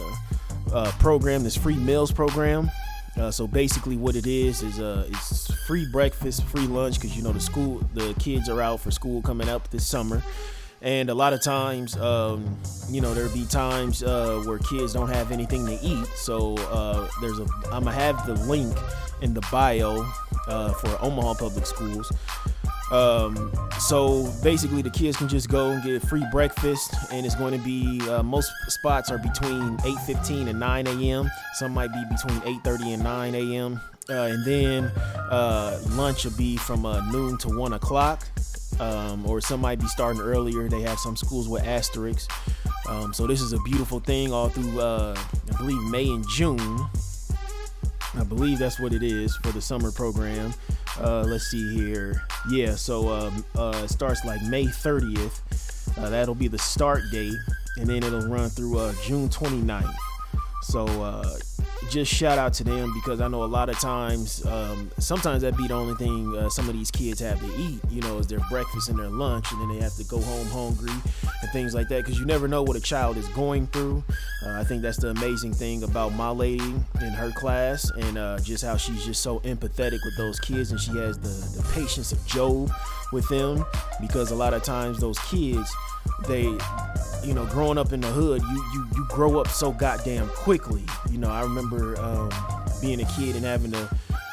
uh, 0.73 0.93
program, 0.99 1.43
this 1.43 1.57
free 1.57 1.77
meals 1.77 2.11
program. 2.11 2.71
Uh, 3.17 3.31
so 3.31 3.47
basically, 3.47 3.97
what 3.97 4.17
it 4.17 4.27
is 4.27 4.63
is 4.63 4.81
uh, 4.81 5.07
it's 5.09 5.53
free 5.67 5.87
breakfast, 5.93 6.43
free 6.45 6.67
lunch 6.67 6.97
because 7.01 7.17
you 7.17 7.23
know 7.23 7.33
the 7.33 7.41
school, 7.41 7.79
the 7.95 8.13
kids 8.19 8.49
are 8.49 8.61
out 8.61 8.81
for 8.81 8.91
school 8.91 9.23
coming 9.23 9.49
up 9.49 9.71
this 9.71 9.87
summer, 9.87 10.21
and 10.83 11.09
a 11.11 11.15
lot 11.15 11.33
of 11.33 11.41
times, 11.41 11.97
um, 11.99 12.59
you 12.91 13.01
know, 13.01 13.15
there'll 13.15 13.33
be 13.33 13.47
times 13.47 14.03
uh, 14.03 14.43
where 14.47 14.59
kids 14.59 14.93
don't 14.95 15.11
have 15.11 15.31
anything 15.31 15.65
to 15.67 15.79
eat. 15.81 16.07
So 16.17 16.57
there's 17.21 17.39
a 17.39 17.47
I'm 17.71 17.85
gonna 17.85 17.93
have 17.93 18.27
the 18.27 18.35
link 18.47 18.77
in 19.23 19.33
the 19.33 19.47
bio 19.53 20.03
for 20.81 20.99
Omaha 21.01 21.35
Public 21.35 21.67
Schools. 21.67 22.11
Um, 22.95 23.53
so 23.81 24.33
basically, 24.43 24.83
the 24.83 24.91
kids 24.91 25.17
can 25.17 25.29
just 25.29 25.49
go 25.49 25.71
and 25.71 25.83
get 25.83 26.01
free 26.03 26.25
breakfast, 26.31 26.95
and 27.13 27.27
it's 27.27 27.35
going 27.35 27.59
to 27.59 27.65
be 27.65 28.01
uh, 28.09 28.23
most 28.23 28.51
spots 28.69 29.11
are 29.11 29.19
between 29.19 29.77
8:15 29.79 30.49
and 30.49 30.61
9 30.61 30.87
a.m. 30.87 31.31
Some 31.55 31.73
might 31.75 31.93
be 31.93 32.03
between 32.11 32.41
8:30 32.63 32.95
and 32.95 33.03
9 33.03 33.35
a.m. 33.35 33.81
Uh, 34.09 34.13
and 34.15 34.45
then 34.45 34.85
uh, 35.31 35.81
lunch 35.91 36.25
will 36.25 36.37
be 36.37 36.57
from 36.57 36.87
uh, 36.87 37.01
noon 37.11 37.37
to 37.39 37.49
one 37.49 37.73
o'clock. 37.73 38.27
um, 38.81 39.27
or 39.27 39.41
some 39.41 39.61
might 39.61 39.79
be 39.81 39.87
starting 39.87 40.21
earlier. 40.21 40.69
They 40.69 40.83
have 40.83 40.99
some 40.99 41.17
schools 41.17 41.49
with 41.49 41.65
asterisks. 41.65 42.29
Um, 42.89 43.15
so 43.15 43.27
this 43.27 43.41
is 43.41 43.53
a 43.53 43.59
beautiful 43.61 44.01
thing 44.01 44.33
all 44.33 44.49
through, 44.49 44.81
uh, 44.81 45.17
I 45.53 45.57
believe, 45.57 45.81
May 45.91 46.09
and 46.11 46.27
June. 46.29 46.87
I 48.19 48.25
believe 48.25 48.59
that's 48.59 48.79
what 48.79 48.93
it 48.93 49.03
is 49.03 49.37
for 49.37 49.53
the 49.53 49.61
summer 49.61 49.91
program. 49.91 50.55
Uh, 51.01 51.23
let's 51.23 51.45
see 51.47 51.75
here. 51.75 52.23
Yeah, 52.49 52.75
so 52.75 53.09
um, 53.09 53.45
uh, 53.57 53.83
it 53.85 53.89
starts 53.89 54.25
like 54.25 54.43
May 54.43 54.67
30th. 54.67 55.99
Uh, 55.99 56.09
that'll 56.09 56.35
be 56.35 56.49
the 56.49 56.59
start 56.59 57.03
date, 57.11 57.37
and 57.77 57.89
then 57.89 58.03
it'll 58.03 58.29
run 58.29 58.49
through 58.51 58.79
uh, 58.79 58.95
June 59.03 59.29
29th. 59.29 59.95
So 60.63 60.87
uh, 60.87 61.37
just 61.91 62.13
shout 62.13 62.39
out 62.39 62.53
to 62.55 62.65
them 62.65 62.93
because 62.95 63.21
I 63.21 63.29
know 63.29 63.45
a 63.45 63.47
lot 63.47 63.69
of 63.69 63.79
times, 63.79 64.45
um, 64.47 64.91
sometimes 64.99 65.43
that 65.43 65.57
be 65.57 65.67
the 65.67 65.75
only 65.75 65.95
thing 65.95 66.37
uh, 66.37 66.49
some 66.49 66.69
of 66.69 66.75
these 66.75 66.91
kids 66.91 67.21
have 67.21 67.41
to 67.41 67.61
eat, 67.61 67.81
you 67.91 68.01
know, 68.03 68.19
is 68.19 68.27
their 68.27 68.41
breakfast 68.51 68.89
and 68.89 68.99
their 68.99 69.09
lunch, 69.09 69.51
and 69.53 69.61
then 69.61 69.69
they 69.69 69.83
have 69.83 69.95
to 69.97 70.05
go 70.05 70.21
home 70.21 70.47
hungry 70.49 70.93
and 71.43 71.51
things 71.53 71.75
like 71.75 71.89
that 71.89 72.05
because 72.05 72.19
you 72.19 72.27
never 72.27 72.49
know 72.49 72.63
what 72.63 72.77
a 72.77 72.81
child 72.81 73.17
is 73.17 73.29
going 73.29 73.67
through. 73.69 74.03
Uh, 74.45 74.61
I 74.61 74.65
think 74.65 74.83
that's 74.83 74.99
the 74.99 75.11
amazing 75.11 75.53
thing 75.53 75.83
about 75.83 76.13
my 76.13 76.31
lady 76.31 76.75
in 77.01 77.11
her 77.11 77.31
class 77.33 77.91
and 77.91 78.19
uh, 78.19 78.39
just 78.41 78.65
how 78.65 78.77
she's 78.77 79.05
just 79.05 79.23
so 79.23 79.41
empathetic 79.41 79.99
with 80.05 80.17
those 80.17 80.39
kids 80.41 80.71
and 80.71 80.81
she 80.81 80.93
has 80.93 81.19
the, 81.19 81.63
the 81.63 81.73
patience 81.73 82.13
of 82.13 82.25
Job 82.27 82.71
with 83.13 83.29
them 83.29 83.65
because 84.01 84.31
a 84.31 84.35
lot 84.35 84.55
of 84.55 84.63
times 84.63 85.01
those 85.01 85.19
kids, 85.21 85.71
they 86.27 86.47
you 87.25 87.35
know, 87.35 87.47
growing 87.47 87.79
up 87.79 87.93
in 87.93 88.01
the 88.01 88.09
hood, 88.09 88.43
you 88.43 88.65
you 88.73 88.87
you 88.97 89.07
grow 89.09 89.41
up 89.41 89.49
so 89.49 89.73
goddamn 89.73 90.29
quickly. 90.29 90.85
You 91.11 91.19
know, 91.19 91.31
I 91.31 91.43
remember 91.43 91.99
um, 92.01 92.31
being 92.81 93.01
a 93.01 93.07
kid 93.07 93.37
and 93.37 93.45
having 93.45 93.73
to, 93.73 93.89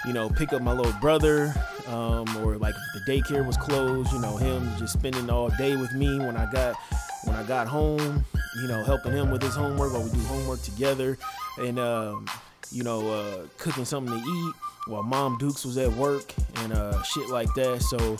you 0.06 0.14
know, 0.14 0.30
pick 0.30 0.54
up 0.54 0.62
my 0.62 0.74
little 0.74 0.94
brother, 1.00 1.54
um, 1.88 2.26
or 2.38 2.58
like 2.58 2.76
the 2.94 3.12
daycare 3.12 3.46
was 3.46 3.58
closed, 3.58 4.12
you 4.12 4.20
know, 4.20 4.38
him 4.38 4.70
just 4.78 4.94
spending 4.94 5.30
all 5.30 5.50
day 5.52 5.76
with 5.76 5.94
me 5.94 6.20
when 6.20 6.36
I 6.36 6.52
got 6.52 6.76
when 7.24 7.36
I 7.36 7.44
got 7.44 7.68
home, 7.68 8.26
you 8.62 8.68
know, 8.68 8.84
helping 8.84 9.14
him 9.14 9.32
with 9.32 9.42
his 9.42 9.56
homework 9.56 9.94
while 9.94 10.04
we 10.04 10.10
do 10.12 10.20
homework 10.26 10.62
together, 10.62 11.18
and 11.60 11.80
um, 11.80 12.26
you 12.72 12.84
know, 12.84 13.10
uh, 13.10 13.48
cooking 13.58 13.86
something 13.86 14.14
to 14.14 14.30
eat 14.30 14.54
while 14.88 15.04
Mom 15.04 15.38
Dukes 15.38 15.66
was 15.66 15.78
at 15.78 15.92
work 15.94 16.34
and 16.58 16.74
uh, 16.74 17.02
shit 17.04 17.30
like 17.30 17.54
that. 17.56 17.82
So 17.82 18.18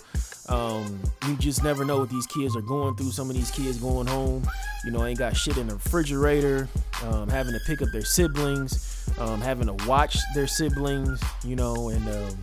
um, 0.50 1.00
you 1.28 1.36
just 1.38 1.64
never 1.64 1.86
know 1.86 2.00
what 2.00 2.10
these 2.10 2.28
kids 2.28 2.56
are 2.56 2.62
going 2.62 2.96
through. 2.96 3.12
Some 3.12 3.30
of 3.30 3.36
these 3.36 3.52
kids 3.52 3.78
going 3.78 4.08
home, 4.08 4.44
you 4.84 4.92
know, 4.92 5.06
ain't 5.06 5.20
got 5.20 5.36
shit 5.36 5.58
in 5.58 5.68
the 5.68 5.76
refrigerator, 5.76 6.68
um, 7.04 7.30
having 7.30 7.54
to 7.54 7.60
pick 7.66 7.82
up 7.82 7.90
their 7.92 8.06
siblings, 8.06 9.06
um, 9.20 9.40
having 9.42 9.68
to 9.68 9.88
watch 9.88 10.18
their 10.34 10.48
siblings, 10.48 11.22
you 11.44 11.56
know, 11.56 11.90
and 11.90 12.08
um, 12.10 12.38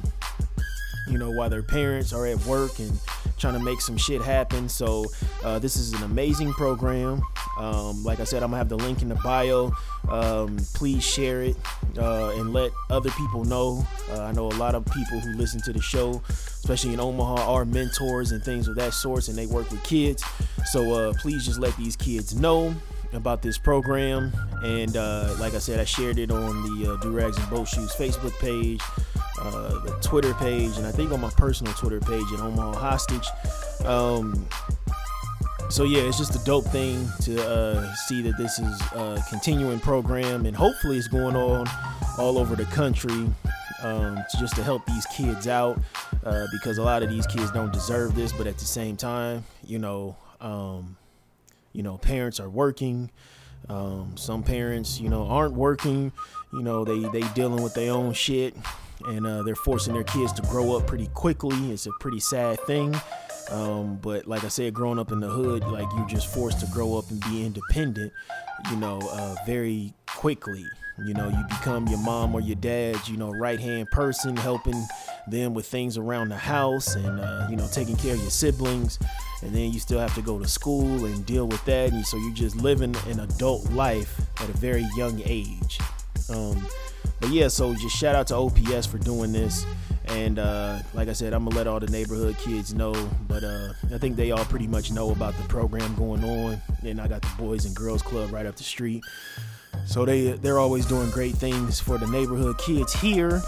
you 1.10 1.18
know 1.18 1.30
while 1.30 1.48
their 1.48 1.62
parents 1.62 2.12
are 2.12 2.26
at 2.26 2.38
work 2.46 2.78
and 2.78 2.98
trying 3.38 3.54
to 3.54 3.60
make 3.60 3.80
some 3.80 3.96
shit 3.96 4.20
happen. 4.20 4.68
So 4.68 5.06
uh, 5.44 5.58
this 5.58 5.76
is 5.76 5.92
an 5.92 6.02
amazing 6.02 6.52
program. 6.52 7.22
Um, 7.58 8.04
like 8.04 8.20
I 8.20 8.24
said, 8.24 8.42
I'm 8.42 8.50
gonna 8.50 8.58
have 8.58 8.68
the 8.68 8.76
link 8.76 9.02
in 9.02 9.08
the 9.08 9.14
bio. 9.16 9.72
Um, 10.08 10.58
please 10.74 11.04
share 11.04 11.42
it 11.42 11.56
uh, 11.96 12.30
and 12.36 12.52
let 12.52 12.72
other 12.90 13.10
people 13.10 13.44
know. 13.44 13.86
Uh, 14.10 14.22
I 14.22 14.32
know 14.32 14.46
a 14.46 14.58
lot 14.58 14.74
of 14.74 14.84
people 14.86 15.20
who 15.20 15.32
listen 15.36 15.60
to 15.62 15.72
the 15.72 15.82
show, 15.82 16.22
especially 16.28 16.94
in 16.94 17.00
Omaha, 17.00 17.50
are 17.52 17.64
mentors 17.64 18.32
and 18.32 18.42
things 18.42 18.68
of 18.68 18.74
that 18.76 18.94
sort, 18.94 19.28
and 19.28 19.36
they 19.36 19.46
work 19.46 19.70
with 19.70 19.82
kids. 19.84 20.24
So 20.66 20.92
uh, 20.92 21.14
please 21.20 21.44
just 21.44 21.58
let 21.58 21.76
these 21.76 21.96
kids 21.96 22.34
know 22.34 22.74
about 23.12 23.42
this 23.42 23.58
program. 23.58 24.32
And 24.62 24.96
uh, 24.96 25.34
like 25.38 25.54
I 25.54 25.58
said, 25.58 25.80
I 25.80 25.84
shared 25.84 26.18
it 26.18 26.30
on 26.30 26.62
the 26.62 26.92
uh, 26.92 26.96
Do 26.96 27.10
Rags 27.10 27.38
and 27.38 27.48
Boat 27.50 27.68
Shoes 27.68 27.92
Facebook 27.92 28.38
page, 28.38 28.80
uh, 29.40 29.78
the 29.84 29.90
Twitter 30.02 30.34
page, 30.34 30.76
and 30.76 30.86
I 30.86 30.92
think 30.92 31.12
on 31.12 31.20
my 31.20 31.30
personal 31.30 31.72
Twitter 31.74 32.00
page 32.00 32.26
at 32.34 32.40
Omaha 32.40 32.74
Hostage. 32.74 33.28
Um, 33.84 34.46
so 35.70 35.84
yeah, 35.84 36.02
it's 36.02 36.18
just 36.18 36.34
a 36.34 36.44
dope 36.44 36.64
thing 36.66 37.06
to 37.22 37.46
uh, 37.46 37.94
see 38.06 38.22
that 38.22 38.36
this 38.38 38.58
is 38.58 38.80
a 38.92 39.22
continuing 39.28 39.80
program, 39.80 40.46
and 40.46 40.56
hopefully 40.56 40.96
it's 40.96 41.08
going 41.08 41.36
on 41.36 41.66
all 42.18 42.38
over 42.38 42.56
the 42.56 42.64
country. 42.66 43.28
Um, 43.80 44.24
just 44.40 44.56
to 44.56 44.64
help 44.64 44.84
these 44.86 45.06
kids 45.06 45.46
out 45.46 45.78
uh, 46.24 46.48
because 46.50 46.78
a 46.78 46.82
lot 46.82 47.04
of 47.04 47.10
these 47.10 47.28
kids 47.28 47.52
don't 47.52 47.72
deserve 47.72 48.16
this, 48.16 48.32
but 48.32 48.48
at 48.48 48.58
the 48.58 48.64
same 48.64 48.96
time, 48.96 49.44
you 49.64 49.78
know, 49.78 50.16
um, 50.40 50.96
you 51.72 51.84
know, 51.84 51.96
parents 51.96 52.40
are 52.40 52.50
working. 52.50 53.08
Um, 53.68 54.16
some 54.16 54.42
parents, 54.42 55.00
you 55.00 55.08
know, 55.08 55.26
aren't 55.26 55.54
working. 55.54 56.10
You 56.52 56.62
know, 56.62 56.84
they 56.84 57.00
they 57.10 57.26
dealing 57.34 57.62
with 57.62 57.74
their 57.74 57.92
own 57.92 58.14
shit, 58.14 58.56
and 59.06 59.26
uh, 59.26 59.42
they're 59.42 59.54
forcing 59.54 59.94
their 59.94 60.04
kids 60.04 60.32
to 60.34 60.42
grow 60.42 60.76
up 60.76 60.86
pretty 60.86 61.08
quickly. 61.08 61.72
It's 61.72 61.86
a 61.86 61.92
pretty 62.00 62.20
sad 62.20 62.60
thing. 62.60 62.94
Um, 63.50 63.96
but 63.96 64.26
like 64.26 64.44
I 64.44 64.48
said, 64.48 64.74
growing 64.74 64.98
up 64.98 65.10
in 65.12 65.20
the 65.20 65.28
hood, 65.28 65.64
like 65.64 65.86
you're 65.96 66.06
just 66.06 66.32
forced 66.32 66.60
to 66.60 66.66
grow 66.66 66.98
up 66.98 67.10
and 67.10 67.20
be 67.24 67.44
independent, 67.44 68.12
you 68.70 68.76
know, 68.76 68.98
uh, 69.10 69.36
very 69.46 69.94
quickly. 70.06 70.64
You 71.06 71.14
know, 71.14 71.28
you 71.28 71.44
become 71.48 71.86
your 71.86 72.00
mom 72.00 72.34
or 72.34 72.40
your 72.40 72.56
dad's, 72.56 73.08
you 73.08 73.16
know, 73.16 73.30
right 73.30 73.60
hand 73.60 73.88
person, 73.92 74.36
helping 74.36 74.84
them 75.28 75.54
with 75.54 75.66
things 75.66 75.96
around 75.96 76.30
the 76.30 76.36
house 76.36 76.96
and, 76.96 77.20
uh, 77.20 77.46
you 77.48 77.56
know, 77.56 77.68
taking 77.70 77.96
care 77.96 78.14
of 78.14 78.20
your 78.20 78.30
siblings. 78.30 78.98
And 79.42 79.54
then 79.54 79.72
you 79.72 79.78
still 79.78 80.00
have 80.00 80.14
to 80.16 80.22
go 80.22 80.40
to 80.40 80.48
school 80.48 81.04
and 81.04 81.24
deal 81.24 81.46
with 81.46 81.64
that. 81.66 81.92
And 81.92 82.04
so 82.04 82.16
you're 82.16 82.34
just 82.34 82.56
living 82.56 82.96
an 83.06 83.20
adult 83.20 83.70
life 83.70 84.20
at 84.40 84.48
a 84.48 84.52
very 84.54 84.86
young 84.96 85.22
age. 85.24 85.78
Um, 86.28 86.66
but 87.20 87.30
yeah, 87.30 87.48
so 87.48 87.74
just 87.74 87.96
shout 87.96 88.14
out 88.14 88.26
to 88.28 88.36
OPS 88.36 88.86
for 88.86 88.98
doing 88.98 89.32
this. 89.32 89.64
And 90.06 90.38
uh, 90.38 90.78
like 90.94 91.08
I 91.08 91.12
said, 91.12 91.32
I'm 91.34 91.44
gonna 91.44 91.56
let 91.56 91.66
all 91.66 91.80
the 91.80 91.86
neighborhood 91.88 92.36
kids 92.38 92.72
know. 92.72 92.92
But 93.26 93.44
uh, 93.44 93.72
I 93.92 93.98
think 93.98 94.16
they 94.16 94.30
all 94.30 94.44
pretty 94.44 94.66
much 94.66 94.90
know 94.90 95.10
about 95.10 95.36
the 95.36 95.42
program 95.44 95.94
going 95.96 96.24
on. 96.24 96.60
And 96.82 97.00
I 97.00 97.08
got 97.08 97.22
the 97.22 97.30
Boys 97.38 97.66
and 97.66 97.74
Girls 97.76 98.02
Club 98.02 98.32
right 98.32 98.46
up 98.46 98.56
the 98.56 98.64
street. 98.64 99.04
So 99.86 100.04
they 100.04 100.32
they're 100.32 100.58
always 100.58 100.86
doing 100.86 101.10
great 101.10 101.34
things 101.34 101.78
for 101.78 101.98
the 101.98 102.06
neighborhood 102.06 102.58
kids 102.58 102.94
here. 102.94 103.42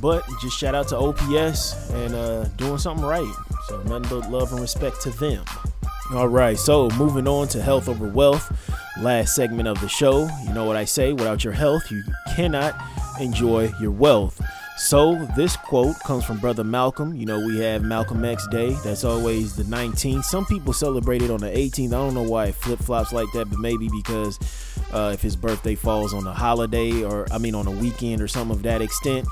But 0.00 0.24
just 0.40 0.58
shout 0.58 0.74
out 0.74 0.88
to 0.88 0.96
OPS 0.96 1.90
and 1.90 2.14
uh, 2.14 2.44
doing 2.56 2.78
something 2.78 3.04
right. 3.04 3.32
So 3.68 3.82
nothing 3.84 4.20
but 4.20 4.30
love 4.30 4.52
and 4.52 4.60
respect 4.60 5.00
to 5.02 5.10
them. 5.10 5.44
All 6.12 6.28
right, 6.28 6.56
so 6.56 6.88
moving 6.90 7.26
on 7.26 7.48
to 7.48 7.62
health 7.62 7.88
over 7.88 8.08
wealth. 8.08 8.52
Last 9.00 9.34
segment 9.34 9.68
of 9.68 9.80
the 9.80 9.88
show. 9.88 10.28
You 10.44 10.54
know 10.54 10.64
what 10.64 10.76
I 10.76 10.84
say? 10.84 11.12
Without 11.12 11.44
your 11.44 11.52
health, 11.52 11.90
you 11.90 12.02
cannot 12.34 12.74
enjoy 13.20 13.72
your 13.80 13.90
wealth. 13.90 14.40
So 14.78 15.14
this 15.36 15.56
quote 15.56 15.98
comes 16.00 16.24
from 16.24 16.38
Brother 16.38 16.62
Malcolm. 16.64 17.14
You 17.14 17.24
know, 17.24 17.38
we 17.38 17.58
have 17.60 17.82
Malcolm 17.82 18.24
X 18.24 18.46
Day. 18.48 18.72
That's 18.84 19.04
always 19.04 19.56
the 19.56 19.62
19th. 19.64 20.24
Some 20.24 20.44
people 20.44 20.74
celebrate 20.74 21.22
it 21.22 21.30
on 21.30 21.40
the 21.40 21.48
18th. 21.50 21.88
I 21.88 21.90
don't 21.90 22.14
know 22.14 22.22
why 22.22 22.46
it 22.46 22.54
flip 22.54 22.78
flops 22.80 23.12
like 23.12 23.28
that, 23.32 23.48
but 23.48 23.58
maybe 23.58 23.88
because 23.88 24.38
uh, 24.92 25.12
if 25.14 25.22
his 25.22 25.34
birthday 25.34 25.74
falls 25.74 26.12
on 26.12 26.26
a 26.26 26.32
holiday 26.32 27.02
or, 27.02 27.26
I 27.32 27.38
mean, 27.38 27.54
on 27.54 27.66
a 27.66 27.70
weekend 27.70 28.20
or 28.20 28.28
something 28.28 28.54
of 28.54 28.62
that 28.64 28.82
extent. 28.82 29.26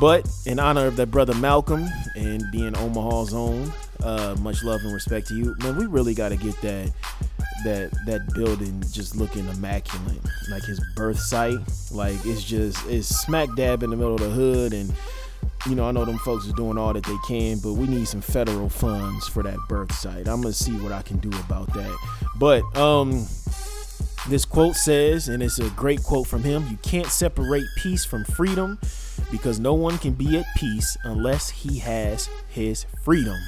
But 0.00 0.26
in 0.46 0.58
honor 0.58 0.86
of 0.86 0.96
that 0.96 1.10
brother 1.10 1.34
Malcolm 1.34 1.86
and 2.16 2.42
being 2.50 2.76
Omaha's 2.76 3.34
own, 3.34 3.70
uh, 4.02 4.36
much 4.40 4.62
love 4.64 4.80
and 4.84 4.94
respect 4.94 5.28
to 5.28 5.34
you. 5.34 5.54
Man, 5.58 5.76
we 5.76 5.86
really 5.86 6.14
got 6.14 6.30
to 6.30 6.36
get 6.36 6.58
that 6.62 6.92
that 7.64 7.90
that 8.06 8.32
building 8.34 8.82
just 8.92 9.16
looking 9.16 9.48
immaculate. 9.48 10.20
Like 10.50 10.64
his 10.64 10.80
birth 10.96 11.18
site 11.18 11.58
like 11.90 12.14
it's 12.24 12.44
just 12.44 12.86
it's 12.86 13.08
smack 13.08 13.48
dab 13.56 13.82
in 13.82 13.90
the 13.90 13.96
middle 13.96 14.14
of 14.14 14.20
the 14.20 14.30
hood 14.30 14.72
and 14.72 14.92
you 15.66 15.74
know 15.74 15.88
i 15.88 15.90
know 15.90 16.04
them 16.04 16.18
folks 16.18 16.48
are 16.48 16.52
doing 16.52 16.78
all 16.78 16.92
that 16.92 17.04
they 17.04 17.16
can 17.26 17.58
but 17.58 17.72
we 17.74 17.86
need 17.86 18.06
some 18.06 18.20
federal 18.20 18.68
funds 18.68 19.28
for 19.28 19.42
that 19.42 19.58
birth 19.68 19.92
site. 19.94 20.28
I'm 20.28 20.40
gonna 20.42 20.52
see 20.52 20.72
what 20.78 20.92
i 20.92 21.02
can 21.02 21.18
do 21.18 21.30
about 21.40 21.72
that. 21.74 21.96
But 22.36 22.62
um 22.76 23.26
this 24.28 24.44
quote 24.44 24.76
says 24.76 25.28
and 25.28 25.42
it's 25.42 25.58
a 25.58 25.70
great 25.70 26.02
quote 26.02 26.26
from 26.26 26.42
him 26.42 26.66
you 26.70 26.76
can't 26.82 27.06
separate 27.06 27.64
peace 27.76 28.04
from 28.04 28.24
freedom 28.24 28.78
because 29.30 29.58
no 29.58 29.74
one 29.74 29.96
can 29.98 30.12
be 30.12 30.36
at 30.36 30.46
peace 30.56 30.96
unless 31.04 31.48
he 31.48 31.78
has 31.78 32.28
his 32.48 32.84
freedom 33.02 33.38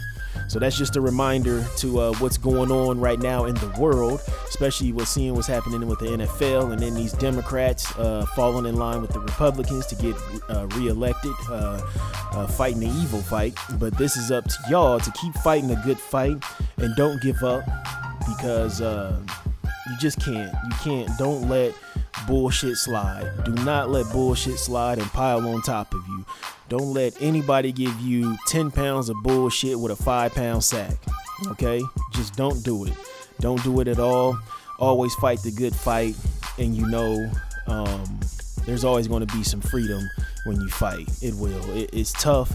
so 0.50 0.58
that's 0.58 0.76
just 0.76 0.96
a 0.96 1.00
reminder 1.00 1.64
to 1.76 2.00
uh, 2.00 2.12
what's 2.14 2.36
going 2.36 2.72
on 2.72 2.98
right 2.98 3.20
now 3.20 3.44
in 3.44 3.54
the 3.54 3.68
world, 3.78 4.20
especially 4.48 4.90
with 4.90 5.06
seeing 5.06 5.32
what's 5.36 5.46
happening 5.46 5.86
with 5.86 6.00
the 6.00 6.06
NFL 6.06 6.72
and 6.72 6.82
then 6.82 6.92
these 6.92 7.12
Democrats 7.12 7.96
uh, 7.96 8.26
falling 8.34 8.66
in 8.66 8.74
line 8.74 9.00
with 9.00 9.12
the 9.12 9.20
Republicans 9.20 9.86
to 9.86 9.94
get 9.94 10.16
uh, 10.48 10.66
reelected, 10.74 11.30
uh, 11.48 11.80
uh, 12.32 12.48
fighting 12.48 12.80
the 12.80 12.88
evil 12.88 13.22
fight. 13.22 13.56
But 13.78 13.96
this 13.96 14.16
is 14.16 14.32
up 14.32 14.42
to 14.42 14.56
y'all 14.68 14.98
to 14.98 15.10
keep 15.12 15.34
fighting 15.34 15.70
a 15.70 15.80
good 15.84 16.00
fight 16.00 16.42
and 16.78 16.96
don't 16.96 17.22
give 17.22 17.44
up 17.44 17.62
because 18.26 18.80
uh, 18.80 19.20
you 19.88 19.98
just 20.00 20.20
can't. 20.20 20.52
You 20.64 20.76
can't. 20.82 21.16
Don't 21.16 21.48
let 21.48 21.74
bullshit 22.26 22.76
slide. 22.76 23.30
Do 23.44 23.52
not 23.64 23.90
let 23.90 24.10
bullshit 24.12 24.58
slide 24.58 24.98
and 24.98 25.06
pile 25.08 25.46
on 25.46 25.62
top 25.62 25.94
of 25.94 26.06
you. 26.08 26.24
Don't 26.68 26.92
let 26.94 27.20
anybody 27.20 27.72
give 27.72 27.98
you 28.00 28.36
10 28.46 28.70
pounds 28.70 29.08
of 29.08 29.16
bullshit 29.22 29.78
with 29.78 29.92
a 29.92 29.96
five 29.96 30.34
pound 30.34 30.62
sack. 30.62 30.96
Okay? 31.48 31.82
Just 32.12 32.36
don't 32.36 32.62
do 32.62 32.84
it. 32.84 32.94
Don't 33.40 33.62
do 33.64 33.80
it 33.80 33.88
at 33.88 33.98
all. 33.98 34.38
Always 34.78 35.14
fight 35.16 35.42
the 35.42 35.50
good 35.50 35.74
fight. 35.74 36.14
And 36.58 36.76
you 36.76 36.86
know, 36.86 37.30
um, 37.66 38.20
there's 38.66 38.84
always 38.84 39.08
going 39.08 39.26
to 39.26 39.34
be 39.34 39.42
some 39.42 39.60
freedom 39.60 40.08
when 40.44 40.60
you 40.60 40.68
fight. 40.68 41.08
It 41.22 41.34
will. 41.34 41.76
It, 41.76 41.90
it's 41.92 42.12
tough 42.12 42.52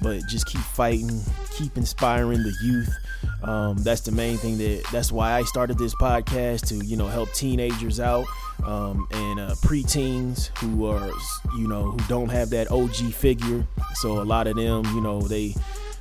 but 0.00 0.24
just 0.26 0.46
keep 0.46 0.60
fighting, 0.60 1.20
keep 1.56 1.76
inspiring 1.76 2.42
the 2.42 2.54
youth. 2.62 2.94
Um, 3.42 3.76
that's 3.78 4.02
the 4.02 4.12
main 4.12 4.36
thing 4.36 4.58
that 4.58 4.84
that's 4.92 5.10
why 5.10 5.32
I 5.32 5.42
started 5.42 5.78
this 5.78 5.94
podcast 5.94 6.66
to 6.68 6.84
you 6.84 6.96
know 6.96 7.06
help 7.06 7.32
teenagers 7.32 8.00
out 8.00 8.26
um, 8.68 9.08
and 9.12 9.40
uh, 9.40 9.54
preteens 9.62 10.48
who 10.58 10.86
are 10.86 11.10
you 11.56 11.66
know 11.66 11.90
who 11.90 11.98
don't 12.08 12.28
have 12.28 12.50
that 12.50 12.70
OG 12.70 13.12
figure. 13.14 13.66
So 13.94 14.20
a 14.20 14.24
lot 14.24 14.46
of 14.46 14.56
them 14.56 14.84
you 14.94 15.00
know 15.00 15.22
they 15.22 15.54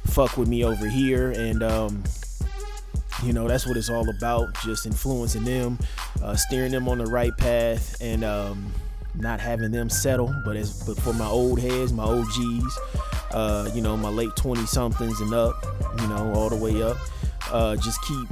fuck 0.07 0.37
with 0.37 0.47
me 0.47 0.63
over 0.63 0.87
here 0.87 1.31
and 1.31 1.63
um, 1.63 2.03
you 3.23 3.33
know 3.33 3.47
that's 3.47 3.65
what 3.65 3.77
it's 3.77 3.89
all 3.89 4.09
about 4.09 4.53
just 4.63 4.85
influencing 4.85 5.43
them 5.43 5.77
uh, 6.21 6.35
steering 6.35 6.71
them 6.71 6.87
on 6.87 6.97
the 6.97 7.05
right 7.05 7.35
path 7.37 7.95
and 8.01 8.23
um, 8.23 8.71
not 9.15 9.39
having 9.39 9.71
them 9.71 9.89
settle 9.89 10.33
but 10.45 10.55
as 10.55 10.83
but 10.83 10.97
for 10.97 11.13
my 11.13 11.27
old 11.27 11.59
heads 11.59 11.91
my 11.91 12.03
og's 12.03 12.79
uh, 13.31 13.69
you 13.73 13.81
know 13.81 13.97
my 13.97 14.09
late 14.09 14.33
20 14.35 14.65
somethings 14.65 15.19
and 15.19 15.33
up 15.33 15.65
you 15.99 16.07
know 16.07 16.31
all 16.33 16.49
the 16.49 16.55
way 16.55 16.81
up 16.81 16.97
uh, 17.51 17.75
just 17.75 18.01
keep 18.03 18.27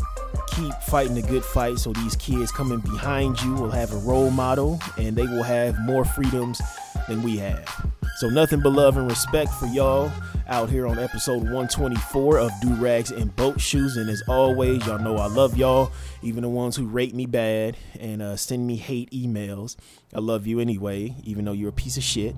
keep 0.48 0.74
fighting 0.88 1.16
the 1.16 1.22
good 1.22 1.44
fight 1.44 1.78
so 1.78 1.92
these 1.94 2.16
kids 2.16 2.52
coming 2.52 2.80
behind 2.80 3.42
you 3.42 3.54
will 3.54 3.72
have 3.72 3.92
a 3.94 3.98
role 3.98 4.32
model 4.32 4.80
and 4.98 5.16
they 5.16 5.26
will 5.28 5.44
have 5.44 5.80
more 5.80 6.06
freedoms 6.06 6.62
than 7.08 7.22
we 7.22 7.38
have 7.38 7.86
so 8.16 8.30
nothing 8.30 8.62
but 8.62 8.72
love 8.72 8.96
and 8.96 9.10
respect 9.10 9.52
for 9.52 9.66
y'all 9.68 10.10
out 10.48 10.70
here 10.70 10.88
on 10.88 10.98
episode 11.00 11.44
124 11.44 12.38
of 12.38 12.52
Do 12.62 12.74
Rags 12.76 13.12
and 13.12 13.36
Boat 13.36 13.60
Shoes. 13.60 13.98
And 13.98 14.10
as 14.10 14.24
always, 14.28 14.86
y'all 14.88 15.00
know 15.00 15.18
I 15.18 15.28
love 15.28 15.58
y'all, 15.58 15.92
even 16.22 16.44
the 16.44 16.50
ones 16.50 16.78
who 16.78 16.86
rate 16.86 17.14
me 17.14 17.26
bad 17.26 17.76
and 18.00 18.22
uh, 18.22 18.38
send 18.38 18.66
me 18.66 18.78
hate 18.78 19.12
emails. 19.12 19.76
I 20.14 20.20
love 20.20 20.48
you 20.48 20.62
anyway, 20.62 21.14
even 21.26 21.44
though 21.44 21.52
you're 21.52 21.70
a 21.70 21.74
piece 21.74 21.98
of 21.98 22.04
shit. 22.04 22.36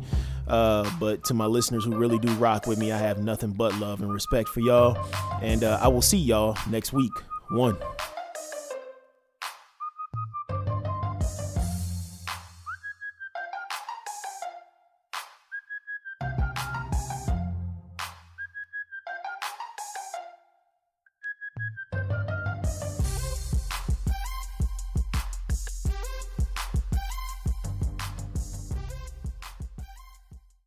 Uh, 0.48 0.90
but 1.00 1.24
to 1.26 1.36
my 1.36 1.46
listeners 1.46 1.86
who 1.86 1.96
really 1.96 2.18
do 2.18 2.32
rock 2.34 2.66
with 2.66 2.80
me, 2.80 2.92
I 2.92 2.98
have 2.98 3.20
nothing 3.20 3.52
but 3.52 3.76
love 3.76 4.02
and 4.02 4.12
respect 4.12 4.50
for 4.50 4.62
y'all. 4.62 4.98
And 5.44 5.64
uh, 5.64 5.78
I 5.80 5.90
will 5.90 6.02
see 6.02 6.18
y'all 6.18 6.58
next 6.70 6.92
week 6.92 7.12
one. 7.50 7.78